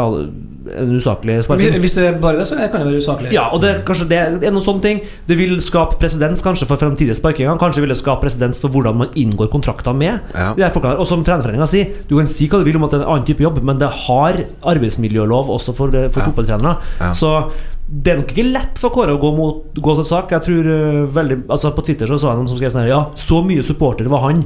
en 0.79 0.91
usaklig 0.95 1.33
sparking. 1.43 1.75
hvis 1.83 1.95
det 1.97 2.05
er 2.07 2.19
bare 2.21 2.39
det, 2.39 2.45
så 2.47 2.55
kan 2.55 2.79
det 2.79 2.87
være 2.87 3.01
usaklig. 3.03 3.33
Ja, 3.35 3.49
og 3.51 3.59
det, 3.63 3.73
kanskje 3.87 4.07
det 4.07 4.19
er 4.47 4.53
noen 4.53 4.63
sånne 4.63 4.83
ting 4.85 5.01
Det 5.27 5.35
vil 5.35 5.57
skape 5.63 5.97
presedens 5.99 6.43
kanskje 6.45 6.67
for 6.69 6.79
fremtidige 6.79 7.17
sparkinger. 7.19 7.57
Kanskje 7.59 7.83
vil 7.83 7.91
det 7.91 7.97
skape 7.99 8.23
presedens 8.23 8.61
for 8.63 8.71
hvordan 8.71 8.95
man 9.01 9.11
inngår 9.19 9.51
kontrakter 9.51 9.95
med 9.95 10.21
Ja. 10.35 10.53
Og 10.95 11.07
som 11.07 11.23
trenerforeninga 11.27 11.67
sier, 11.67 11.91
du 12.07 12.15
kan 12.17 12.31
si 12.31 12.47
hva 12.47 12.61
du 12.61 12.67
vil 12.69 12.79
om 12.79 12.87
at 12.87 12.95
det 12.95 13.01
er 13.01 13.03
en 13.03 13.11
annen 13.17 13.27
type 13.27 13.43
jobb, 13.43 13.59
men 13.63 13.81
det 13.81 13.89
har 14.07 14.39
arbeidsmiljølov 14.63 15.51
også 15.51 15.75
for, 15.75 15.91
for 15.91 16.21
Ja. 16.21 16.29
fotballtrenere. 16.29 16.77
Ja. 17.01 17.11
Så 17.11 17.51
det 17.89 18.13
er 18.13 18.17
nok 18.21 18.31
ikke 18.31 18.51
lett 18.53 18.79
for 18.79 18.93
Kåre 18.93 19.15
å 19.17 19.19
gå, 19.19 19.35
mot, 19.35 19.73
gå 19.73 19.95
til 19.97 20.05
sak. 20.05 20.31
Jeg 20.31 20.45
tror 20.45 20.67
uh, 20.69 21.07
veldig 21.09 21.39
Altså 21.49 21.71
På 21.73 21.81
Twitter 21.81 22.05
så, 22.07 22.19
så 22.21 22.29
jeg 22.29 22.37
noen 22.37 22.47
som 22.51 22.59
skrev 22.59 22.71
sånn 22.71 22.83
her 22.85 22.91
Ja, 22.93 22.99
så 23.17 23.41
mye 23.43 23.65
supporter 23.65 24.05
var 24.11 24.27
han. 24.27 24.43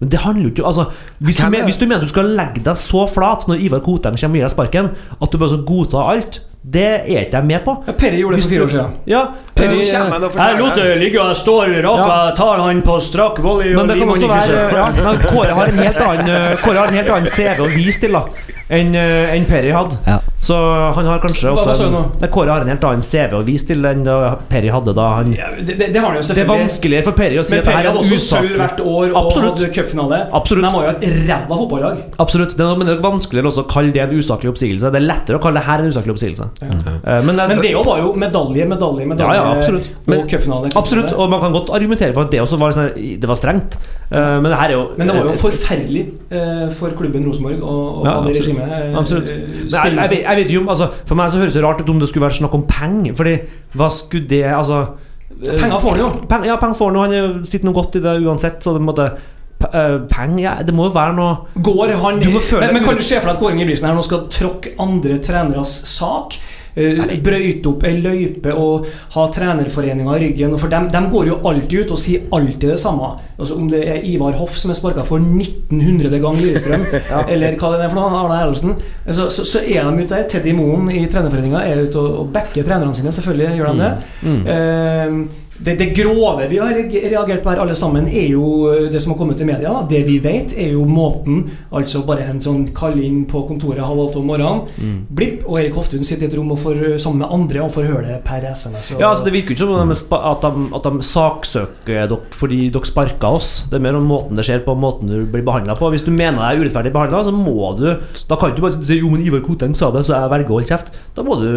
Men 0.00 0.08
det 0.12 0.18
handler 0.22 0.42
jo 0.44 0.50
ikke 0.54 0.66
altså, 0.66 0.84
hvis, 1.18 1.36
du 1.36 1.42
mener, 1.50 1.58
er- 1.64 1.64
hvis 1.70 1.76
du 1.80 1.86
mener 1.86 2.00
du 2.00 2.08
skal 2.08 2.24
legge 2.38 2.60
deg 2.64 2.76
så 2.78 3.06
flat 3.10 3.48
når 3.48 3.58
Ivar 3.66 3.80
Koteng 3.82 4.14
kommer 4.20 4.36
og 4.36 4.40
gir 4.40 4.46
deg 4.46 4.54
sparken, 4.54 4.90
at 5.22 5.32
du 5.32 5.38
bare 5.38 5.48
skal 5.54 5.64
godta 5.66 6.04
alt, 6.12 6.38
det 6.68 6.84
er 6.84 7.24
ikke 7.24 7.36
jeg 7.38 7.46
med 7.46 7.60
på. 7.64 7.74
Ja, 7.86 7.92
Perre 7.92 8.16
gjorde 8.18 8.36
det 8.36 8.42
for 8.44 8.50
fire 8.50 8.62
år 8.66 8.68
siden. 8.74 8.94
Ja, 9.06 9.20
Nå 9.58 9.78
kommer 9.90 10.12
han 10.12 10.24
og 10.28 10.38
jeg 10.38 10.58
lot 10.60 10.74
det 10.78 10.98
ligge, 11.02 11.20
og 11.22 11.28
jeg 11.32 11.40
står 11.42 11.74
raka, 11.84 12.06
Ja. 12.08 12.30
tar 12.38 12.58
han 12.66 12.82
på 12.82 12.98
strak 13.00 13.38
volley 13.44 13.74
Men 13.74 13.88
det 13.88 13.98
kan 13.98 14.08
også 14.14 14.28
være 14.28 14.68
ja, 14.78 14.86
men 15.04 15.18
Kåre 15.26 15.56
har 15.58 15.66
en 15.72 15.82
helt 15.82 15.96
annen 16.10 16.56
Kåre 16.62 16.78
har 16.84 16.88
en 16.88 16.94
helt 17.02 17.10
annen 17.16 17.26
CV 17.32 17.64
å 17.66 17.68
vise 17.74 18.00
til 18.06 18.12
da 18.18 18.24
enn 18.68 18.90
en 18.92 19.30
enn 19.32 19.46
Perry 19.48 19.70
hadde. 19.72 19.96
Ja. 20.04 20.18
Så 20.44 20.52
han 20.94 21.06
har 21.08 21.18
kanskje 21.22 21.48
Hva- 21.48 21.70
også 21.72 21.86
en, 22.20 22.28
Kåre 22.28 22.52
har 22.52 22.60
en 22.60 22.68
helt 22.68 22.82
annen 22.84 23.00
CV 23.02 23.32
å 23.38 23.40
vise 23.46 23.64
til 23.70 23.80
enn 23.88 24.02
da 24.04 24.34
Perry 24.50 24.68
hadde 24.68 24.92
da 24.94 25.06
han 25.16 25.30
Ja, 25.32 25.46
det, 25.56 25.78
det, 25.80 25.86
det 25.94 26.02
har 26.02 26.12
han 26.12 26.18
jo 26.20 26.34
Det 26.36 26.42
er 26.42 26.50
vanskeligere 26.50 27.04
for 27.06 27.16
Perry 27.16 27.38
å 27.40 27.44
si 27.48 27.54
Men 27.56 27.62
at 27.62 27.70
Perry 27.70 27.80
er 27.86 27.88
hadde 27.88 28.02
også 28.02 28.18
sølv 28.26 28.58
hvert 28.60 28.82
år 28.84 29.06
og 29.08 29.16
Absolutt. 29.22 29.62
hadde 29.62 29.70
cupfinale. 29.72 30.18
Men 30.28 30.66
de 30.66 30.72
var 30.74 30.84
jo 30.84 30.90
et 30.92 31.06
ræva 31.30 31.56
fotballag. 31.62 32.02
Absolutt. 32.26 32.52
Det 32.58 32.66
er, 32.66 32.76
men 32.82 32.86
det 32.90 32.94
er 32.98 33.00
vanskeligere 33.08 33.48
også 33.54 33.64
å 33.64 33.68
kalle 33.72 33.92
det 33.96 34.02
en 34.04 34.12
usaklig 34.20 34.52
oppsigelse. 34.52 34.92
Det 34.92 35.00
er 35.00 35.06
lettere 35.08 35.40
å 35.40 35.42
kalle 35.46 35.62
det 35.62 35.66
her 35.70 35.78
en 35.86 35.88
usaklig 35.88 36.12
oppsigelse. 36.18 36.50
Eh, 36.60 37.22
Men, 37.24 37.36
Men 37.40 37.56
det 37.64 37.72
var 37.88 38.04
jo 38.04 38.12
medalje, 38.20 38.68
medalje, 38.68 39.08
medalje 39.08 39.40
Men, 39.48 39.58
absolutt. 39.58 39.88
og 40.08 40.28
cupfinale. 40.30 40.70
Absolutt, 40.76 41.12
og 41.12 41.30
man 41.30 41.40
kan 41.40 41.52
godt 41.56 41.70
argumentere 41.78 42.12
for 42.16 42.22
at 42.26 42.30
det 42.32 42.40
også 42.42 42.58
var, 42.60 42.72
sånn, 42.76 42.90
det 43.22 43.28
var 43.30 43.38
strengt. 43.40 43.78
Uh, 44.12 44.38
Men 44.40 44.48
det 44.52 44.58
her 44.60 44.68
er 44.68 44.76
jo 44.76 44.84
Men 44.96 45.08
det 45.10 45.16
var 45.18 45.26
jo 45.28 45.34
forferdelig 45.40 46.04
uh, 46.32 46.66
for 46.72 46.94
klubben 46.98 47.26
Rosenborg 47.28 47.62
og, 47.62 47.98
og 48.00 48.06
Ja, 48.08 48.14
det 48.24 48.36
regimet. 48.38 48.70
eh, 48.78 48.98
Absolutt. 48.98 49.28
eh, 49.28 49.36
Men 49.38 49.68
jeg, 49.68 49.96
jeg, 49.96 50.08
vet- 50.10 50.24
jeg 50.28 50.36
vet 50.42 50.52
jo 50.54 50.60
om 50.64 50.68
altså, 50.72 50.88
For 51.06 51.14
meg 51.20 51.30
så 51.34 51.38
høres 51.42 51.54
det 51.58 51.64
rart 51.64 51.80
ut 51.82 51.88
om 51.92 52.00
det 52.00 52.08
skulle 52.08 52.24
være 52.28 52.38
snakk 52.40 52.54
om 52.54 52.64
penger. 52.70 53.14
Fordi 53.18 53.34
hva 53.76 53.88
skulle 53.92 54.28
det 54.30 54.44
Altså 54.48 54.78
eh, 54.84 55.58
Penger 55.60 55.78
får 55.78 55.90
han 55.96 56.00
jo. 56.06 56.12
Peng, 56.30 56.46
ja, 56.48 56.56
penger 56.56 56.74
får 56.80 56.86
han 56.92 56.96
jo. 56.96 57.02
Han 57.02 57.12
er 57.18 57.44
sitter 57.46 57.68
nå 57.68 57.74
godt 57.76 57.98
i 58.00 58.04
det 58.06 58.14
uansett. 58.24 58.62
Så 58.64 58.72
det 58.78 58.82
måtte 58.86 59.10
eh, 59.12 59.98
Penger 60.10 60.42
ja, 60.44 60.54
Det 60.64 60.74
må 60.74 60.88
jo 60.88 60.94
være 60.96 61.14
noe 61.18 61.62
Går 61.68 61.92
han 62.00 62.20
Du 62.22 62.30
må 62.34 62.40
føle 62.40 62.66
men, 62.66 62.78
men 62.78 62.84
kan 62.88 62.96
du 62.96 63.02
se 63.04 63.18
for 63.20 63.28
deg 63.28 63.36
at 63.36 63.42
Kåre 63.42 63.56
Ingebrigtsen 63.58 63.88
her 63.90 63.96
nå 63.98 64.04
skal 64.06 64.24
tråkke 64.32 64.72
andre 64.80 65.18
treneres 65.24 65.72
sak? 65.98 66.38
Uh, 66.78 67.14
brøyte 67.24 67.70
opp 67.72 67.86
ei 67.88 67.96
løype 67.98 68.52
og 68.54 68.86
ha 69.14 69.24
trenerforeninga 69.34 70.16
i 70.16 70.28
ryggen. 70.28 70.54
For 70.60 70.70
dem, 70.72 70.86
dem 70.94 71.08
går 71.12 71.32
jo 71.32 71.40
alltid 71.48 71.88
ut 71.88 71.96
og 71.96 72.02
sier 72.02 72.28
alltid 72.34 72.68
det 72.74 72.78
samme. 72.82 73.16
Altså 73.38 73.58
Om 73.58 73.68
det 73.70 73.82
er 73.86 74.06
Ivar 74.06 74.36
Hoff 74.38 74.56
som 74.58 74.72
er 74.72 74.78
sparka 74.78 75.04
for 75.06 75.22
1900 75.22 76.22
gang 76.22 76.38
Lillestrøm, 76.42 76.86
eller 77.32 77.58
hva 77.58 77.72
det 77.74 77.84
er 77.86 77.92
for 77.92 77.98
noe, 78.00 78.22
Arne 78.22 78.38
Erlandsen, 78.42 78.78
så, 79.06 79.28
så, 79.34 79.44
så 79.46 79.62
er 79.62 79.84
de 79.84 80.06
ute 80.06 80.14
der. 80.14 80.26
Teddy 80.30 80.54
Moen 80.56 80.90
i 80.92 81.04
trenerforeninga 81.10 81.64
er 81.66 81.84
ute 81.86 82.00
og, 82.00 82.22
og 82.22 82.32
backer 82.34 82.66
trenerne 82.66 82.96
sine, 82.96 83.14
selvfølgelig 83.14 83.60
gjør 83.60 83.74
de 83.74 83.84
det. 83.84 83.92
Mm. 84.22 84.40
Eh, 84.54 85.46
det, 85.58 85.74
det 85.80 85.88
grove 85.96 86.46
vi 86.48 86.58
har 86.60 86.74
reagert 86.74 87.42
på 87.42 87.50
her 87.50 87.62
alle 87.64 87.74
sammen, 87.78 88.06
er 88.06 88.28
jo 88.30 88.68
eh, 88.70 88.86
det 88.92 89.00
som 89.02 89.12
har 89.12 89.18
kommet 89.18 89.40
i 89.42 89.46
media. 89.48 89.72
Det 89.90 90.04
vi 90.06 90.18
vet, 90.22 90.54
er 90.58 90.74
jo 90.76 90.84
måten 90.88 91.44
Altså 91.74 92.00
bare 92.06 92.24
en 92.30 92.38
sånn 92.42 92.64
kalling 92.76 93.24
på 93.28 93.42
kontoret 93.48 93.82
halv 93.84 94.00
åtte 94.06 94.20
om 94.20 94.28
morgenen. 94.30 95.02
Blipp, 95.14 95.42
og 95.46 95.58
Erik 95.60 95.76
Hoftun 95.76 96.04
sitter 96.06 96.26
i 96.26 96.30
et 96.30 96.36
rom 96.38 96.52
og 96.54 96.60
får, 96.62 96.80
sammen 97.02 97.22
med 97.22 97.34
andre 97.34 97.62
og 97.64 97.72
får 97.74 97.88
høre 97.88 98.04
det 98.06 98.18
per 98.26 98.44
SMS. 98.48 98.92
Og, 98.94 99.02
Ja, 99.02 99.10
altså 99.10 99.26
Det 99.26 99.34
virker 99.34 99.52
jo 99.52 99.56
ikke 99.56 99.66
som 99.66 99.74
om 99.74 99.92
de, 99.92 99.98
at 100.32 100.46
de, 100.46 100.64
at 100.78 100.88
de 100.88 101.08
saksøker 101.08 102.08
dere 102.12 102.18
fordi 102.38 102.60
dere 102.74 102.88
sparka 102.88 103.32
oss. 103.38 103.50
Det 103.70 103.78
er 103.78 103.84
mer 103.84 103.98
om 103.98 104.08
måten 104.08 104.38
det 104.38 104.46
skjer 104.48 104.62
på, 104.66 104.76
måten 104.78 105.10
du 105.10 105.18
blir 105.28 105.44
behandla 105.46 105.76
på. 105.78 105.90
Hvis 105.94 106.06
du 106.06 106.12
mener 106.14 106.40
deg 106.40 106.62
urettferdig 106.64 106.94
behandla, 106.94 107.24
så 107.26 107.34
må 107.34 107.72
du 107.78 107.88
Da 108.28 108.38
kan 108.38 108.54
du 108.54 108.62
bare 108.64 108.78
si 108.78 109.00
Jo, 109.00 109.10
men 109.12 109.24
Ivar 109.26 109.44
Koteng 109.46 109.76
sa 109.78 109.90
det, 109.94 110.04
så 110.08 110.16
jeg 110.16 110.32
velger 110.32 110.54
å 110.54 110.58
holde 110.58 110.70
kjeft. 110.72 110.92
Da 111.16 111.24
må 111.26 111.38
du 111.42 111.48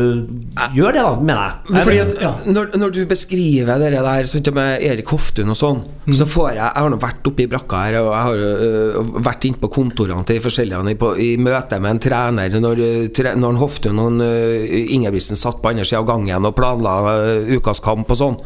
gjøre 0.75 0.93
det, 0.97 1.05
da, 1.05 1.13
mener 1.21 1.41
jeg. 1.45 1.81
Fordi 1.81 1.99
at, 2.05 2.15
ja. 2.21 2.33
Når, 2.51 2.75
når 2.81 2.95
du 2.95 3.01
beskriver 3.09 3.81
det 3.81 3.90
der 3.99 4.27
sånn, 4.29 4.47
med 4.55 4.83
Erik 4.87 5.09
Hoftun 5.11 5.51
og 5.51 5.57
sånn, 5.57 5.81
så 6.15 6.27
får 6.29 6.47
jeg 6.49 6.57
Jeg 6.61 6.83
har 6.83 6.89
nå 6.89 6.99
vært 7.01 7.27
oppe 7.27 7.43
i 7.43 7.49
brakka 7.51 7.81
her, 7.85 7.97
og 8.01 8.11
jeg 8.11 8.27
har 8.27 8.43
uh, 9.01 9.11
vært 9.27 9.47
inne 9.49 9.61
på 9.61 9.71
kontorene 9.73 10.23
til 10.27 10.39
forskjellige 10.43 10.93
i, 10.93 10.97
på, 10.99 11.11
i 11.19 11.29
møte 11.41 11.79
med 11.81 11.95
en 11.95 12.01
trener 12.01 12.55
når, 12.61 12.83
øh, 12.85 13.09
tre, 13.15 13.33
når 13.35 13.59
Hoftun 13.61 13.99
og 14.01 14.21
uh, 14.21 14.77
Ingebrigtsen 14.95 15.39
satt 15.39 15.59
på 15.61 15.73
andre 15.73 15.87
sida 15.87 16.01
av 16.01 16.07
gangen 16.09 16.47
og 16.47 16.55
planla 16.57 16.95
uh, 17.09 17.51
ukas 17.57 17.83
kamp 17.83 18.09
og 18.11 18.21
sånn. 18.21 18.39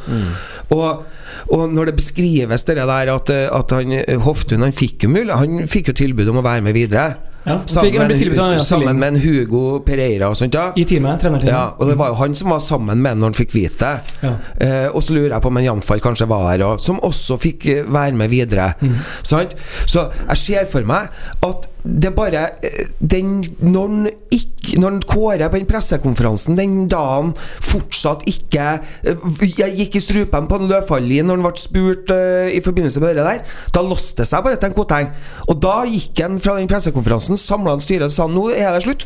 Og, 0.74 1.06
og 1.54 1.64
når 1.70 1.92
det 1.92 2.00
beskrives 2.00 2.66
det 2.66 2.80
der 2.80 3.14
at, 3.14 3.30
at 3.30 3.78
han, 3.78 3.94
Hoftun 4.26 4.66
han 4.66 4.74
fikk 4.74 5.06
jo 5.06 5.12
mulig 5.14 5.36
Han 5.38 5.68
fikk 5.70 5.92
jo 5.92 6.00
tilbud 6.00 6.32
om 6.32 6.42
å 6.42 6.46
være 6.46 6.66
med 6.66 6.78
videre. 6.78 7.35
Ja, 7.46 7.60
Sammen, 7.70 7.94
han 8.02 8.12
en 8.12 8.36
med, 8.36 8.62
sammen 8.66 9.00
med 9.00 9.08
en 9.14 9.20
Hugo 9.22 9.80
Pereira 9.86 10.32
og 10.34 10.38
sånt. 10.40 10.56
Ja. 10.58 10.72
I 10.76 10.86
teamet, 10.90 11.20
trenerteamet. 11.22 11.52
Ja, 11.52 11.76
og 11.78 11.92
det 11.92 11.98
var 12.00 12.10
jo 12.10 12.18
han 12.24 12.34
som 12.38 12.50
var 12.50 12.64
sammen 12.64 13.04
med 13.06 13.20
når 13.22 13.32
han 13.32 13.38
fikk 13.38 13.54
vite 13.54 13.86
det. 13.86 14.16
Ja. 14.26 14.32
Eh, 14.66 14.88
og 14.90 15.06
så 15.06 15.14
lurer 15.14 15.36
jeg 15.36 15.46
på 15.46 15.52
om 15.54 15.62
en 15.62 15.68
Jamfall 15.68 16.02
kanskje 16.02 16.30
var 16.32 16.48
her 16.50 16.66
òg, 16.66 16.82
som 16.82 16.98
også 17.06 17.38
fikk 17.42 17.70
eh, 17.70 17.86
være 17.86 18.18
med 18.18 18.34
videre. 18.34 18.72
Sant? 19.22 19.54
Så 19.86 20.08
jeg 20.24 20.42
ser 20.42 20.70
for 20.72 20.90
meg 20.90 21.14
at 21.46 21.70
det 21.86 22.10
er 22.10 22.16
bare 22.18 22.44
eh, 22.66 22.88
den, 23.00 23.44
Når 23.62 23.88
han 23.88 24.08
ikke 24.34 24.80
Når 24.82 24.90
han 24.90 25.02
Kåre 25.06 25.50
på 25.50 25.60
den 25.60 25.68
pressekonferansen 25.70 26.58
den 26.58 26.88
dagen 26.92 27.34
fortsatt 27.64 28.26
ikke 28.30 28.66
eh, 29.06 29.28
Jeg 29.62 29.76
gikk 29.80 30.00
i 30.00 30.04
strupen 30.04 30.50
på 30.50 30.60
en 30.60 30.70
Løfaldli 30.72 31.22
når 31.22 31.38
han 31.38 31.46
ble 31.46 31.62
spurt 31.62 32.12
uh, 32.14 32.48
i 32.50 32.62
forbindelse 32.64 33.02
med 33.02 33.20
det 33.20 33.26
der. 33.26 33.58
Da 33.74 33.84
låste 33.86 34.24
det 34.24 34.30
seg 34.30 34.44
bare 34.46 34.58
til 34.60 34.70
en 34.70 34.76
Koteng. 34.76 35.12
Og 35.52 35.60
da 35.62 35.76
gikk 35.90 36.22
han 36.24 36.40
fra 36.42 36.56
den 36.58 36.70
pressekonferansen, 36.70 37.38
samla 37.40 37.76
han 37.76 37.84
styret 37.84 38.08
og 38.08 38.14
sa 38.14 38.28
nå 38.30 38.48
er 38.54 38.76
det 38.76 38.86
slutt. 38.86 39.06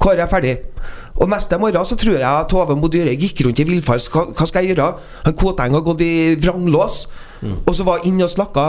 Kåre 0.00 0.24
er 0.24 0.30
ferdig. 0.30 0.54
Og 1.18 1.30
neste 1.30 1.58
morgen 1.60 1.88
så 1.88 1.96
tror 1.98 2.20
jeg 2.20 2.48
Tove 2.50 2.76
Mo 2.78 2.90
Dyhre 2.92 3.16
gikk 3.18 3.42
rundt 3.46 3.62
i 3.62 3.66
villfarelse. 3.68 4.12
Hva, 4.14 4.28
hva 4.36 4.48
skal 4.48 4.64
jeg 4.64 4.74
gjøre? 4.74 4.90
Han 5.24 5.38
Koteng 5.38 5.78
har 5.78 5.86
gått 5.86 6.04
i 6.04 6.12
vranglås. 6.40 7.06
Og 7.42 7.74
så 7.74 7.86
var 7.86 8.04
inne 8.08 8.26
og 8.26 8.30
snakka 8.32 8.64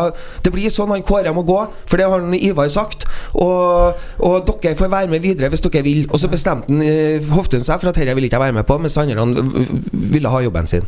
Det 0.46 0.52
blir 0.54 0.70
sånn 0.74 0.92
han 0.94 1.06
Kåre 1.06 1.34
må 1.34 1.44
gå, 1.48 1.60
for 1.90 1.98
det 1.98 2.08
har 2.10 2.22
han 2.22 2.36
Ivar 2.38 2.70
sagt. 2.72 3.06
Og, 3.34 3.98
og 4.26 4.50
dere 4.50 4.78
får 4.80 4.92
være 4.92 5.12
med 5.12 5.24
videre 5.26 5.50
hvis 5.52 5.64
dere 5.66 5.84
vil. 5.86 6.06
Og 6.10 6.22
så 6.22 6.30
bestemte 6.32 6.70
han, 6.72 6.84
eh, 6.86 7.24
Hoftun 7.34 7.64
seg 7.66 7.82
for 7.82 7.92
at 7.92 8.00
dette 8.00 8.16
ville 8.16 8.30
ikke 8.30 8.40
jeg 8.40 8.48
være 8.48 8.58
med 8.60 8.68
på, 8.70 8.78
mens 8.82 8.98
andre 8.98 9.20
han, 9.20 9.36
ville 10.14 10.32
ha 10.32 10.42
jobben 10.46 10.70
sin. 10.70 10.86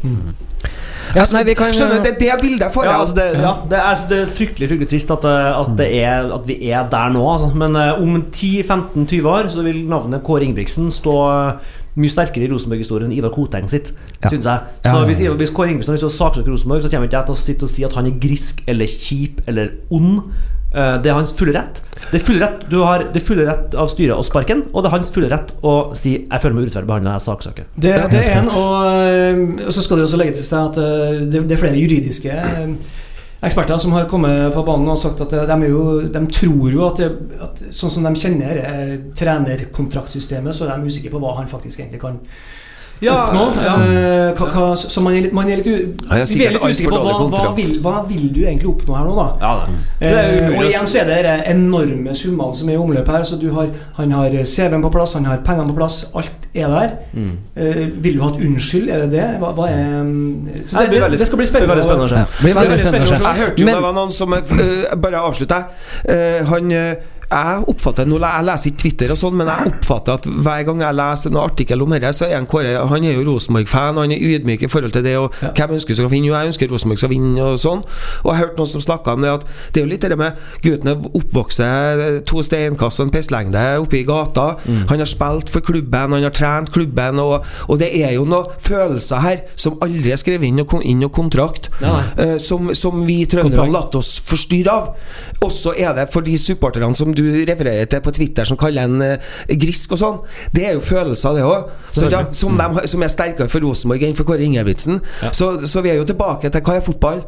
Ja, 1.15 1.25
nei, 1.33 1.41
vi 1.43 1.55
kan 1.59 1.73
Skjønner 1.75 1.99
du? 1.99 2.05
Det 2.05 2.11
er 2.13 2.19
det 2.21 2.35
bildet 2.41 2.71
får 2.71 2.85
Ja, 2.87 2.93
altså 3.01 3.15
det, 3.17 3.25
ja, 3.41 3.51
det, 3.67 3.75
er, 3.77 3.87
altså 3.89 4.07
det 4.11 4.19
er 4.21 4.29
fryktelig 4.31 4.69
fryktelig 4.71 4.89
trist 4.93 5.11
at, 5.11 5.25
eh, 5.27 5.59
at, 5.59 5.73
det 5.79 5.89
er, 5.99 6.29
at 6.37 6.47
vi 6.47 6.57
er 6.71 6.87
der 6.91 7.11
nå. 7.15 7.25
Altså. 7.33 7.51
Men 7.57 7.75
uh, 7.75 7.99
om 7.99 8.21
10-15-20 8.31 9.27
år 9.27 9.51
så 9.51 9.65
vil 9.67 9.83
navnet 9.91 10.23
Kåre 10.23 10.47
Ingebrigtsen 10.47 10.91
stå 10.93 11.17
eh, 11.31 11.71
mye 11.95 12.09
sterkere 12.09 12.43
i 12.47 12.51
Rosenborg-historien 12.51 13.09
enn 13.11 13.17
Ivar 13.17 13.31
Koteng 13.35 13.67
sitt, 13.69 13.91
Ja. 14.23 14.29
synes 14.29 14.45
jeg. 14.45 14.59
Så 14.85 14.93
ja, 14.93 14.99
ja. 14.99 15.05
hvis, 15.05 15.17
hvis 15.37 15.51
Kåre 15.51 15.67
Ingebrigtsen 15.69 15.91
har 15.91 15.97
lyst 15.99 16.07
til 16.07 16.13
å 16.13 16.19
saksøke 16.29 16.51
Rosenborg, 16.53 16.81
så 16.83 16.89
kommer 16.89 17.07
ikke 17.07 17.17
jeg 17.19 17.25
til 17.25 17.35
å 17.35 17.37
sitte 17.37 17.63
og 17.63 17.69
si 17.69 17.83
at 17.83 17.93
han 17.93 18.05
er 18.07 18.11
grisk 18.19 18.63
eller 18.67 18.85
kjip 18.87 19.41
eller 19.47 19.69
ond. 19.91 20.21
Eh, 20.73 20.97
Det 21.03 21.09
er 21.11 21.13
hans 21.17 21.33
fulle 21.35 21.51
rett. 21.53 21.81
Det 22.11 22.21
er 22.21 22.25
fulle 22.25 22.39
rett 22.45 22.69
Du 22.69 22.77
har 22.83 22.99
det 23.03 23.19
er 23.21 23.25
fulle 23.25 23.43
rett 23.45 23.75
av 23.75 23.87
styret 23.91 24.15
å 24.15 24.23
sparke 24.23 24.49
ham, 24.55 24.63
og 24.73 24.83
det 24.83 24.87
er 24.91 24.95
hans 24.97 25.11
fulle 25.11 25.29
rett 25.29 25.51
å 25.61 25.93
si 25.95 26.13
'jeg 26.31 26.41
føler 26.41 26.53
meg 26.55 26.63
urettferdig 26.69 26.87
behandla, 26.87 27.11
jeg 27.19 27.27
saksøker'. 27.27 27.65
Det, 27.75 28.11
det 28.11 28.21
er 28.25 28.39
en, 28.39 28.47
og, 28.47 29.59
øh, 29.59 29.67
og 29.67 29.73
så 29.73 29.81
skal 29.83 29.97
det 29.97 30.05
også 30.05 30.17
legge 30.17 30.33
til 30.35 30.43
seg 30.43 30.69
at 30.69 30.77
øh, 30.77 31.31
det, 31.31 31.43
det 31.49 31.51
er 31.51 31.57
flere 31.57 31.75
juridiske 31.75 32.77
eksperter 33.41 33.77
som 33.81 33.93
har 33.95 34.09
kommet 34.09 34.53
på 34.53 34.63
banen 34.65 34.91
og 34.93 34.99
sagt 35.01 35.21
at 35.25 35.33
de, 35.49 35.55
jo, 35.65 35.85
de 36.13 36.21
tror 36.29 36.73
jo 36.75 36.83
at, 36.87 36.99
at 37.47 37.61
sånn 37.73 37.93
som 37.93 38.05
de 38.05 38.13
kjenner 38.21 38.59
øh, 38.61 38.95
trenerkontraktsystemet, 39.17 40.53
så 40.55 40.67
er 40.67 40.77
de 40.77 40.91
usikre 40.91 41.13
på 41.15 41.21
hva 41.23 41.33
han 41.39 41.49
faktisk 41.49 41.81
egentlig 41.81 42.03
kan 42.03 42.21
oppnå. 43.09 43.43
ja. 43.63 43.73
Eh, 43.81 44.33
hva, 44.37 44.47
hva, 44.53 44.75
så 44.77 45.01
man 45.01 45.15
er 45.15 45.21
litt, 45.25 45.33
man 45.33 45.49
er 45.49 45.57
litt, 45.57 45.67
u, 45.67 45.71
Ja, 46.09 46.15
jeg 46.15 46.21
er 46.21 46.37
vi 46.37 46.45
er 46.45 46.51
litt 46.51 46.65
usikre 46.69 46.91
på 46.91 46.99
hva, 47.01 47.29
hva, 47.31 47.53
vil, 47.57 47.71
hva 47.81 48.03
vil 48.07 48.27
du 48.35 48.41
egentlig 48.45 48.69
oppnå 48.69 48.95
her 48.97 49.05
nå, 49.09 49.15
da? 49.15 49.27
Ja, 49.41 49.51
det. 49.65 49.79
Det 49.99 50.11
Eh, 50.11 50.57
og 50.57 50.65
igjen 50.65 50.87
så 50.87 50.99
er 51.01 51.05
det 51.09 51.17
de 51.25 51.33
enorme 51.53 52.13
summene 52.13 52.55
som 52.57 52.69
er 52.69 52.73
i 52.73 52.77
omløpet 52.77 53.15
her. 53.15 53.23
Så 53.23 53.39
du 53.41 53.51
har, 53.55 53.67
Han 53.97 54.11
har 54.11 54.29
CV-en 54.43 54.81
på 54.81 54.91
plass, 54.91 55.13
han 55.13 55.25
har 55.25 55.37
pengene 55.45 55.67
på 55.69 55.75
plass, 55.75 56.05
alt 56.15 56.47
er 56.53 56.67
der. 56.67 56.89
Mm. 57.13 57.37
Eh, 57.55 58.03
vil 58.03 58.17
du 58.17 58.21
ha 58.21 58.29
et 58.29 58.41
unnskyld? 58.45 58.89
Er 58.89 59.05
det 59.05 59.11
det? 59.11 59.27
Hva, 59.39 59.53
hva 59.57 59.69
er 59.69 60.03
mm, 60.03 60.61
Så 60.65 60.85
det, 60.85 61.01
det, 61.01 61.19
det 61.19 61.27
skal 61.27 61.37
bli 61.41 61.45
spennende. 61.47 61.77
å 61.81 62.07
se. 62.09 62.15
Ja, 62.15 62.25
blir 62.41 62.53
Så 62.53 62.59
det 62.59 62.69
veldig 62.69 62.85
spennende 62.85 63.07
å 63.07 63.15
se. 63.15 63.23
Jeg 63.23 63.41
hørte 63.45 63.61
jo 63.61 63.65
Men- 63.65 63.75
det 63.75 63.83
var 63.83 63.93
noen 63.93 64.11
som 64.11 64.33
uh, 64.33 64.95
Bare 65.01 65.23
avslutte. 65.31 65.63
Uh, 66.09 66.45
han 66.51 66.71
eh, 66.71 66.95
jeg 67.31 67.63
oppfatter 67.71 68.07
nå, 68.07 68.19
Jeg 68.21 68.45
leser 68.47 68.71
ikke 68.71 68.81
Twitter, 68.83 69.13
og 69.13 69.19
sånn 69.19 69.37
men 69.39 69.49
jeg 69.51 69.71
oppfatter 69.71 70.19
at 70.19 70.27
hver 70.27 70.65
gang 70.67 70.83
jeg 70.83 70.97
leser 70.99 71.33
noen 71.33 71.45
artikkel 71.47 71.83
om 71.85 71.95
dette, 71.95 72.11
så 72.15 72.27
er 72.27 72.37
en 72.37 72.47
Kåre 72.49 72.73
Han 72.91 73.05
er 73.07 73.15
jo 73.15 73.25
Rosenborg-fan, 73.29 73.99
han 74.01 74.13
er 74.13 74.25
ydmyk 74.31 74.65
i 74.67 74.71
forhold 74.71 74.95
til 74.95 75.05
det. 75.05 75.15
Og 75.19 75.31
Hvem 75.55 75.75
ønsker 75.77 75.97
skal 75.97 76.11
vinne? 76.11 76.29
Jo, 76.29 76.35
jeg 76.35 76.51
ønsker 76.51 76.71
Rosenborg 76.71 77.01
skal 77.01 77.13
vinne, 77.13 77.45
og 77.45 77.59
sånn. 77.61 77.83
Og 78.23 78.31
jeg 78.31 78.37
har 78.37 78.41
hørt 78.43 78.59
noen 78.59 78.71
som 78.73 78.83
snakka 78.83 79.15
om 79.15 79.25
det, 79.25 79.31
at 79.39 79.47
det 79.71 79.81
er 79.81 79.87
jo 79.87 79.91
litt 79.93 80.07
det 80.11 80.17
med 80.19 80.39
gutten 80.65 80.91
er 80.91 81.05
oppvokst 81.21 81.63
eh, 81.63 82.03
to 82.27 82.43
steinkast 82.43 83.01
og 83.01 83.07
en 83.07 83.13
pisslengde 83.13 83.63
oppe 83.81 84.01
i 84.01 84.03
gata. 84.07 84.47
Han 84.91 85.03
har 85.03 85.09
spilt 85.09 85.51
for 85.53 85.63
klubben, 85.65 86.15
han 86.17 86.27
har 86.27 86.35
trent 86.35 86.71
klubben, 86.73 87.21
og, 87.21 87.47
og 87.67 87.79
det 87.81 87.91
er 88.01 88.15
jo 88.17 88.25
noen 88.27 88.51
følelser 88.61 89.23
her 89.23 89.43
som 89.55 89.77
aldri 89.85 90.13
er 90.13 90.19
skrevet 90.19 90.49
inn 90.49 90.59
noe, 90.59 90.81
inn 90.87 91.05
og 91.07 91.13
kontrakt, 91.15 91.69
uh, 91.81 92.35
som, 92.41 92.73
som 92.77 93.03
vi 93.07 93.21
trøndere 93.29 93.65
har 93.65 93.73
latt 93.73 93.95
oss 93.99 94.15
forstyrre 94.25 94.73
av. 94.73 94.91
Også 95.45 95.75
er 95.77 95.95
det 95.97 96.09
for 96.13 96.25
de 96.25 96.35
supporterne 96.39 96.95
som 96.97 97.13
du 97.15 97.20
refererer 97.49 97.89
til 97.89 98.03
på 98.03 98.13
Twitter, 98.15 98.47
som 98.47 98.59
kaller 98.59 98.89
en 98.89 99.01
eh, 99.05 99.55
grisk 99.61 99.95
og 99.95 100.01
sånn. 100.01 100.21
Det 100.55 100.67
er 100.67 100.77
jo 100.77 100.85
følelser, 100.85 101.37
det 101.37 101.47
òg. 101.47 101.71
Ja, 102.11 102.23
som, 102.35 102.57
de, 102.59 102.85
som 102.87 103.03
er 103.03 103.11
sterkere 103.11 103.51
for 103.51 103.63
Rosenborg 103.63 104.07
enn 104.07 104.17
for 104.17 104.27
Kåre 104.27 104.45
Ingebrigtsen. 104.47 105.01
Så, 105.31 105.53
så 105.67 105.83
vi 105.85 105.93
er 105.93 106.01
jo 106.01 106.07
tilbake 106.07 106.51
til 106.51 106.65
hva 106.65 106.77
er 106.79 106.85
fotball? 106.85 107.23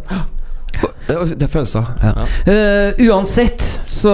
Det, 1.04 1.16
det 1.36 1.46
er 1.46 1.52
følelser. 1.52 1.88
Ja. 2.00 2.24
Uh, 2.48 3.02
uansett 3.10 3.64
så 3.92 4.14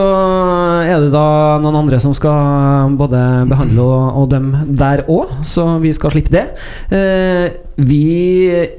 er 0.81 1.03
det 1.03 1.11
da 1.13 1.59
noen 1.61 1.77
andre 1.83 1.99
som 2.01 2.15
skal 2.17 2.95
både 2.97 3.19
behandle 3.49 3.85
og, 3.85 4.17
og 4.23 4.29
dømme 4.31 4.63
der 4.67 5.03
òg, 5.05 5.35
så 5.45 5.67
vi 5.83 5.93
skal 5.95 6.15
slippe 6.15 6.33
det. 6.33 6.45
Uh, 6.89 7.45
vi 7.79 8.01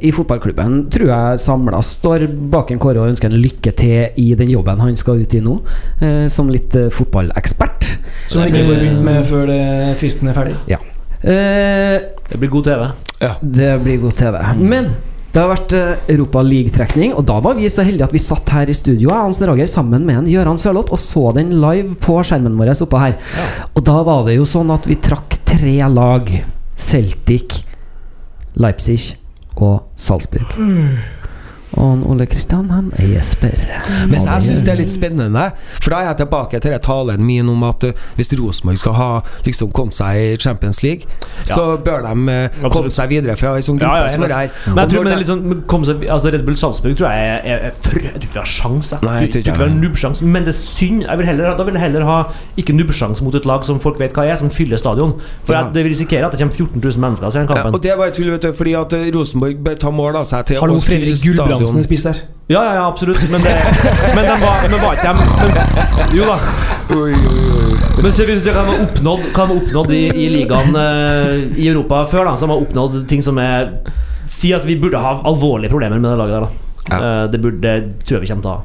i 0.05 0.11
fotballklubben 0.13 0.83
tror 0.93 1.13
jeg 1.13 1.41
samla 1.47 1.81
står 1.87 2.27
bak 2.53 2.75
en 2.75 2.83
Kåre 2.83 3.01
og 3.01 3.15
ønsker 3.15 3.31
en 3.31 3.41
lykke 3.41 3.73
til 3.79 4.21
i 4.21 4.33
den 4.37 4.51
jobben 4.53 4.83
han 4.83 4.99
skal 4.99 5.23
ut 5.23 5.39
i 5.39 5.45
nå, 5.45 5.61
uh, 6.03 6.27
som 6.29 6.51
litt 6.51 6.77
fotballekspert. 6.99 7.93
Som 8.31 8.43
ikke 8.47 8.67
får 8.67 8.81
begynt 8.83 9.07
med 9.07 9.23
før 9.27 9.55
tvisten 10.03 10.31
er 10.31 10.37
ferdig. 10.37 10.59
Ja. 10.71 10.83
Eh, 11.23 12.01
Det 12.31 12.39
blir 12.39 12.49
god 12.49 12.65
TV. 12.65 12.91
det 13.41 13.83
blir 13.83 13.99
god 14.01 14.13
TV. 14.13 14.37
Men 14.57 14.87
det 15.31 15.39
har 15.39 15.51
vært 15.53 15.75
eh, 15.79 16.01
Europa 16.11 16.43
League-trekning, 16.43 17.13
og 17.15 17.23
da 17.29 17.37
var 17.45 17.55
vi 17.59 17.69
så 17.71 17.85
heldige 17.87 18.09
at 18.09 18.15
vi 18.15 18.23
satt 18.23 18.51
her 18.51 18.71
i 18.71 18.75
studio 18.75 19.13
Hans 19.15 19.39
Rager, 19.47 19.69
sammen 19.71 20.03
med 20.07 20.23
en 20.23 20.31
Gøran 20.31 20.59
Sørloth 20.59 20.95
og 20.97 20.99
så 20.99 21.31
den 21.37 21.55
live 21.63 21.95
på 22.03 22.19
skjermen 22.27 22.59
vår 22.59 22.73
oppå 22.75 23.03
her. 23.03 23.15
Og 23.75 23.85
da 23.87 24.01
var 24.07 24.27
det 24.27 24.41
jo 24.41 24.49
sånn 24.49 24.73
at 24.75 24.91
vi 24.91 24.99
trakk 24.99 25.39
tre 25.47 25.77
lag. 25.87 26.35
Celtic, 26.81 27.61
Leipzig 28.59 29.01
og 29.61 29.85
Salzburg. 30.01 30.51
Og 31.79 32.03
Ole 32.11 32.27
Kristian, 32.27 32.71
han 32.71 32.91
er 32.99 33.13
Jesper. 33.15 33.55
Men 34.11 34.19
jeg 34.19 34.43
syns 34.43 34.65
det 34.67 34.73
er 34.73 34.81
litt 34.81 34.91
spennende, 34.93 35.45
for 35.79 35.95
da 35.95 36.01
er 36.01 36.09
jeg 36.11 36.21
tilbake 36.25 36.61
til 36.63 36.75
talen 36.83 37.23
min 37.25 37.49
om 37.49 37.63
at 37.69 37.85
uh, 37.87 37.93
hvis 38.19 38.33
Rosenborg 38.41 38.81
skal 38.81 38.97
ha 38.99 39.11
liksom 39.47 39.71
kommet 39.77 39.95
seg 39.95 40.19
i 40.19 40.37
Champions 40.41 40.83
League, 40.83 41.07
så 41.47 41.77
bør 41.79 42.03
de 42.09 42.11
Absolutt. 42.11 42.73
komme 42.75 42.91
seg 42.95 43.11
videre 43.13 43.37
fra 43.39 43.55
ei 43.57 43.63
sånn 43.65 43.79
Ja, 43.81 43.87
gruppe 43.87 44.03
ja, 44.03 44.09
som 44.13 44.25
er 44.27 44.35
her. 44.35 44.51
Men 44.67 44.83
jeg 44.83 44.93
tror 44.93 45.05
når 45.05 45.05
men 45.05 45.11
det 45.11 45.15
er 45.15 45.23
litt 45.23 45.31
sånn 45.31 45.45
men 45.51 45.87
seg, 45.87 46.05
altså 46.17 46.33
Red 46.35 46.45
Bull 46.47 46.59
Salzburg 46.61 46.97
tror 46.99 47.15
jeg 47.15 47.29
er, 47.31 47.41
er, 47.55 47.65
er 47.71 47.77
for, 47.77 47.97
Jeg 48.01 48.13
tror 48.15 48.27
ikke 48.27 48.35
vi 48.37 48.41
har 48.43 48.51
sjans 48.51 48.93
jeg. 48.95 49.05
Nei, 49.07 49.15
Jeg 49.15 49.23
jeg 49.23 49.33
tror 49.33 49.45
ikke 49.45 49.57
vi 49.61 49.65
har 49.69 49.77
nubbsjans 49.81 50.23
Men 50.23 50.47
det 50.47 50.53
er 50.55 50.59
synd 50.59 51.05
jeg 51.07 51.21
vil 51.21 51.27
heller, 51.31 51.55
Da 51.59 51.67
vil 51.69 51.79
jeg 51.79 51.85
heller 51.85 52.05
ha 52.09 52.19
Ikke 52.61 52.75
nubbsjans 52.77 53.23
mot 53.25 53.35
et 53.39 53.47
lag 53.49 53.65
som 53.67 53.81
folk 53.83 54.01
vet 54.01 54.17
hva 54.17 54.27
er 54.29 54.37
Som 54.41 54.51
fyller 54.55 54.81
stadion 54.81 55.15
For 55.47 55.55
Ja. 55.55 55.65
at 55.67 55.75
det 55.75 55.85
vil 55.87 55.95
risikere 55.95 56.27
at 56.27 56.33
det 56.35 56.41
kommer 56.43 56.55
14 56.55 56.83
000 56.83 57.01
mennesker 57.05 57.31
til 57.31 57.41
den 57.41 57.49
ja, 57.49 57.55
kampen 57.55 57.75
og 57.75 57.83
det 57.83 57.97
var 57.99 58.11
jo 58.11 58.17
tull, 58.19 58.31
vet 58.35 58.43
du, 58.43 58.53
fordi 58.57 58.73
at 58.79 58.93
uh, 58.97 59.07
Rosenborg 59.17 59.65
bør 59.65 59.75
ta 59.81 59.91
mål 59.95 60.21
av 60.21 60.27
seg 60.29 60.47
til 60.51 60.61
Har 60.61 60.73
å 60.73 60.79
fylle 60.83 61.15
Gulbrandsen 61.15 61.60
stadion. 61.69 61.85
spist 61.85 62.07
der? 62.09 62.21
Ja, 62.51 62.65
ja, 62.65 62.75
ja, 62.75 62.87
absolutt 62.89 63.31
Men, 63.31 63.43
det, 63.43 63.55
men 64.15 64.25
den 64.25 64.41
var, 64.41 64.65
men 64.71 64.81
var 64.83 64.97
ikke 64.99 65.13
men, 65.15 66.17
Jo 66.17 66.25
da 66.27 66.39
Men 68.03 68.13
så 68.13 68.27
hvis 68.27 68.49
kan 68.49 68.67
hva 68.67 68.79
oppnådd 68.87 69.29
kan 69.37 69.51
være 69.51 69.61
oppnådd 69.61 69.95
i, 69.95 70.03
i 70.25 70.27
ligaen 70.33 70.75
eh, 70.81 71.61
I 71.61 71.69
Europa 71.71 72.03
før 72.11 72.27
da 72.31 72.35
de 72.41 72.51
har 72.51 72.65
oppnådd 72.65 72.99
ting 73.11 73.23
som 73.23 73.39
er 73.43 73.71
Si 74.31 74.51
at 74.57 74.67
vi 74.67 74.79
burde 74.81 74.99
ha 75.03 75.17
alvorlige 75.27 75.71
problemer 75.73 76.03
med 76.03 76.11
det 76.11 76.19
laget 76.23 76.37
der 76.39 76.49
da 76.49 76.67
Ja. 76.91 76.99
Det 77.31 77.39
burde, 77.39 77.61
det 77.61 78.05
tror 78.07 78.17
jeg 78.17 78.25
vi 78.25 78.31
kommer 78.33 78.43
til 78.43 78.51
å 78.51 78.57
ha 78.57 78.63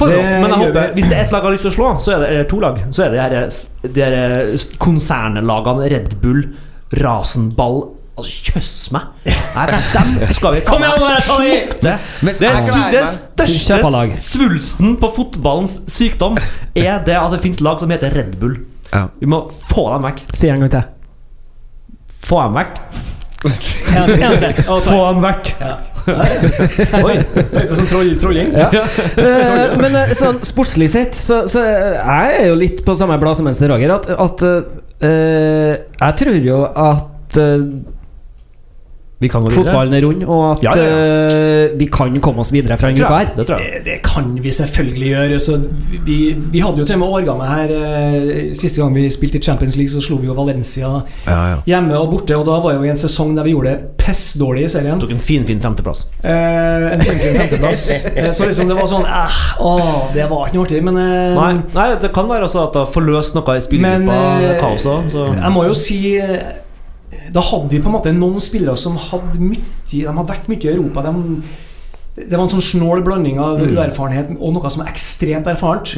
For, 0.00 0.12
men 0.12 0.52
jeg 0.52 0.60
håper, 0.60 0.90
hvis 0.96 1.10
det 1.10 1.16
er 1.16 1.22
ett 1.24 1.32
lag 1.32 1.40
jeg 1.42 1.48
har 1.48 1.54
lyst 1.56 1.64
til 1.66 1.72
å 1.72 1.76
slå, 1.76 1.90
så 2.04 2.12
er 2.12 2.18
det 2.20 2.26
eller 2.28 2.48
to 2.50 2.58
lag. 2.60 2.80
Så 2.92 3.06
er 3.06 3.14
det 3.32 3.44
de 3.96 4.76
konsernlagene 4.76 5.88
Red 5.88 6.18
Bull, 6.20 6.42
Rasenball 7.00 7.78
Altså, 8.16 8.32
kjøss 8.48 8.70
meg! 8.94 9.10
Nei, 9.28 9.64
dem 9.92 10.12
skal 10.36 10.54
vi 10.54 10.62
Kom 10.64 10.84
igjen, 10.84 11.02
ta 11.26 11.36
i! 11.44 11.56
det, 11.84 11.92
det, 12.24 12.52
det 12.94 13.02
største 13.12 14.20
svulsten 14.22 14.96
på 15.02 15.10
fotballens 15.18 15.82
sykdom 15.92 16.38
er 16.72 17.02
det 17.04 17.18
at 17.18 17.34
det 17.34 17.42
finnes 17.44 17.60
lag 17.64 17.82
som 17.82 17.92
heter 17.92 18.16
Red 18.16 18.38
Bull. 18.40 18.56
Vi 19.20 19.28
må 19.28 19.42
få 19.68 19.90
dem 19.92 20.06
vekk. 20.08 20.24
Si 20.32 20.48
en 20.48 20.64
gang 20.64 20.72
til. 20.72 20.88
Få 22.26 22.40
dem 22.46 22.56
vekk. 22.56 22.80
Få 24.86 25.00
dem 25.12 25.22
vekk. 25.22 25.52
Oi. 26.06 27.16
På 27.26 27.76
sånn 27.76 27.88
troll, 27.90 28.14
trolling. 28.20 28.54
Ja. 28.56 28.70
Eh, 29.26 29.72
men 29.80 29.94
eh, 29.96 30.12
sånn 30.16 30.38
sportslig 30.46 30.88
sett, 30.92 31.16
så, 31.18 31.42
så 31.50 31.62
eh, 31.64 31.96
jeg 31.96 32.34
er 32.40 32.48
jo 32.50 32.56
litt 32.58 32.82
på 32.86 32.94
samme 32.98 33.16
blad 33.20 33.38
som 33.38 33.48
Venstre 33.48 33.68
Roger. 33.70 33.94
At, 33.96 34.08
at 34.12 34.44
uh, 34.46 35.72
jeg 35.72 36.18
tror 36.20 36.36
jo 36.44 36.60
at 36.68 37.38
eh, 37.40 37.64
Vi 39.18 39.28
kan 39.32 39.40
gå 39.40 39.48
videre. 39.48 39.64
fotballen 39.64 39.94
er 39.94 40.04
rund, 40.04 40.24
og 40.24 40.50
at 40.50 40.62
Ja, 40.62 40.72
ja, 40.76 40.96
Uh, 40.96 41.78
vi 41.78 41.86
kan 41.86 42.20
komme 42.20 42.40
oss 42.40 42.52
videre 42.52 42.76
fra 42.76 42.88
en 42.90 42.96
Det 42.96 43.02
gruppe 43.02 43.18
her. 43.18 43.28
Det 43.36 43.46
tror 43.46 43.58
jeg. 43.58 43.70
Det, 43.76 43.84
det 43.84 44.02
kan 44.04 44.26
vi 44.42 44.50
selvfølgelig 44.52 45.08
gjøre. 45.08 45.38
Så 45.38 45.60
vi, 46.04 46.36
vi 46.52 46.58
hadde 46.60 46.78
jo 46.78 46.84
til 46.84 46.94
og 46.94 46.98
med 46.98 47.08
årganger 47.08 47.44
her 47.54 47.72
uh, 47.72 48.52
Siste 48.52 48.82
gang 48.82 48.94
vi 48.94 49.06
spilte 49.10 49.38
i 49.38 49.42
Champions 49.42 49.76
League, 49.76 49.90
så 49.90 50.00
slo 50.04 50.16
vi 50.16 50.26
jo 50.26 50.34
Valencia 50.36 50.90
Ja, 51.26 51.38
ja. 51.48 51.56
hjemme 51.66 51.96
og 51.98 52.10
borte. 52.10 52.36
Og 52.36 52.44
da 52.46 52.58
var 52.60 52.76
jo 52.76 52.84
i 52.84 52.90
en 52.92 53.00
sesong 53.00 53.32
der 53.36 53.48
vi 53.48 53.54
gjorde 53.54 53.72
det 53.72 54.04
pissdårlig 54.04 54.64
i 54.64 54.68
serien. 54.68 55.00
Tok 55.00 55.16
en 55.16 55.24
fin, 55.30 55.46
fin 55.48 55.60
femteplass. 55.60 56.06
Uh, 56.20 56.92
en 56.92 57.02
fin 57.08 57.40
femteplass. 57.40 57.86
Så 58.36 58.44
liksom 58.44 58.68
det 58.68 58.76
var 58.76 58.86
sånn 58.90 59.08
eh, 59.08 59.40
Åh, 59.64 60.12
det 60.14 60.28
var 60.28 60.46
ikke 60.46 60.60
noe 60.60 60.68
artig. 60.68 60.84
Men 60.84 61.00
Nei, 61.36 61.50
nei, 61.72 61.88
det 62.02 62.12
kan 62.14 62.28
være 62.28 62.44
også 62.50 62.66
at 62.66 62.76
det 62.76 62.84
har 62.84 62.92
forløst 62.92 63.36
noe 63.38 63.56
i 63.56 63.64
spillergruppa. 63.64 64.20
Men, 64.44 64.60
Kaoset. 64.60 65.10
Så. 65.12 65.26
Jeg 65.32 65.52
må 65.56 65.64
jo 65.70 65.74
si 65.76 66.00
Da 67.32 67.40
hadde 67.40 67.70
vi 67.70 67.78
på 67.78 67.86
en 67.88 67.94
måte 67.94 68.12
noen 68.12 68.40
spillere 68.42 68.76
som 68.76 68.96
hadde 68.98 69.38
mye 69.38 69.62
De 69.90 70.00
hadde 70.06 70.26
vært 70.28 70.48
mye 70.50 70.58
i 70.64 70.72
Europa. 70.74 71.02
De, 71.06 71.42
det 72.16 72.32
var 72.32 72.44
en 72.46 72.50
sånn 72.50 72.64
snål 72.64 73.02
blanding 73.06 73.38
av 73.38 73.60
Mm. 73.60 73.76
uerfarenhet 73.76 74.30
og 74.40 74.54
noe 74.56 74.70
som 74.70 74.82
er 74.82 74.90
ekstremt 74.90 75.46
erfarent. 75.46 75.92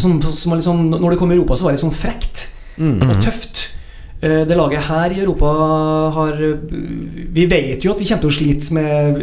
Som, 0.00 0.20
som 0.22 0.50
var 0.50 0.56
litt 0.60 0.64
sånn, 0.68 0.88
når 0.90 1.10
det 1.10 1.18
kom 1.18 1.32
i 1.32 1.36
Europa, 1.36 1.56
så 1.56 1.64
var 1.66 1.72
det 1.74 1.80
litt 1.82 1.86
sånn 1.86 1.98
frekt 1.98 2.48
Mm. 2.78 3.02
og 3.10 3.20
tøft. 3.22 3.68
Eh, 4.24 4.44
Det 4.48 4.56
laget 4.56 4.80
her 4.88 5.12
i 5.12 5.20
Europa 5.20 5.46
har 6.16 6.32
Vi 7.34 7.44
vet 7.50 7.84
jo 7.84 7.92
at 7.92 7.98
vi 8.00 8.06
kommer 8.08 8.22
til 8.22 8.30
å 8.30 8.36
slite 8.38 8.72
med 8.72 9.18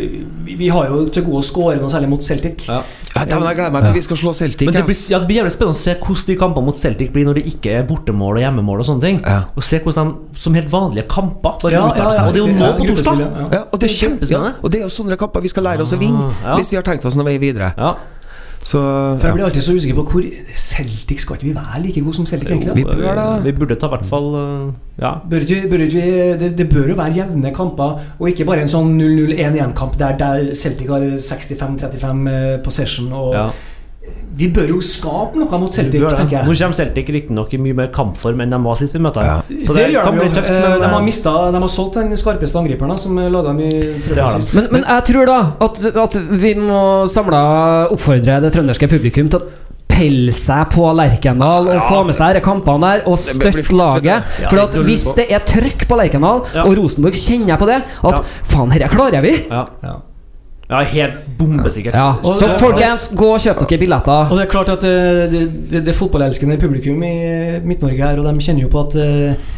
Vi, 0.60 0.68
har 0.70 0.90
jo 0.92 1.06
til 1.10 1.24
gode 1.26 1.42
å 1.42 1.46
skåre 1.48 1.80
noe 1.82 1.90
særlig 1.90 2.10
mot 2.12 2.22
Celtic. 2.24 2.68
Ja. 2.68 2.82
Ja, 3.16 3.24
jeg 3.26 3.56
gleder 3.58 3.72
meg 3.74 3.84
til 3.86 3.94
vi 3.98 4.02
skal 4.06 4.18
slå 4.18 4.32
Celtic. 4.34 4.66
Men 4.68 4.74
det 4.76 4.84
blir, 4.88 4.98
ja, 5.12 5.20
det 5.20 5.28
blir 5.28 5.38
jævlig 5.42 5.52
spennende 5.56 5.76
å 5.76 5.82
se 5.82 5.96
hvordan 6.00 6.28
de 6.30 6.36
kampene 6.40 6.66
mot 6.70 6.78
Celtic 6.80 7.10
blir 7.12 7.26
når 7.28 7.40
det 7.40 7.46
ikke 7.54 7.74
er 7.80 7.84
bortemål 7.90 8.38
og 8.40 8.44
hjemmemål. 8.46 8.80
Og 8.84 8.86
sånne 8.92 9.02
ting 9.08 9.20
Ja. 9.26 9.40
Og 9.56 9.64
se 9.64 9.80
hvordan 9.80 10.14
de 10.32 10.40
som 10.40 10.54
helt 10.54 10.70
vanlige 10.72 11.08
kamper 11.10 11.58
bare 11.64 11.72
Ja, 11.74 11.84
uttaler 11.90 12.12
seg. 12.12 12.22
ja. 12.22 12.28
Og 12.28 12.34
det 12.34 12.42
er 12.42 12.48
jo 12.48 12.54
nå 12.54 12.66
Ja, 12.66 12.72
på 12.78 12.88
torsdag! 12.92 13.20
ja. 13.20 13.46
Ja, 13.58 13.64
og 13.72 13.80
det 13.80 13.90
er 13.90 13.94
kjempe, 13.96 14.22
ja, 14.22 14.38
Kjempespennende. 14.38 14.54
og 14.64 14.72
det 14.72 14.80
er 14.80 14.84
jo 14.84 14.90
sånne 14.98 15.18
kamper 15.18 15.42
vi 15.42 15.48
skal 15.48 15.64
lære 15.64 15.82
oss 15.82 15.94
å 15.94 16.00
vinne 16.00 16.24
Ah, 16.30 16.34
ja. 16.46 16.56
hvis 16.58 16.72
vi 16.72 16.76
har 16.78 16.84
tenkt 16.84 17.06
oss 17.06 17.16
noen 17.16 17.26
vei 17.26 17.38
videre. 17.38 17.74
Ja. 17.78 17.96
Så 18.62 18.78
For 18.78 19.26
jeg 19.26 19.32
ja. 19.32 19.34
blir 19.34 19.46
alltid 19.48 19.64
så 19.66 19.74
usikker 19.74 19.98
på 19.98 20.04
hvor 20.12 20.26
Celtic 20.54 21.24
skal 21.24 21.38
ikke 21.38 21.48
vi 21.48 21.56
være 21.56 21.82
like 21.82 22.04
gode 22.06 22.14
som 22.20 22.28
Celtic, 22.30 22.52
egentlig? 22.52 22.76
Vi 22.78 22.84
bør 22.86 23.16
da. 23.18 23.26
Vi 23.42 23.54
burde 23.58 23.78
ta 23.82 23.90
i 23.90 23.94
hvert 23.96 24.06
fall 24.06 24.28
uh, 24.36 24.68
Ja. 25.02 25.16
Bør 25.30 25.46
ikke, 25.48 25.62
bør 25.72 25.86
ikke 25.88 25.98
vi, 25.98 26.12
det, 26.44 26.52
det 26.60 26.68
bør 26.70 26.92
jo 26.94 26.98
være 27.00 27.16
jevne 27.16 27.54
kamper, 27.56 27.98
og 28.20 28.30
ikke 28.30 28.46
bare 28.46 28.62
en 28.62 28.70
sånn 28.70 28.94
0-0-1-1-kamp 29.00 29.98
der, 29.98 30.14
der 30.20 30.54
Celtic 30.54 30.92
har 30.94 31.08
65-35 31.18 32.30
eh, 32.30 32.58
possession. 32.62 33.10
Og 33.18 33.34
ja. 33.34 33.48
Vi 34.42 34.48
bør 34.48 34.70
jo 34.72 34.78
skape 34.82 35.38
noe 35.38 35.58
mot 35.60 35.74
Celtic, 35.76 36.02
tenker 36.16 36.46
Nå 36.48 36.54
kommer 36.56 36.74
Celtic 36.78 37.10
riktignok 37.14 37.52
i 37.54 37.58
mye 37.62 37.76
mer 37.78 37.90
kampform 37.94 38.40
enn 38.42 38.54
de 38.54 38.60
var 38.64 38.78
sist 38.80 38.96
vi 38.96 39.02
møtte 39.04 39.22
Ja. 39.26 39.36
Så 39.68 39.76
det, 39.76 39.84
det 39.84 39.88
gjør 39.94 40.06
kan 40.08 40.16
de 40.16 40.20
bli 40.22 40.28
jo. 40.30 40.36
tøft. 40.38 40.50
Eh, 40.50 40.62
Men, 40.62 40.78
de, 40.80 40.88
har 40.88 41.02
uh, 41.02 41.06
mistet, 41.06 41.48
de 41.56 41.62
har 41.62 41.72
solgt 41.76 41.98
den 42.00 42.18
skarpeste 42.18 42.58
angriperen 42.62 42.98
som 42.98 43.18
laga 43.20 43.52
dem 43.52 43.60
i 43.68 43.72
trøbbel 44.06 44.30
sist. 44.38 44.54
Men, 44.58 44.70
men 44.72 44.86
jeg 44.88 45.04
tror 45.12 45.26
da 45.30 45.40
at, 45.68 45.82
at 46.06 46.16
vi 46.46 46.54
må 46.58 46.84
samla 47.12 47.42
oppfordre 47.92 48.40
det 48.46 48.54
trønderske 48.56 48.88
publikum 48.92 49.30
til 49.34 49.42
å 49.44 49.50
pelle 49.92 50.32
seg 50.34 50.70
på 50.72 50.86
Lerkendal 50.96 51.68
og 51.68 51.82
få 51.90 52.00
med 52.08 52.16
seg 52.18 52.32
disse 52.38 52.46
kampene 52.46 52.88
der 52.96 53.10
og 53.12 53.20
støtte 53.22 53.76
laget. 53.76 54.30
For 54.48 54.62
at 54.64 54.78
hvis 54.88 55.04
det 55.20 55.28
er 55.36 55.44
trøkk 55.46 55.84
på 55.90 55.98
Lerkendal, 56.00 56.46
Ja. 56.56 56.64
og 56.64 56.78
Rosenborg 56.80 57.20
kjenner 57.20 57.52
jeg 57.54 57.60
på 57.60 57.68
det, 57.70 57.82
at 57.84 58.16
Ja. 58.16 58.24
faen, 58.54 58.72
dette 58.72 58.88
klarer 58.96 59.22
vi! 59.28 59.36
ja. 59.52 59.66
Ja. 59.84 59.98
Ja, 60.72 60.82
helt 60.94 61.14
bombesikkert. 61.38 61.96
Ja, 61.98 62.10
Og 62.24 62.38
Så 62.40 62.48
folkens, 62.60 63.10
gå 63.18 63.32
og 63.36 63.42
kjøp 63.44 63.64
dere 63.66 63.80
billetter. 63.82 64.32
Og 64.32 64.38
det 64.38 64.46
er 64.46 64.52
klart 64.52 64.70
at 64.72 64.86
eh, 64.88 65.24
det, 65.32 65.42
det, 65.72 65.86
det 65.88 65.96
fotballelskende 65.98 66.58
publikum 66.62 67.04
i 67.04 67.16
Midt-Norge 67.66 68.00
her, 68.00 68.22
og 68.22 68.30
de 68.30 68.46
kjenner 68.46 68.66
jo 68.66 68.72
på 68.72 68.86
at 68.88 68.96
eh, 69.02 69.52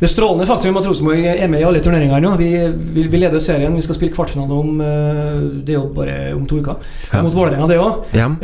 det 0.00 0.08
strålende 0.08 0.46
faktum 0.48 0.78
at 0.80 0.86
Rosenborg 0.88 1.26
er 1.28 1.48
med 1.52 1.60
i 1.60 1.66
alle 1.68 1.82
turneringer 1.84 2.22
nå. 2.24 2.32
Vi, 2.40 2.48
vi, 2.96 3.04
vi 3.12 3.20
leder 3.20 3.42
serien. 3.42 3.74
Vi 3.76 3.84
skal 3.84 3.98
spille 3.98 4.14
kvartfinale 4.14 4.60
om 4.62 4.80
eh, 4.80 5.42
Det 5.66 5.74
er 5.74 5.78
jo 5.78 5.86
bare 5.94 6.16
om 6.36 6.46
to 6.48 6.60
uker. 6.62 6.80
Ja. 7.12 7.20
Mot 7.26 7.34
Vålerenga, 7.36 7.68
det 7.68 7.76
òg. 7.80 8.00
Hjem. 8.16 8.38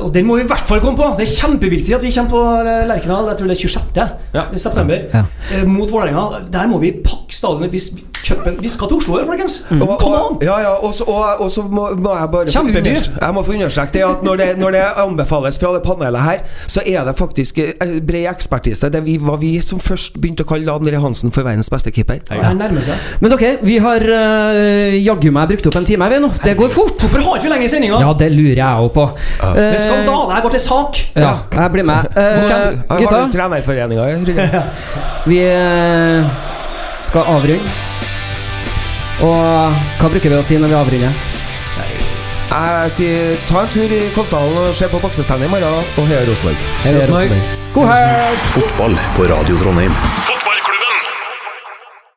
og 0.00 0.10
den 0.14 0.26
må 0.26 0.40
vi 0.40 0.46
i 0.46 0.50
hvert 0.50 0.66
fall 0.68 0.82
komme 0.82 0.98
på! 0.98 1.12
Det 1.18 1.26
er 1.28 1.32
kjempeviktig 1.36 1.94
at 1.96 2.04
vi 2.06 2.12
kommer 2.16 2.34
på 2.34 2.42
eh, 2.64 2.82
Lerkendal. 2.90 3.30
Jeg 3.30 3.40
tror 3.40 3.52
det 3.52 3.56
er 3.56 3.62
26. 3.62 4.18
Ja. 4.34 4.44
september. 4.56 5.06
Ja. 5.14 5.24
Eh, 5.54 5.64
mot 5.68 5.90
Vålerenga. 5.92 6.42
Der 6.52 6.66
må 6.70 6.82
vi 6.82 6.92
pakke 7.04 7.34
stadionet. 7.34 7.70
Hvis 7.70 7.92
cupen 8.26 8.56
Vi 8.60 8.68
skal 8.68 8.88
til 8.90 8.96
Oslo, 8.96 9.20
folkens! 9.26 9.60
Og, 9.70 9.92
Come 10.00 10.18
on! 10.18 10.38
ja, 10.42 10.56
ja, 10.64 10.72
og 10.82 10.94
så, 10.94 11.04
og, 11.06 11.44
og 11.44 11.50
så 11.50 11.62
må, 11.62 11.88
må 11.94 12.14
jeg 12.16 12.30
bare 12.32 12.50
Kjempeby. 12.50 12.94
jeg 13.22 13.34
må 13.36 13.42
få 13.46 13.54
understreke 13.54 13.94
det 13.94 14.02
at 14.06 14.24
når 14.26 14.40
det, 14.40 14.48
når 14.58 14.74
det 14.74 14.82
anbefales 15.04 15.58
fra 15.62 15.72
det 15.76 15.82
panelet 15.84 16.24
her, 16.24 16.42
så 16.66 16.82
er 16.86 17.04
det 17.06 17.14
faktisk 17.18 17.60
bred 18.08 18.26
ekspertise. 18.32 18.90
Det 18.90 19.02
var 19.22 19.38
vi 19.42 19.52
som 19.62 19.78
først 19.82 20.18
begynte 20.18 20.42
å 20.46 20.50
kalle 20.50 20.74
André 20.96 21.04
Hansen 21.04 21.32
for 21.32 21.44
verdens 21.44 21.68
beste 21.70 21.92
keeper. 21.92 22.20
Men 23.20 23.32
dere, 23.32 23.52
vi 23.64 23.78
har 23.82 24.02
uh, 24.02 24.96
jaggu 24.96 25.30
meg 25.34 25.52
brukt 25.52 25.68
opp 25.70 25.78
en 25.80 25.88
time, 25.88 26.08
vi 26.10 26.20
nå. 26.22 26.30
Det 26.42 26.56
går 26.58 26.72
fort. 26.72 26.96
Hvorfor 27.04 27.24
har 27.24 27.38
ikke 27.38 27.48
vi 27.48 27.52
lenge 27.52 27.68
sendinga? 27.70 28.00
Ja, 28.02 28.12
det 28.16 28.30
lurer 28.32 28.56
jeg 28.62 28.86
òg 28.86 28.90
på. 28.96 29.06
Det 29.16 29.66
er 29.66 29.78
skandale. 29.82 30.36
Jeg 30.36 30.46
går 30.46 30.56
til 30.56 30.64
sak. 30.64 31.00
Ja, 31.14 31.34
jeg 31.52 31.72
blir 31.76 31.86
med. 31.86 32.04
Eh, 32.26 32.32
Har 32.88 33.00
gutta, 33.00 33.18
du 33.26 33.32
trenerforeninga? 33.32 34.62
Vi 35.30 35.38
uh, 35.44 36.26
skal 37.04 37.28
avrunde. 37.28 37.74
Og 39.26 39.80
hva 40.00 40.10
bruker 40.12 40.32
vi 40.32 40.36
å 40.38 40.44
si 40.44 40.58
når 40.60 40.72
vi 40.72 40.76
avrunder? 40.76 41.24
Jeg 42.56 42.92
sier 42.94 43.42
ta 43.50 43.64
en 43.64 43.72
tur 43.72 43.92
i 43.92 44.00
Kolsdalen 44.16 44.60
og 44.62 44.76
se 44.76 44.88
på 44.92 45.00
boksestevnet 45.02 45.48
i 45.48 45.52
morgen, 45.52 45.90
og 45.96 46.08
heia 46.08 46.24
Rosenborg. 46.28 47.42
God 47.76 47.92
helg! 47.92 48.48
Fotball 48.54 48.96
på 49.18 49.28
Radio 49.34 49.60
Trondheim. 49.60 50.35